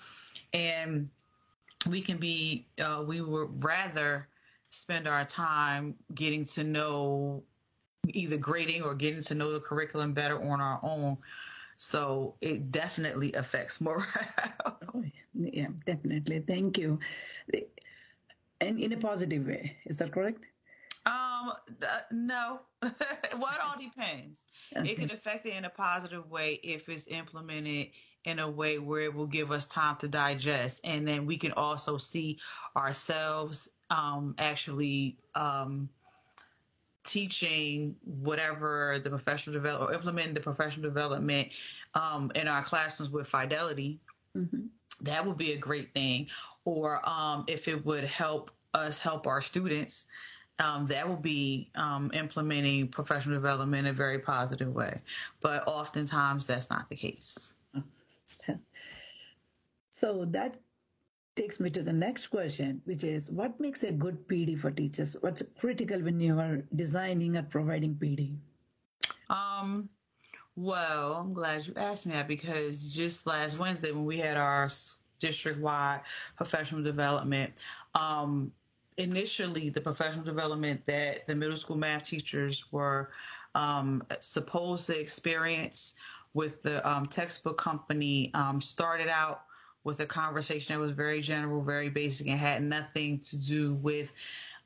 and 0.53 1.09
we 1.89 2.03
can 2.03 2.19
be 2.19 2.67
uh, 2.79 3.03
we 3.07 3.23
would 3.23 3.65
rather 3.65 4.29
spend 4.69 5.09
our 5.09 5.25
time 5.25 5.95
getting 6.15 6.45
to 6.45 6.65
know 6.65 7.43
either 8.09 8.37
grading 8.37 8.83
or 8.83 8.95
getting 8.95 9.23
to 9.23 9.35
know 9.35 9.53
the 9.53 9.61
curriculum 9.61 10.13
better 10.13 10.43
on 10.43 10.61
our 10.61 10.81
own. 10.83 11.17
So 11.77 12.37
it 12.41 12.71
definitely 12.71 13.33
affects 13.35 13.81
morale. 13.81 14.07
oh, 14.67 15.05
yeah, 15.33 15.69
definitely. 15.87 16.41
Thank 16.47 16.79
you. 16.79 16.99
And 18.61 18.79
in 18.79 18.93
a 18.93 18.97
positive 18.97 19.47
way, 19.47 19.77
is 19.87 19.97
that 19.99 20.13
correct? 20.13 20.45
Um, 21.07 21.53
uh, 21.83 22.01
no. 22.11 22.61
well, 22.83 22.93
it 22.93 23.61
all 23.63 23.79
depends. 23.79 24.47
Okay. 24.77 24.91
It 24.91 24.99
can 24.99 25.11
affect 25.11 25.47
it 25.47 25.55
in 25.55 25.65
a 25.65 25.71
positive 25.71 26.31
way 26.31 26.61
if 26.63 26.89
it's 26.89 27.07
implemented 27.09 27.89
in 28.25 28.39
a 28.39 28.51
way 28.51 28.79
where 28.79 29.03
it 29.03 29.15
will 29.15 29.27
give 29.27 29.51
us 29.51 29.67
time 29.67 29.97
to 29.97 30.09
digest, 30.09 30.81
and 30.85 31.07
then 31.07 31.27
we 31.27 31.37
can 31.37 31.53
also 31.53 31.99
see 31.99 32.39
ourselves 32.75 33.69
um, 33.91 34.35
actually 34.39 35.19
um, 35.35 35.89
teaching 37.05 37.95
whatever 38.05 38.99
the 39.03 39.11
professional 39.11 39.55
development 39.55 39.91
or 39.91 39.95
implementing 39.95 40.35
the 40.35 40.41
professional 40.41 40.89
development 40.89 41.49
um, 41.95 42.33
in 42.35 42.49
our 42.49 42.63
classrooms 42.63 43.13
with 43.13 43.27
fidelity. 43.27 44.01
Mm-hmm. 44.37 44.67
That 45.03 45.27
would 45.27 45.37
be 45.37 45.53
a 45.53 45.57
great 45.57 45.93
thing. 45.93 46.29
Or 46.65 47.07
um, 47.09 47.45
if 47.47 47.69
it 47.69 47.85
would 47.85 48.05
help 48.05 48.51
us 48.73 48.99
help 48.99 49.27
our 49.27 49.41
students, 49.41 50.07
um, 50.59 50.87
that 50.87 51.09
will 51.09 51.17
be 51.17 51.71
um, 51.75 52.11
implementing 52.15 52.89
professional 52.89 53.35
development 53.35 53.87
in 53.87 53.93
a 53.93 53.97
very 53.97 54.19
positive 54.19 54.73
way. 54.73 55.01
But 55.41 55.67
oftentimes 55.67 56.47
that's 56.47 56.71
not 56.71 56.89
the 56.89 56.97
case. 56.97 57.55
So 59.95 60.25
that 60.31 60.57
takes 61.37 61.59
me 61.59 61.71
to 61.71 61.83
the 61.83 61.93
next 61.93 62.29
question, 62.29 62.81
which 62.85 63.05
is 63.05 63.31
what 63.31 63.59
makes 63.59 63.83
a 63.83 63.93
good 63.93 64.27
PD 64.29 64.59
for 64.59 64.71
teachers? 64.71 65.17
What's 65.21 65.43
critical 65.59 66.01
when 66.01 66.21
you 66.21 66.39
are 66.39 66.63
designing 66.75 67.37
or 67.37 67.43
providing 67.43 67.95
PD? 67.95 68.37
Um, 69.31 69.89
well, 70.57 71.15
I'm 71.15 71.33
glad 71.33 71.67
you 71.67 71.75
asked 71.77 72.07
me 72.07 72.13
that 72.13 72.29
because 72.29 72.93
just 72.93 73.27
last 73.27 73.59
Wednesday 73.59 73.91
when 73.91 74.05
we 74.05 74.19
had 74.19 74.37
our 74.37 74.69
district 75.19 75.61
wide 75.61 76.03
professional 76.37 76.83
development, 76.83 77.53
um, 77.95 78.53
initially 78.97 79.71
the 79.71 79.81
professional 79.81 80.25
development 80.25 80.85
that 80.87 81.27
the 81.27 81.35
middle 81.35 81.57
school 81.57 81.77
math 81.77 82.05
teachers 82.05 82.71
were 82.71 83.11
um, 83.57 84.03
supposed 84.21 84.87
to 84.87 84.99
experience 84.99 85.95
with 86.35 86.63
the 86.63 86.87
um, 86.89 87.07
textbook 87.07 87.59
company 87.59 88.31
um, 88.35 88.61
started 88.61 89.09
out 89.09 89.45
with 89.85 90.01
a 90.01 90.07
conversation 90.07 90.75
that 90.75 90.81
was 90.81 90.91
very 90.91 91.21
general, 91.21 91.63
very 91.63 91.91
basic, 91.91 92.27
and 92.27 92.39
had 92.39 92.63
nothing 92.63 93.19
to 93.21 93.37
do 93.37 93.75
with 93.75 94.13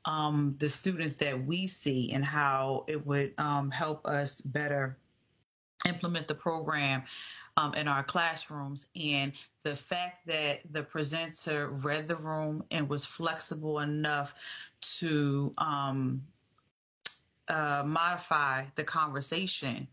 um, 0.05 0.55
the 0.59 0.69
students 0.69 1.15
that 1.15 1.45
we 1.45 1.67
see 1.67 2.11
and 2.13 2.23
how 2.23 2.85
it 2.87 3.05
would 3.05 3.33
um, 3.37 3.69
help 3.69 4.05
us 4.07 4.41
better 4.41 4.97
implement 5.85 6.27
the 6.27 6.35
program 6.35 7.03
um, 7.57 7.73
in 7.73 7.87
our 7.87 8.03
classrooms. 8.03 8.87
And 8.95 9.33
the 9.63 9.75
fact 9.75 10.25
that 10.27 10.61
the 10.71 10.83
presenter 10.83 11.69
read 11.69 12.07
the 12.07 12.15
room 12.15 12.63
and 12.71 12.87
was 12.87 13.05
flexible 13.05 13.79
enough 13.79 14.33
to 14.99 15.53
um, 15.57 16.21
uh, 17.49 17.83
modify 17.85 18.65
the 18.75 18.83
conversation 18.83 19.87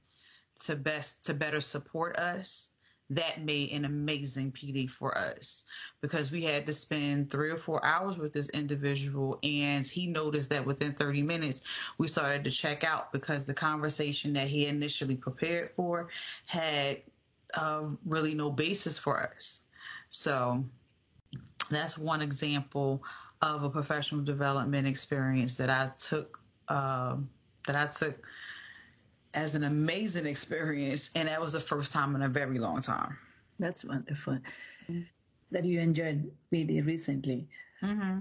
to 0.64 0.77
best 0.77 1.24
to 1.27 1.35
better 1.35 1.61
support 1.61 2.16
us 2.16 2.70
that 3.11 3.44
made 3.44 3.70
an 3.70 3.84
amazing 3.84 4.50
PD 4.50 4.88
for 4.90 5.16
us 5.16 5.64
because 6.00 6.32
we 6.32 6.42
had 6.42 6.66
to 6.66 6.72
spend 6.72 7.30
three 7.30 7.50
or 7.50 7.57
four 7.57 7.84
hours 7.84 8.18
with 8.18 8.32
this 8.32 8.48
individual 8.48 9.38
and 9.44 9.86
he 9.86 10.07
noticed 10.07 10.50
that 10.50 10.66
within 10.66 10.92
30 10.92 11.22
minutes 11.22 11.62
we 11.98 12.09
started 12.09 12.42
to 12.42 12.50
check 12.50 12.82
out 12.82 13.12
because 13.12 13.46
the 13.46 13.54
conversation 13.54 14.32
that 14.32 14.48
he 14.48 14.66
initially 14.66 15.14
prepared 15.14 15.70
for 15.76 16.09
had 16.46 17.00
uh, 17.54 17.84
really 18.04 18.34
no 18.34 18.50
basis 18.50 18.98
for 18.98 19.22
us. 19.36 19.61
So 20.11 20.64
that's 21.70 21.96
one 21.96 22.22
example 22.22 23.02
of 23.42 23.62
a 23.62 23.70
professional 23.70 24.22
development 24.22 24.86
experience 24.86 25.57
that 25.57 25.70
I 25.70 25.90
took 26.00 26.40
uh, 26.68 27.16
that 27.66 27.76
I 27.76 27.86
took 27.86 28.26
as 29.37 29.55
an 29.55 29.64
amazing 29.64 30.26
experience, 30.26 31.11
and 31.14 31.28
that 31.28 31.41
was 31.41 31.53
the 31.53 31.61
first 31.61 31.93
time 31.93 32.16
in 32.16 32.22
a 32.22 32.28
very 32.28 32.59
long 32.59 32.80
time. 32.80 33.16
That's 33.59 33.84
wonderful. 33.84 34.39
That 35.53 35.64
you 35.64 35.78
enjoyed 35.78 36.32
PD 36.53 36.84
recently. 36.84 37.47
Mm-hmm. 37.82 38.18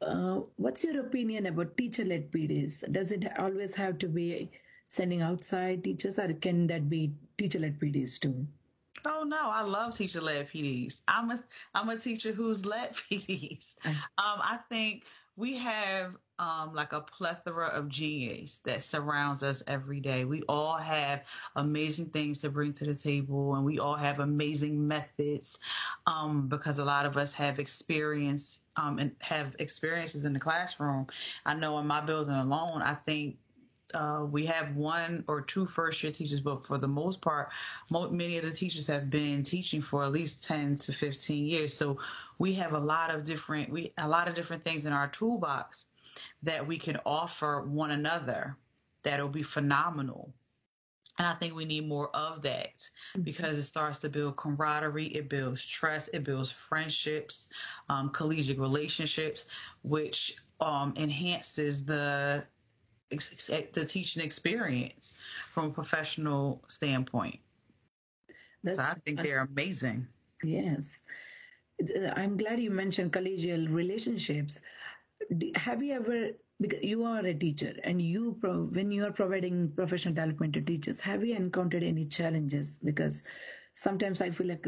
Uh, 0.00 0.40
what's 0.56 0.84
your 0.84 1.00
opinion 1.00 1.46
about 1.46 1.76
teacher-led 1.76 2.30
PDs? 2.30 2.90
Does 2.92 3.12
it 3.12 3.26
always 3.38 3.74
have 3.74 3.98
to 3.98 4.08
be 4.08 4.50
sending 4.86 5.22
outside 5.22 5.84
teachers, 5.84 6.18
or 6.18 6.32
can 6.34 6.66
that 6.68 6.88
be 6.88 7.12
teacher-led 7.36 7.78
PDs 7.78 8.18
too? 8.18 8.46
Oh 9.04 9.24
no, 9.24 9.50
I 9.50 9.62
love 9.62 9.96
teacher 9.96 10.20
led 10.20 10.48
PDs. 10.48 11.02
I'm 11.08 11.30
a 11.30 11.42
I'm 11.74 11.88
a 11.90 11.98
teacher 11.98 12.32
who's 12.32 12.64
led 12.64 12.92
PDs. 13.10 13.74
Um, 13.84 14.40
I 14.40 14.58
think 14.70 15.04
we 15.36 15.56
have 15.58 16.14
um, 16.38 16.74
like 16.74 16.92
a 16.92 17.00
plethora 17.00 17.66
of 17.68 17.88
genius 17.88 18.56
that 18.64 18.82
surrounds 18.82 19.42
us 19.42 19.62
every 19.66 20.00
day. 20.00 20.24
We 20.24 20.42
all 20.48 20.76
have 20.76 21.24
amazing 21.56 22.06
things 22.06 22.40
to 22.40 22.50
bring 22.50 22.72
to 22.74 22.84
the 22.84 22.94
table, 22.94 23.54
and 23.54 23.64
we 23.64 23.78
all 23.78 23.94
have 23.94 24.20
amazing 24.20 24.86
methods 24.86 25.58
um, 26.06 26.48
because 26.48 26.78
a 26.78 26.84
lot 26.84 27.06
of 27.06 27.16
us 27.16 27.32
have 27.32 27.58
experience 27.58 28.60
um, 28.76 28.98
and 28.98 29.12
have 29.20 29.54
experiences 29.58 30.24
in 30.24 30.32
the 30.32 30.40
classroom. 30.40 31.06
I 31.46 31.54
know 31.54 31.78
in 31.78 31.86
my 31.86 32.00
building 32.00 32.34
alone, 32.34 32.82
I 32.82 32.94
think 32.94 33.38
uh, 33.94 34.26
we 34.28 34.44
have 34.46 34.74
one 34.74 35.24
or 35.28 35.40
two 35.40 35.66
first 35.66 36.02
year 36.02 36.10
teachers, 36.10 36.40
but 36.40 36.64
for 36.64 36.78
the 36.78 36.88
most 36.88 37.20
part, 37.20 37.50
mo- 37.90 38.10
many 38.10 38.38
of 38.38 38.44
the 38.44 38.50
teachers 38.50 38.86
have 38.88 39.08
been 39.08 39.42
teaching 39.42 39.80
for 39.80 40.02
at 40.02 40.10
least 40.10 40.44
10 40.44 40.76
to 40.76 40.92
15 40.92 41.46
years. 41.46 41.74
So 41.74 41.98
we 42.38 42.52
have 42.54 42.72
a 42.72 42.78
lot 42.78 43.14
of 43.14 43.22
different, 43.22 43.70
we, 43.70 43.92
a 43.98 44.08
lot 44.08 44.26
of 44.26 44.34
different 44.34 44.64
things 44.64 44.84
in 44.84 44.92
our 44.92 45.06
toolbox 45.08 45.86
that 46.42 46.66
we 46.66 46.78
can 46.78 46.98
offer 47.04 47.62
one 47.66 47.92
another 47.92 48.56
that'll 49.02 49.28
be 49.28 49.42
phenomenal. 49.42 50.32
And 51.18 51.28
I 51.28 51.34
think 51.34 51.54
we 51.54 51.64
need 51.64 51.86
more 51.86 52.14
of 52.14 52.42
that 52.42 52.88
because 53.22 53.56
it 53.56 53.62
starts 53.62 54.00
to 54.00 54.08
build 54.08 54.36
camaraderie, 54.36 55.14
it 55.14 55.28
builds 55.28 55.64
trust, 55.64 56.10
it 56.12 56.24
builds 56.24 56.50
friendships, 56.50 57.50
um, 57.88 58.10
collegiate 58.10 58.58
relationships, 58.58 59.46
which 59.82 60.36
um, 60.60 60.92
enhances 60.96 61.84
the 61.84 62.44
the 63.10 63.84
teaching 63.88 64.24
experience 64.24 65.14
from 65.52 65.66
a 65.66 65.70
professional 65.70 66.64
standpoint. 66.66 67.38
That's, 68.64 68.78
so 68.78 68.82
I 68.82 68.94
think 69.04 69.22
they're 69.22 69.46
amazing. 69.52 70.08
Yes. 70.42 71.02
I'm 72.16 72.36
glad 72.36 72.60
you 72.60 72.70
mentioned 72.70 73.12
collegial 73.12 73.72
relationships 73.72 74.60
have 75.56 75.82
you 75.82 75.94
ever 75.94 76.30
because 76.60 76.82
you 76.82 77.04
are 77.04 77.24
a 77.26 77.34
teacher 77.34 77.74
and 77.82 78.00
you 78.00 78.36
pro, 78.40 78.64
when 78.64 78.92
you 78.92 79.04
are 79.04 79.12
providing 79.12 79.72
professional 79.74 80.14
development 80.14 80.54
to 80.54 80.60
teachers 80.60 81.00
have 81.00 81.24
you 81.24 81.34
encountered 81.34 81.82
any 81.82 82.04
challenges? 82.04 82.78
Because 82.82 83.24
sometimes 83.72 84.20
i 84.20 84.30
feel 84.30 84.46
like 84.46 84.66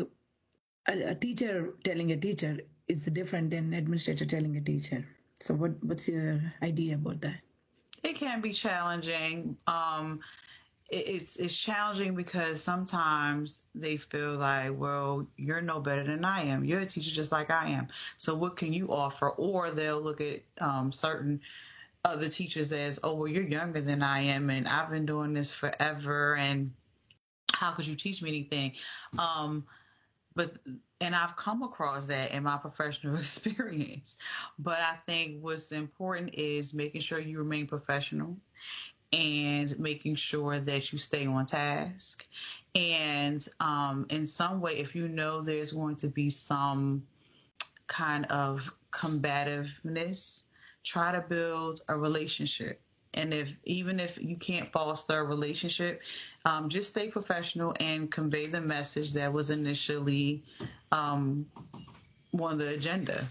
a, 0.88 1.10
a 1.10 1.14
teacher 1.14 1.74
telling 1.84 2.12
a 2.12 2.16
teacher 2.16 2.58
is 2.88 3.04
different 3.04 3.50
than 3.50 3.72
administrator 3.72 4.24
telling 4.24 4.56
a 4.56 4.60
teacher. 4.60 5.04
So 5.40 5.54
what 5.54 5.72
what's 5.84 6.08
your 6.08 6.40
idea 6.62 6.94
about 6.94 7.20
that? 7.22 7.40
It 8.02 8.16
can 8.16 8.40
be 8.40 8.52
challenging. 8.52 9.56
Um 9.66 10.20
it's 10.88 11.36
it's 11.36 11.54
challenging 11.54 12.14
because 12.14 12.62
sometimes 12.62 13.62
they 13.74 13.96
feel 13.96 14.36
like, 14.36 14.78
well, 14.78 15.26
you're 15.36 15.60
no 15.60 15.80
better 15.80 16.04
than 16.04 16.24
I 16.24 16.42
am. 16.44 16.64
You're 16.64 16.80
a 16.80 16.86
teacher 16.86 17.10
just 17.10 17.32
like 17.32 17.50
I 17.50 17.68
am. 17.70 17.88
So 18.18 18.34
what 18.34 18.56
can 18.56 18.72
you 18.72 18.92
offer? 18.92 19.30
Or 19.30 19.70
they'll 19.70 20.00
look 20.00 20.20
at 20.20 20.42
um, 20.60 20.92
certain 20.92 21.40
other 22.04 22.28
teachers 22.28 22.72
as, 22.72 23.00
oh, 23.02 23.14
well, 23.14 23.28
you're 23.28 23.42
younger 23.42 23.80
than 23.80 24.02
I 24.02 24.20
am, 24.20 24.48
and 24.48 24.68
I've 24.68 24.90
been 24.90 25.06
doing 25.06 25.34
this 25.34 25.52
forever, 25.52 26.36
and 26.36 26.72
how 27.52 27.72
could 27.72 27.86
you 27.86 27.96
teach 27.96 28.22
me 28.22 28.28
anything? 28.28 28.72
Um, 29.18 29.64
but 30.36 30.52
and 31.00 31.16
I've 31.16 31.34
come 31.34 31.62
across 31.62 32.06
that 32.06 32.30
in 32.30 32.44
my 32.44 32.56
professional 32.62 33.16
experience. 33.18 34.18
But 34.58 34.78
I 34.78 34.96
think 35.04 35.42
what's 35.42 35.72
important 35.72 36.34
is 36.34 36.74
making 36.74 37.00
sure 37.00 37.18
you 37.18 37.38
remain 37.38 37.66
professional 37.66 38.36
and 39.16 39.78
making 39.78 40.14
sure 40.14 40.58
that 40.58 40.92
you 40.92 40.98
stay 40.98 41.26
on 41.26 41.46
task. 41.46 42.26
And 42.74 43.46
um, 43.60 44.06
in 44.10 44.26
some 44.26 44.60
way, 44.60 44.76
if 44.76 44.94
you 44.94 45.08
know 45.08 45.40
there's 45.40 45.72
going 45.72 45.96
to 45.96 46.08
be 46.08 46.28
some 46.28 47.02
kind 47.86 48.26
of 48.26 48.70
combativeness, 48.90 50.42
try 50.84 51.12
to 51.12 51.22
build 51.22 51.80
a 51.88 51.96
relationship. 51.96 52.80
And 53.14 53.32
if 53.32 53.50
even 53.64 53.98
if 53.98 54.18
you 54.18 54.36
can't 54.36 54.70
foster 54.70 55.20
a 55.20 55.24
relationship, 55.24 56.02
um, 56.44 56.68
just 56.68 56.90
stay 56.90 57.08
professional 57.08 57.74
and 57.80 58.12
convey 58.12 58.46
the 58.46 58.60
message 58.60 59.14
that 59.14 59.32
was 59.32 59.48
initially 59.48 60.44
um, 60.92 61.46
on 62.38 62.58
the 62.58 62.74
agenda. 62.74 63.26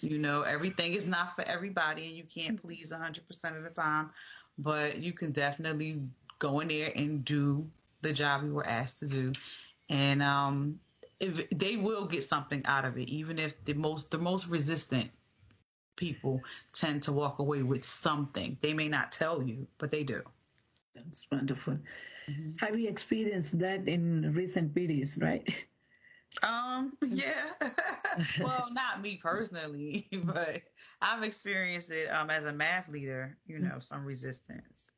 You 0.00 0.18
know, 0.18 0.42
everything 0.42 0.94
is 0.94 1.06
not 1.06 1.36
for 1.36 1.42
everybody, 1.48 2.06
and 2.06 2.16
you 2.16 2.24
can't 2.24 2.60
please 2.60 2.92
100% 2.92 3.56
of 3.56 3.62
the 3.62 3.70
time 3.70 4.10
but 4.58 4.98
you 4.98 5.12
can 5.12 5.32
definitely 5.32 6.02
go 6.38 6.60
in 6.60 6.68
there 6.68 6.92
and 6.94 7.24
do 7.24 7.68
the 8.02 8.12
job 8.12 8.44
you 8.44 8.52
were 8.52 8.66
asked 8.66 8.98
to 9.00 9.06
do. 9.06 9.32
And 9.88 10.22
um, 10.22 10.78
if, 11.20 11.48
they 11.50 11.76
will 11.76 12.06
get 12.06 12.24
something 12.24 12.62
out 12.64 12.84
of 12.84 12.98
it, 12.98 13.08
even 13.08 13.38
if 13.38 13.64
the 13.64 13.74
most 13.74 14.10
the 14.10 14.18
most 14.18 14.48
resistant 14.48 15.10
people 15.96 16.40
tend 16.72 17.02
to 17.02 17.12
walk 17.12 17.38
away 17.38 17.62
with 17.62 17.84
something. 17.84 18.56
They 18.60 18.72
may 18.72 18.88
not 18.88 19.12
tell 19.12 19.42
you, 19.42 19.66
but 19.78 19.90
they 19.90 20.02
do. 20.02 20.22
That's 20.94 21.26
wonderful. 21.30 21.78
Mm-hmm. 22.28 22.64
Have 22.64 22.78
you 22.78 22.88
experienced 22.88 23.58
that 23.60 23.86
in 23.88 24.32
recent 24.34 24.74
PDs, 24.74 25.20
right? 25.22 25.46
Um, 26.42 26.92
yeah. 27.02 27.52
well, 28.40 28.68
not 28.72 29.02
me 29.02 29.18
personally, 29.22 30.08
but 30.24 30.62
I've 31.00 31.22
experienced 31.22 31.90
it 31.90 32.08
um 32.08 32.30
as 32.30 32.44
a 32.44 32.52
math 32.52 32.88
leader, 32.88 33.36
you 33.46 33.58
know, 33.58 33.78
some 33.78 34.04
resistance. 34.04 34.90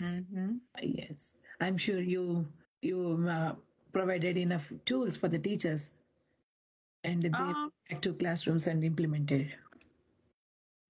Mm-hmm. 0.00 0.56
Yes. 0.82 1.38
I'm 1.60 1.76
sure 1.76 2.00
you 2.00 2.46
you 2.82 3.26
uh, 3.28 3.54
provided 3.92 4.36
enough 4.36 4.70
tools 4.84 5.16
for 5.16 5.28
the 5.28 5.38
teachers 5.38 5.94
and 7.04 7.22
they 7.22 7.30
um, 7.30 7.72
back 7.88 8.00
to 8.02 8.12
classrooms 8.12 8.66
and 8.66 8.84
implemented. 8.84 9.52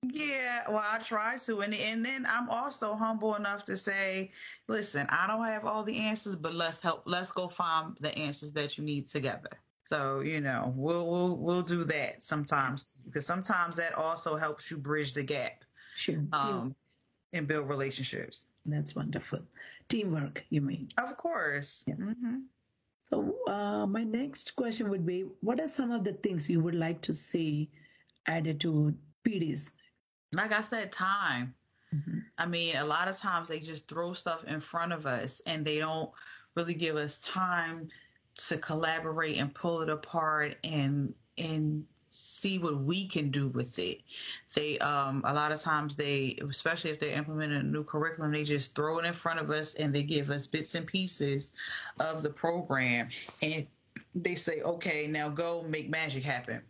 Yeah, 0.05 0.63
well, 0.69 0.85
I 0.85 0.99
try 0.99 1.37
to, 1.39 1.61
and 1.61 1.75
and 1.75 2.05
then 2.05 2.25
I'm 2.29 2.49
also 2.49 2.95
humble 2.95 3.35
enough 3.35 3.65
to 3.65 3.77
say, 3.77 4.31
listen, 4.69 5.07
I 5.11 5.27
don't 5.27 5.45
have 5.45 5.65
all 5.65 5.83
the 5.83 5.97
answers, 5.97 6.37
but 6.37 6.55
let's 6.55 6.81
help. 6.81 7.03
Let's 7.05 7.33
go 7.33 7.49
find 7.49 7.97
the 7.99 8.17
answers 8.17 8.53
that 8.53 8.79
you 8.79 8.85
need 8.85 9.11
together. 9.11 9.51
So 9.83 10.21
you 10.21 10.41
know, 10.41 10.73
we'll 10.77 11.05
we'll 11.11 11.37
we'll 11.37 11.63
do 11.63 11.83
that 11.85 12.23
sometimes 12.23 12.99
because 13.07 13.27
sometimes 13.27 13.75
that 13.77 13.95
also 13.95 14.37
helps 14.37 14.71
you 14.71 14.77
bridge 14.77 15.15
the 15.15 15.23
gap, 15.25 15.65
sure, 15.97 16.23
um, 16.33 16.77
and 17.33 17.49
build 17.49 17.69
relationships. 17.69 18.47
That's 18.67 18.95
wonderful. 18.95 19.41
Teamwork, 19.89 20.45
you 20.51 20.61
mean? 20.61 20.91
Of 20.99 21.17
course. 21.17 21.85
Yes. 21.89 21.99
Mm-hmm. 21.99 22.37
So 23.03 23.35
uh, 23.49 23.87
my 23.87 24.05
next 24.05 24.55
question 24.55 24.91
would 24.91 25.07
be, 25.07 25.25
what 25.41 25.61
are 25.61 25.69
some 25.69 25.91
of 25.91 26.05
the 26.05 26.13
things 26.13 26.49
you 26.49 26.61
would 26.61 26.75
like 26.75 27.01
to 27.01 27.15
see 27.15 27.71
added 28.27 28.61
to 28.61 28.95
PDs 29.25 29.73
like 30.33 30.53
I 30.53 30.61
said, 30.61 30.93
time. 30.93 31.55
Mm-hmm. 31.95 32.19
I 32.37 32.47
mean, 32.47 32.77
a 32.77 32.85
lot 32.85 33.09
of 33.09 33.17
times 33.17 33.49
they 33.49 33.61
just 33.61 33.89
throw 33.89 34.13
stuff 34.13 34.45
in 34.45 34.61
front 34.61 34.93
of 34.93 35.07
us 35.07 35.41
and 35.47 35.65
they 35.65 35.79
don't 35.79 36.11
really 36.55 36.75
give 36.75 36.97
us 36.97 37.21
time 37.23 37.89
to 38.37 38.59
collaborate 38.59 39.39
and 39.39 39.55
pull 39.55 39.81
it 39.81 39.89
apart 39.89 40.57
and 40.65 41.15
and 41.39 41.85
see 42.11 42.59
what 42.59 42.81
we 42.81 43.07
can 43.07 43.31
do 43.31 43.49
with 43.49 43.79
it. 43.79 44.01
They 44.55 44.79
um 44.81 45.23
a 45.25 45.33
lot 45.33 45.51
of 45.51 45.61
times 45.61 45.97
they 45.97 46.39
especially 46.49 46.91
if 46.91 47.01
they're 47.01 47.17
implementing 47.17 47.59
a 47.59 47.63
new 47.63 47.85
curriculum, 47.85 48.33
they 48.33 48.45
just 48.45 48.75
throw 48.75 48.99
it 48.99 49.07
in 49.07 49.15
front 49.15 49.41
of 49.41 49.51
us 49.51 49.75
and 49.75 49.95
they 49.95 50.03
give 50.03 50.31
us 50.31 50.47
bits 50.47 50.75
and 50.75 50.87
pieces 50.87 51.55
of 52.01 52.23
the 52.23 52.31
program 52.31 53.09
and 53.43 53.67
they 54.15 54.35
say, 54.35 54.61
Okay, 54.61 55.07
now 55.07 55.29
go 55.31 55.63
make 55.63 55.89
magic 55.89 56.23
happen 56.23 56.63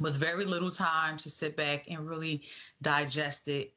with 0.00 0.16
very 0.16 0.44
little 0.44 0.70
time 0.70 1.16
to 1.18 1.30
sit 1.30 1.56
back 1.56 1.84
and 1.88 2.08
really 2.08 2.42
digest 2.82 3.48
it 3.48 3.72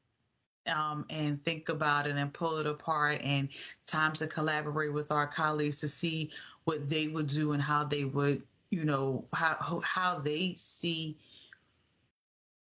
um, 0.68 1.06
and 1.10 1.44
think 1.44 1.70
about 1.70 2.08
it 2.08 2.16
and 2.16 2.34
pull 2.34 2.58
it 2.58 2.66
apart 2.66 3.22
and 3.22 3.50
time 3.86 4.14
to 4.14 4.28
collaborate 4.28 4.94
with 4.94 5.12
our 5.12 5.28
colleagues 5.28 5.78
to 5.78 5.88
see 5.88 6.32
what 6.64 6.88
they 6.88 7.08
would 7.08 7.28
do 7.28 7.52
and 7.52 7.62
how 7.62 7.84
they 7.84 8.06
would 8.06 8.42
you 8.70 8.86
know 8.86 9.26
how 9.34 9.82
how 9.84 10.18
they 10.18 10.56
see 10.58 11.18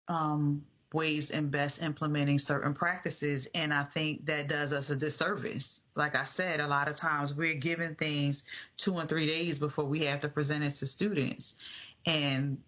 um, 0.09 0.63
ways 0.93 1.31
in 1.31 1.49
best 1.49 1.81
implementing 1.81 2.39
certain 2.39 2.75
practices. 2.75 3.49
And 3.55 3.73
i 3.73 3.83
think 3.83 4.27
that 4.27 4.49
does 4.49 4.73
us 4.73 4.91
a 4.91 4.97
disservice. 4.97 5.83
Like 5.95 6.17
i 6.17 6.25
said 6.25 6.61
a 6.61 6.67
lot 6.67 6.89
of 6.89 6.97
times 6.97 7.35
we're 7.35 7.55
given 7.55 7.95
things 7.95 8.45
two 8.77 8.99
and 8.99 9.09
three 9.09 9.27
days 9.27 9.59
before 9.59 9.85
we 9.85 10.01
have 10.05 10.21
to 10.21 10.29
present 10.29 10.65
it 10.65 10.75
to 10.75 10.87
students. 10.87 11.55
And 12.05 12.59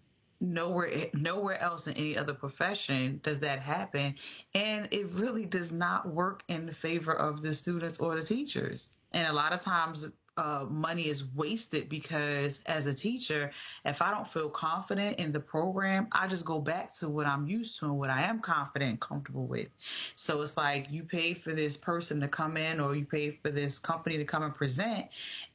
nowhere 0.53 1.07
nowhere 1.13 1.59
else 1.61 1.87
in 1.87 1.93
any 1.93 2.17
other 2.17 2.33
profession 2.33 3.19
does 3.23 3.39
that 3.39 3.59
happen 3.59 4.15
and 4.53 4.87
it 4.91 5.09
really 5.11 5.45
does 5.45 5.71
not 5.71 6.07
work 6.07 6.43
in 6.47 6.71
favor 6.71 7.13
of 7.13 7.41
the 7.41 7.53
students 7.53 7.97
or 7.97 8.15
the 8.15 8.25
teachers 8.25 8.89
and 9.13 9.27
a 9.27 9.33
lot 9.33 9.53
of 9.53 9.61
times 9.61 10.07
uh, 10.37 10.65
money 10.69 11.07
is 11.07 11.33
wasted 11.33 11.87
because 11.87 12.59
as 12.65 12.87
a 12.87 12.93
teacher, 12.93 13.51
if 13.85 14.01
I 14.01 14.11
don't 14.11 14.27
feel 14.27 14.49
confident 14.49 15.17
in 15.17 15.31
the 15.31 15.39
program, 15.39 16.07
I 16.11 16.27
just 16.27 16.43
go 16.43 16.59
back 16.59 16.93
to 16.95 17.09
what 17.09 17.25
I'm 17.25 17.47
used 17.47 17.79
to 17.79 17.85
and 17.85 17.97
what 17.97 18.09
I 18.09 18.23
am 18.23 18.39
confident 18.39 18.89
and 18.89 18.99
comfortable 18.99 19.47
with. 19.47 19.69
So 20.15 20.41
it's 20.41 20.57
like 20.57 20.91
you 20.91 21.03
pay 21.03 21.33
for 21.33 21.53
this 21.53 21.77
person 21.77 22.19
to 22.19 22.27
come 22.27 22.57
in 22.57 22.79
or 22.79 22.95
you 22.95 23.05
pay 23.05 23.31
for 23.31 23.49
this 23.49 23.79
company 23.79 24.17
to 24.17 24.25
come 24.25 24.43
and 24.43 24.53
present, 24.53 25.05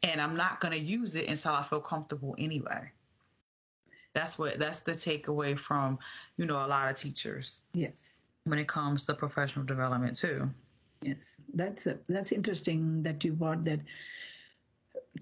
and 0.03 0.21
I'm 0.21 0.37
not 0.37 0.61
going 0.61 0.73
to 0.73 0.81
use 0.81 1.15
it 1.15 1.29
until 1.29 1.53
I 1.53 1.63
feel 1.63 1.81
comfortable 1.81 2.35
anyway. 2.39 2.91
That's 4.15 4.39
what 4.39 4.59
that's 4.59 4.81
the 4.81 4.93
takeaway 4.93 5.59
from, 5.59 5.99
you 6.37 6.47
know, 6.47 6.65
a 6.65 6.67
lot 6.67 6.91
of 6.91 6.97
teachers. 6.97 7.61
Yes. 7.75 8.29
When 8.45 8.59
it 8.59 8.69
comes 8.69 9.05
to 9.07 9.15
professional 9.15 9.65
development 9.65 10.17
too. 10.17 10.51
Yes, 11.03 11.41
that's 11.55 11.87
a, 11.87 11.99
that's 12.09 12.33
interesting 12.33 13.03
that 13.03 13.25
you 13.25 13.33
brought 13.33 13.65
that 13.65 13.81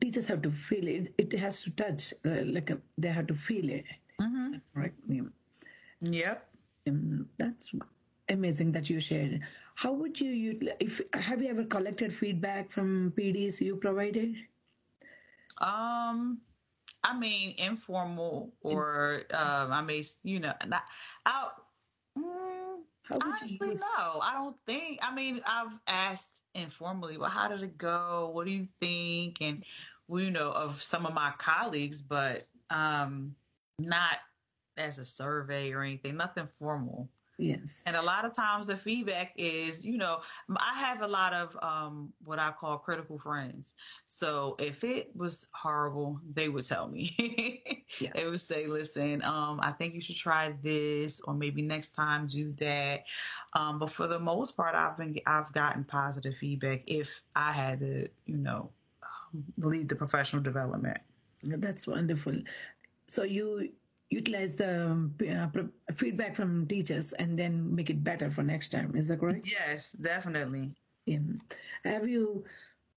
teachers 0.01 0.27
have 0.27 0.43
to 0.43 0.51
feel 0.51 0.87
it. 0.89 1.13
It 1.19 1.33
has 1.39 1.61
to 1.63 1.71
touch, 1.71 2.15
uh, 2.25 2.43
like 2.45 2.71
a, 2.71 2.79
they 2.97 3.09
have 3.09 3.27
to 3.29 3.35
feel 3.35 3.69
it. 3.69 3.85
Mm-hmm. 4.21 4.57
Right. 4.75 4.93
Yeah. 5.09 5.23
Yep. 6.01 6.49
Um, 6.89 7.29
that's 7.39 7.73
amazing 8.29 8.73
that 8.73 8.91
you 8.91 9.01
shared. 9.01 9.41
How 9.75 9.93
would 9.93 10.21
you, 10.21 10.31
you 10.31 10.73
if 10.81 11.01
have 11.15 11.43
you 11.43 11.49
ever 11.49 11.65
collected 11.65 12.13
feedback 12.13 12.71
from 12.71 13.13
PDs 13.17 13.61
you 13.61 13.77
provided? 13.77 14.35
Um, 15.59 16.39
I 17.05 17.17
mean, 17.17 17.55
informal 17.59 18.53
or 18.61 19.23
um, 19.33 19.73
I 19.73 19.83
mean, 19.83 20.05
you 20.25 20.41
know, 20.41 20.53
not 20.67 20.83
out. 21.27 21.53
Mm, 22.19 22.81
honestly, 23.11 23.75
no, 23.75 24.21
I 24.21 24.33
don't 24.35 24.57
think. 24.67 24.99
I 25.03 25.15
mean, 25.15 25.41
I've 25.47 25.77
asked 25.87 26.43
informally, 26.55 27.17
well, 27.17 27.31
how 27.31 27.49
did 27.49 27.63
it 27.63 27.79
go? 27.79 28.31
What 28.33 28.47
do 28.47 28.53
you 28.53 28.67
think? 28.81 29.39
And 29.41 29.65
you 30.11 30.31
know, 30.31 30.51
of 30.51 30.83
some 30.83 31.07
of 31.07 31.15
my 31.15 31.33
colleagues, 31.39 32.03
but 32.03 32.47
um, 32.71 33.35
not 33.79 34.19
as 34.77 34.99
a 34.99 35.05
survey 35.05 35.73
or 35.73 35.83
anything, 35.83 36.17
nothing 36.17 36.49
formal. 36.59 37.09
Yes. 37.39 37.85
And 37.87 37.95
a 37.95 38.03
lot 38.03 38.25
of 38.25 38.35
times 38.35 38.67
the 38.67 38.77
feedback 38.77 39.33
is, 39.37 39.87
you 39.87 39.97
know, 39.97 40.21
I 40.57 40.75
have 40.75 41.03
a 41.03 41.07
lot 41.07 41.33
of 41.33 41.57
um, 41.63 42.13
what 42.25 42.41
I 42.41 42.51
call 42.51 42.79
critical 42.79 43.17
friends. 43.17 43.75
So 44.07 44.57
if 44.59 44.83
it 44.83 45.15
was 45.15 45.47
horrible, 45.53 46.21
they 46.35 46.49
would 46.49 46.67
tell 46.67 46.89
me. 46.89 47.85
yeah. 48.01 48.11
They 48.13 48.27
would 48.27 48.41
say, 48.41 48.67
listen, 48.67 49.23
um, 49.23 49.61
I 49.63 49.71
think 49.71 49.95
you 49.95 50.01
should 50.01 50.17
try 50.17 50.53
this 50.65 51.21
or 51.21 51.33
maybe 51.33 51.63
next 51.63 51.95
time 51.95 52.27
do 52.27 52.51
that. 52.55 53.05
Um, 53.53 53.79
but 53.79 53.93
for 53.93 54.09
the 54.09 54.19
most 54.19 54.57
part, 54.57 54.75
I've 54.75 54.99
been, 54.99 55.17
I've 55.25 55.53
gotten 55.53 55.85
positive 55.85 56.37
feedback 56.37 56.83
if 56.89 57.23
I 57.37 57.53
had 57.53 57.79
to, 57.81 58.09
you 58.27 58.37
know, 58.37 58.71
um, 59.05 59.45
lead 59.59 59.89
the 59.89 59.95
professional 59.95 60.43
development. 60.43 60.99
That's 61.45 61.87
wonderful. 61.87 62.35
So 63.07 63.23
you 63.23 63.71
utilize 64.11 64.57
the 64.57 65.11
uh, 65.31 65.93
feedback 65.95 66.35
from 66.35 66.67
teachers 66.67 67.13
and 67.15 67.39
then 67.39 67.75
make 67.75 67.91
it 67.91 68.03
better 68.03 68.31
for 68.31 68.43
next 68.43 68.71
time. 68.71 68.95
Is 68.97 69.09
that 69.09 69.21
correct? 69.21 69.51
Yes, 69.51 69.93
definitely. 69.93 70.73
Yeah. 71.07 71.19
Have 71.85 72.09
you 72.09 72.45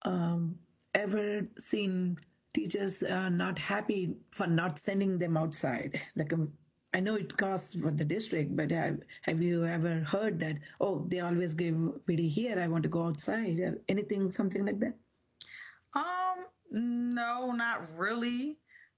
um, 0.03 0.55
ever 0.95 1.41
seen 1.57 2.17
teachers 2.53 3.03
uh, 3.03 3.29
not 3.29 3.57
happy 3.59 4.15
for 4.31 4.47
not 4.47 4.77
sending 4.77 5.17
them 5.17 5.37
outside? 5.37 5.99
Like 6.15 6.33
um, 6.33 6.51
I 6.93 6.99
know 6.99 7.15
it 7.15 7.35
costs 7.37 7.73
for 7.75 7.91
the 7.91 8.03
district, 8.03 8.55
but 8.55 8.71
have, 8.71 8.99
have 9.21 9.41
you 9.41 9.65
ever 9.65 10.01
heard 10.01 10.39
that? 10.39 10.57
Oh, 10.79 11.05
they 11.07 11.21
always 11.21 11.53
give 11.53 11.75
PD 11.75 12.29
here. 12.29 12.59
I 12.59 12.67
want 12.67 12.83
to 12.83 12.89
go 12.89 13.05
outside. 13.05 13.79
Anything, 13.87 14.31
something 14.31 14.65
like 14.65 14.79
that? 14.79 14.93
Um, 15.93 16.45
no, 16.71 17.51
not 17.51 17.97
really 17.97 18.57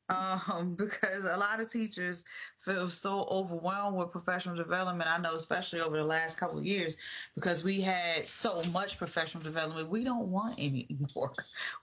um, 0.10 0.76
because 0.78 1.26
a 1.26 1.38
lot 1.38 1.60
of 1.60 1.72
teachers 1.72 2.24
feel 2.60 2.90
so 2.90 3.28
overwhelmed 3.30 3.98
with 3.98 4.12
professional 4.12 4.56
development. 4.56 5.10
I 5.10 5.18
know, 5.18 5.36
especially 5.36 5.82
over 5.82 5.98
the 5.98 6.04
last 6.04 6.38
couple 6.38 6.60
of 6.60 6.66
years, 6.66 6.98
because 7.36 7.64
we 7.64 7.82
had 7.82 8.26
so 8.26 8.62
much 8.72 8.98
professional 8.98 9.44
development, 9.44 9.90
we 9.90 10.04
don't 10.04 10.28
want 10.28 10.56
any 10.58 10.88
more. 11.16 11.34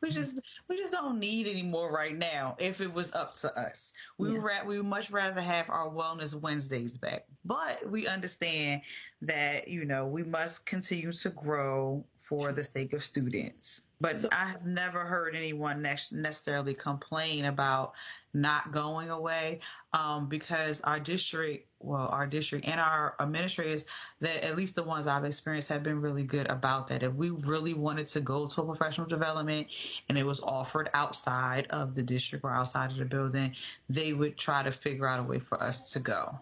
We 0.01 0.11
just 0.11 0.41
we 0.69 0.77
just 0.77 0.93
don't 0.93 1.19
need 1.19 1.47
any 1.47 1.63
more 1.63 1.93
right 1.93 2.17
now. 2.17 2.57
If 2.59 2.81
it 2.81 2.93
was 2.93 3.13
up 3.13 3.35
to 3.37 3.59
us, 3.59 3.93
we 4.19 4.33
yeah. 4.33 4.39
ra- 4.41 4.65
we 4.65 4.77
would 4.79 4.87
much 4.87 5.11
rather 5.11 5.41
have 5.41 5.69
our 5.71 5.89
Wellness 5.89 6.35
Wednesdays 6.35 6.97
back. 6.97 7.27
But 7.45 7.89
we 7.91 8.07
understand 8.07 8.83
that 9.23 9.69
you 9.69 9.85
know 9.85 10.07
we 10.07 10.23
must 10.23 10.67
continue 10.67 11.13
to 11.13 11.31
grow 11.31 12.05
for 12.31 12.53
the 12.53 12.63
sake 12.63 12.93
of 12.93 13.03
students. 13.03 13.83
But 14.01 14.17
so, 14.17 14.29
I 14.31 14.45
have 14.47 14.65
never 14.65 15.01
heard 15.01 15.35
anyone 15.35 15.83
necessarily 15.83 16.75
complain 16.75 17.47
about 17.47 17.93
not 18.33 18.71
going 18.71 19.11
away 19.11 19.59
um, 19.93 20.29
because 20.29 20.81
our 20.83 21.01
district, 21.01 21.67
well, 21.81 22.07
our 22.07 22.29
district 22.29 22.69
and 22.69 22.81
our 22.81 23.17
administrators, 23.19 23.85
that 24.21 24.45
at 24.45 24.57
least 24.57 24.77
the 24.77 24.85
ones 24.85 25.09
I've 25.09 25.25
experienced, 25.25 25.69
have 25.71 25.83
been 25.83 26.01
really 26.01 26.23
good 26.23 26.49
about 26.49 26.87
that. 26.89 27.03
If 27.03 27.15
we 27.15 27.31
really 27.31 27.75
wanted 27.75 28.07
to 28.07 28.21
go 28.21 28.47
to 28.47 28.63
a 28.63 28.65
professional 28.65 29.09
development 29.09 29.67
and 30.09 30.17
it 30.17 30.25
was 30.25 30.41
offered 30.41 30.89
outside 30.95 31.67
of 31.71 31.97
the 31.97 32.03
district 32.05 32.45
or 32.45 32.53
outside 32.53 32.93
of 32.93 32.97
the 32.97 33.05
building, 33.07 33.57
they 33.89 34.13
would 34.13 34.39
try 34.39 34.63
to 34.63 34.71
figure 34.71 35.09
out 35.09 35.19
a 35.19 35.25
way 35.25 35.41
for 35.41 35.61
us 35.61 35.91
to 35.91 35.99
go. 35.99 36.39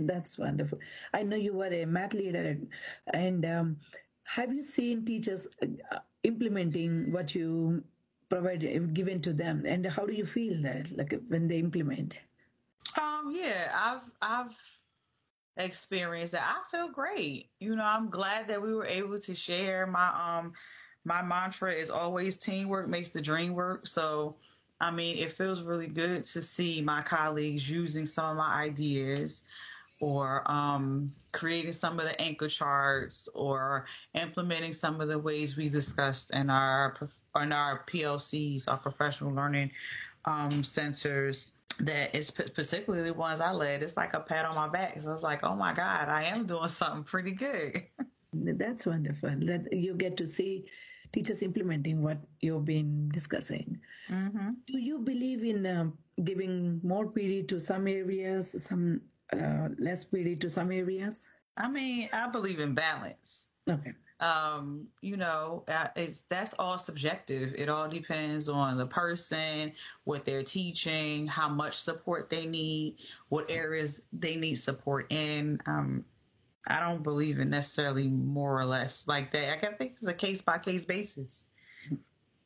That's 0.00 0.38
wonderful. 0.38 0.78
I 1.12 1.24
know 1.24 1.34
you 1.34 1.54
were 1.54 1.66
a 1.66 1.84
math 1.84 2.14
leader, 2.14 2.56
and 3.12 3.44
um, 3.44 3.76
have 4.28 4.52
you 4.52 4.60
seen 4.62 5.04
teachers 5.04 5.48
uh, 5.62 5.98
implementing 6.22 7.10
what 7.10 7.34
you 7.34 7.82
provide 8.28 8.60
given 8.92 9.22
to 9.22 9.32
them? 9.32 9.64
And 9.66 9.86
how 9.86 10.04
do 10.04 10.12
you 10.12 10.26
feel 10.26 10.60
that 10.62 10.96
like 10.96 11.18
when 11.28 11.48
they 11.48 11.58
implement? 11.58 12.18
Um 13.00 13.32
yeah 13.34 13.72
i've 13.74 14.02
i've 14.20 14.56
experienced 15.56 16.32
that. 16.32 16.44
I 16.44 16.60
feel 16.70 16.88
great. 16.90 17.48
You 17.58 17.74
know 17.74 17.84
i'm 17.84 18.10
glad 18.10 18.48
that 18.48 18.60
we 18.60 18.74
were 18.74 18.86
able 18.86 19.18
to 19.18 19.34
share. 19.34 19.86
My 19.86 20.08
um 20.08 20.52
my 21.04 21.22
mantra 21.22 21.72
is 21.72 21.88
always 21.88 22.36
teamwork 22.36 22.86
makes 22.86 23.08
the 23.10 23.22
dream 23.22 23.54
work. 23.54 23.86
So 23.86 24.36
i 24.80 24.90
mean 24.90 25.16
it 25.18 25.32
feels 25.32 25.62
really 25.62 25.88
good 25.88 26.24
to 26.24 26.42
see 26.42 26.82
my 26.82 27.00
colleagues 27.02 27.68
using 27.68 28.04
some 28.04 28.26
of 28.26 28.36
my 28.36 28.62
ideas 28.62 29.42
or 30.00 30.48
um, 30.50 31.12
creating 31.32 31.72
some 31.72 31.98
of 31.98 32.06
the 32.06 32.20
anchor 32.20 32.48
charts 32.48 33.28
or 33.34 33.86
implementing 34.14 34.72
some 34.72 35.00
of 35.00 35.08
the 35.08 35.18
ways 35.18 35.56
we 35.56 35.68
discussed 35.68 36.30
in 36.32 36.50
our 36.50 36.96
in 37.40 37.52
our 37.52 37.84
PLCs, 37.86 38.68
our 38.68 38.78
professional 38.78 39.32
learning 39.32 39.70
um, 40.24 40.64
centers. 40.64 41.52
That 41.80 42.14
is 42.14 42.30
particularly 42.30 43.08
the 43.08 43.14
ones 43.14 43.40
I 43.40 43.52
led. 43.52 43.84
It's 43.84 43.96
like 43.96 44.14
a 44.14 44.20
pat 44.20 44.44
on 44.44 44.56
my 44.56 44.68
back. 44.68 44.98
So 44.98 45.12
it's 45.12 45.22
like, 45.22 45.44
oh 45.44 45.54
my 45.54 45.72
God, 45.72 46.08
I 46.08 46.24
am 46.24 46.44
doing 46.44 46.68
something 46.68 47.04
pretty 47.04 47.30
good. 47.30 47.84
That's 48.32 48.84
wonderful. 48.84 49.30
That 49.42 49.72
you 49.72 49.94
get 49.94 50.16
to 50.16 50.26
see 50.26 50.66
teachers 51.12 51.42
implementing 51.42 52.02
what 52.02 52.18
you've 52.40 52.64
been 52.64 53.08
discussing. 53.10 53.78
Mm-hmm. 54.10 54.50
Do 54.66 54.78
you 54.78 54.98
believe 54.98 55.44
in 55.44 55.66
uh, 55.66 55.90
giving 56.24 56.80
more 56.82 57.06
PD 57.06 57.46
to 57.48 57.60
some 57.60 57.86
areas, 57.86 58.60
some 58.62 59.00
uh, 59.32 59.68
less 59.78 60.04
PD 60.04 60.40
to 60.40 60.50
some 60.50 60.72
areas? 60.72 61.28
I 61.56 61.68
mean, 61.68 62.08
I 62.12 62.28
believe 62.28 62.60
in 62.60 62.74
balance. 62.74 63.46
Okay. 63.68 63.92
Um, 64.20 64.88
you 65.00 65.16
know, 65.16 65.62
uh, 65.68 65.88
it's 65.94 66.22
that's 66.28 66.54
all 66.58 66.76
subjective. 66.76 67.54
It 67.56 67.68
all 67.68 67.88
depends 67.88 68.48
on 68.48 68.76
the 68.76 68.86
person, 68.86 69.72
what 70.04 70.24
they're 70.24 70.42
teaching, 70.42 71.26
how 71.26 71.48
much 71.48 71.76
support 71.76 72.28
they 72.28 72.46
need, 72.46 72.96
what 73.28 73.46
areas 73.48 74.02
they 74.12 74.34
need 74.34 74.56
support 74.56 75.06
in. 75.10 75.60
Um, 75.66 76.04
I 76.66 76.80
don't 76.80 77.02
believe 77.02 77.38
in 77.38 77.50
necessarily 77.50 78.08
more 78.08 78.60
or 78.60 78.64
less 78.64 79.04
like 79.06 79.32
that. 79.32 79.64
I 79.64 79.72
think 79.72 79.92
it's 79.92 80.02
a 80.04 80.12
case 80.12 80.42
by 80.42 80.58
case 80.58 80.84
basis. 80.84 81.44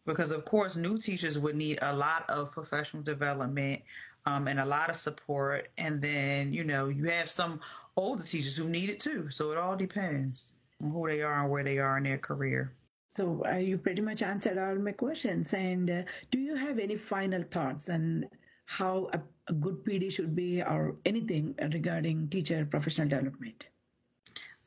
Because 0.05 0.33
of 0.33 0.45
course, 0.45 0.77
new 0.77 0.99
teachers 0.99 1.39
would 1.39 1.55
need 1.55 1.79
a 1.81 1.95
lot 1.95 2.29
of 2.29 2.51
professional 2.51 3.03
development 3.03 3.83
um, 4.27 4.49
and 4.49 4.61
a 4.61 4.65
lot 4.65 4.91
of 4.91 4.97
support. 4.97 5.69
And 5.79 6.01
then, 6.01 6.53
you 6.53 6.65
know, 6.65 6.89
you 6.89 7.05
have 7.07 7.31
some 7.31 7.61
older 7.97 8.23
teachers 8.23 8.57
who 8.57 8.69
need 8.69 8.91
it 8.91 9.01
too. 9.01 9.31
So 9.31 9.51
it 9.51 9.59
all 9.59 9.77
depends 9.77 10.55
on 10.83 10.91
who 10.91 11.07
they 11.09 11.23
are 11.23 11.43
and 11.43 11.51
where 11.51 11.65
they 11.65 11.79
are 11.79 11.99
in 11.99 12.05
their 12.05 12.19
career. 12.19 12.73
So 13.09 13.45
uh, 13.47 13.57
you 13.57 13.77
pretty 13.77 14.01
much 14.01 14.23
answered 14.23 14.57
all 14.57 14.75
my 14.77 14.93
questions. 14.93 15.53
And 15.53 15.91
uh, 15.91 16.03
do 16.31 16.39
you 16.39 16.55
have 16.55 16.79
any 16.79 16.97
final 16.97 17.43
thoughts 17.43 17.91
on 17.91 18.27
how 18.65 19.11
a, 19.13 19.21
a, 19.49 19.53
good 19.53 19.85
PD 19.85 20.11
should 20.11 20.35
be 20.35 20.63
or 20.63 20.97
anything 21.05 21.55
regarding 21.61 22.29
teacher 22.29 22.65
professional 22.65 23.09
development? 23.09 23.67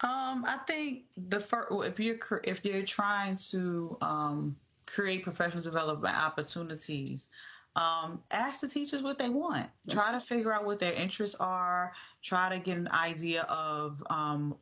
Um, 0.02 0.46
I 0.46 0.60
think 0.68 1.06
the 1.18 1.40
first, 1.40 1.70
if 1.72 2.00
you're 2.00 2.20
if 2.44 2.64
you're 2.64 2.84
trying 2.84 3.38
to 3.50 3.98
um, 4.02 4.56
create 4.86 5.24
professional 5.24 5.64
development 5.64 6.16
opportunities, 6.16 7.30
um, 7.76 8.22
ask 8.32 8.62
the 8.62 8.68
teachers 8.68 9.02
what 9.02 9.20
they 9.20 9.30
want. 9.30 9.70
That's 9.86 10.00
try 10.00 10.12
to 10.12 10.20
figure 10.20 10.54
out 10.54 10.66
what 10.66 10.80
their 10.80 10.94
interests 10.94 11.36
are. 11.40 11.94
Try 12.24 12.50
to 12.50 12.60
get 12.60 12.78
an 12.78 12.88
idea 12.90 13.44
of 13.44 14.02
um, 14.10 14.56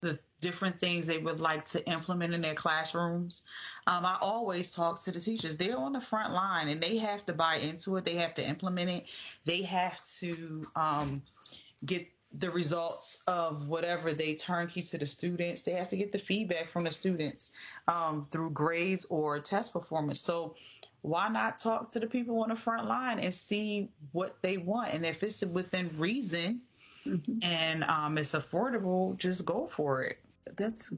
the 0.00 0.18
different 0.40 0.78
things 0.78 1.06
they 1.06 1.18
would 1.18 1.40
like 1.40 1.64
to 1.66 1.84
implement 1.88 2.34
in 2.34 2.40
their 2.40 2.54
classrooms. 2.54 3.42
Um, 3.86 4.04
I 4.04 4.16
always 4.20 4.72
talk 4.72 5.02
to 5.04 5.12
the 5.12 5.20
teachers. 5.20 5.56
They're 5.56 5.76
on 5.76 5.92
the 5.92 6.00
front 6.00 6.32
line 6.32 6.68
and 6.68 6.80
they 6.80 6.98
have 6.98 7.24
to 7.26 7.32
buy 7.32 7.56
into 7.56 7.96
it. 7.96 8.04
They 8.04 8.16
have 8.16 8.34
to 8.34 8.46
implement 8.46 8.90
it. 8.90 9.06
They 9.44 9.62
have 9.62 10.04
to 10.20 10.66
um, 10.76 11.22
get 11.84 12.06
the 12.38 12.50
results 12.50 13.22
of 13.26 13.66
whatever 13.68 14.12
they 14.12 14.34
turnkey 14.34 14.82
to 14.82 14.98
the 14.98 15.06
students. 15.06 15.62
They 15.62 15.72
have 15.72 15.88
to 15.88 15.96
get 15.96 16.12
the 16.12 16.18
feedback 16.18 16.70
from 16.70 16.84
the 16.84 16.90
students 16.90 17.52
um, 17.88 18.26
through 18.30 18.50
grades 18.50 19.06
or 19.08 19.38
test 19.40 19.72
performance. 19.72 20.20
So 20.20 20.54
why 21.06 21.28
not 21.28 21.56
talk 21.56 21.88
to 21.92 22.00
the 22.00 22.06
people 22.06 22.40
on 22.40 22.48
the 22.48 22.56
front 22.56 22.88
line 22.88 23.20
and 23.20 23.32
see 23.32 23.88
what 24.10 24.36
they 24.42 24.56
want? 24.56 24.92
And 24.92 25.06
if 25.06 25.22
it's 25.22 25.40
within 25.42 25.88
reason 25.96 26.60
mm-hmm. 27.06 27.38
and 27.42 27.84
um, 27.84 28.18
it's 28.18 28.32
affordable, 28.32 29.16
just 29.16 29.44
go 29.44 29.68
for 29.70 30.02
it. 30.02 30.18
That's 30.56 30.90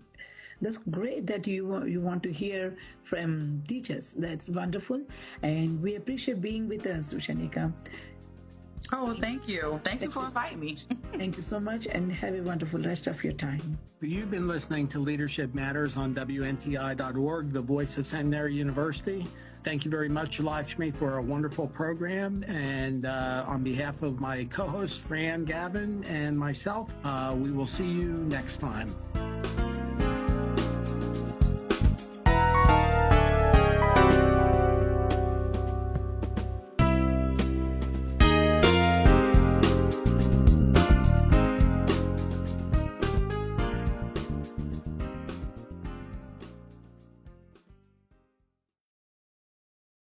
that's 0.63 0.79
great 0.79 1.27
that 1.27 1.47
you 1.47 1.85
you 1.85 2.01
want 2.01 2.23
to 2.23 2.33
hear 2.33 2.75
from 3.05 3.63
teachers. 3.69 4.15
That's 4.15 4.49
wonderful, 4.49 5.03
and 5.43 5.81
we 5.83 5.97
appreciate 5.97 6.41
being 6.41 6.69
with 6.69 6.87
us, 6.87 7.13
Shanika. 7.13 7.73
Oh, 8.91 9.13
thank 9.13 9.47
you. 9.47 9.79
Thank, 9.85 9.85
thank 9.85 10.03
you 10.03 10.11
for 10.11 10.25
inviting 10.25 10.61
me. 10.61 10.79
thank 11.19 11.37
you 11.37 11.43
so 11.43 11.61
much 11.61 11.87
and 11.87 12.11
have 12.11 12.35
a 12.35 12.43
wonderful 12.43 12.81
rest 12.81 13.07
of 13.07 13.23
your 13.23 13.35
time. 13.35 13.79
You've 14.01 14.31
been 14.31 14.49
listening 14.49 14.89
to 14.89 14.99
Leadership 14.99 15.55
Matters 15.55 15.97
on 15.99 16.15
WNTI.org, 16.15 17.53
the 17.53 17.61
voice 17.61 17.99
of 17.99 18.07
Centenary 18.07 18.55
University. 18.55 19.27
Thank 19.69 19.85
you 19.85 19.91
very 19.91 20.09
much, 20.09 20.41
Lakshmi, 20.41 20.93
for 20.93 21.19
a 21.19 21.23
wonderful 21.23 21.67
program. 21.67 22.43
And 22.49 23.05
uh, 23.05 23.45
on 23.47 23.63
behalf 23.63 24.01
of 24.01 24.19
my 24.19 24.45
co 24.45 24.67
host, 24.67 25.03
Fran 25.03 25.45
Gavin, 25.45 26.05
and 26.05 26.39
myself, 26.39 26.95
uh, 27.05 27.37
we 27.37 27.51
will 27.51 27.67
see 27.67 27.85
you 27.85 28.15
next 28.15 28.61
time. 28.61 28.89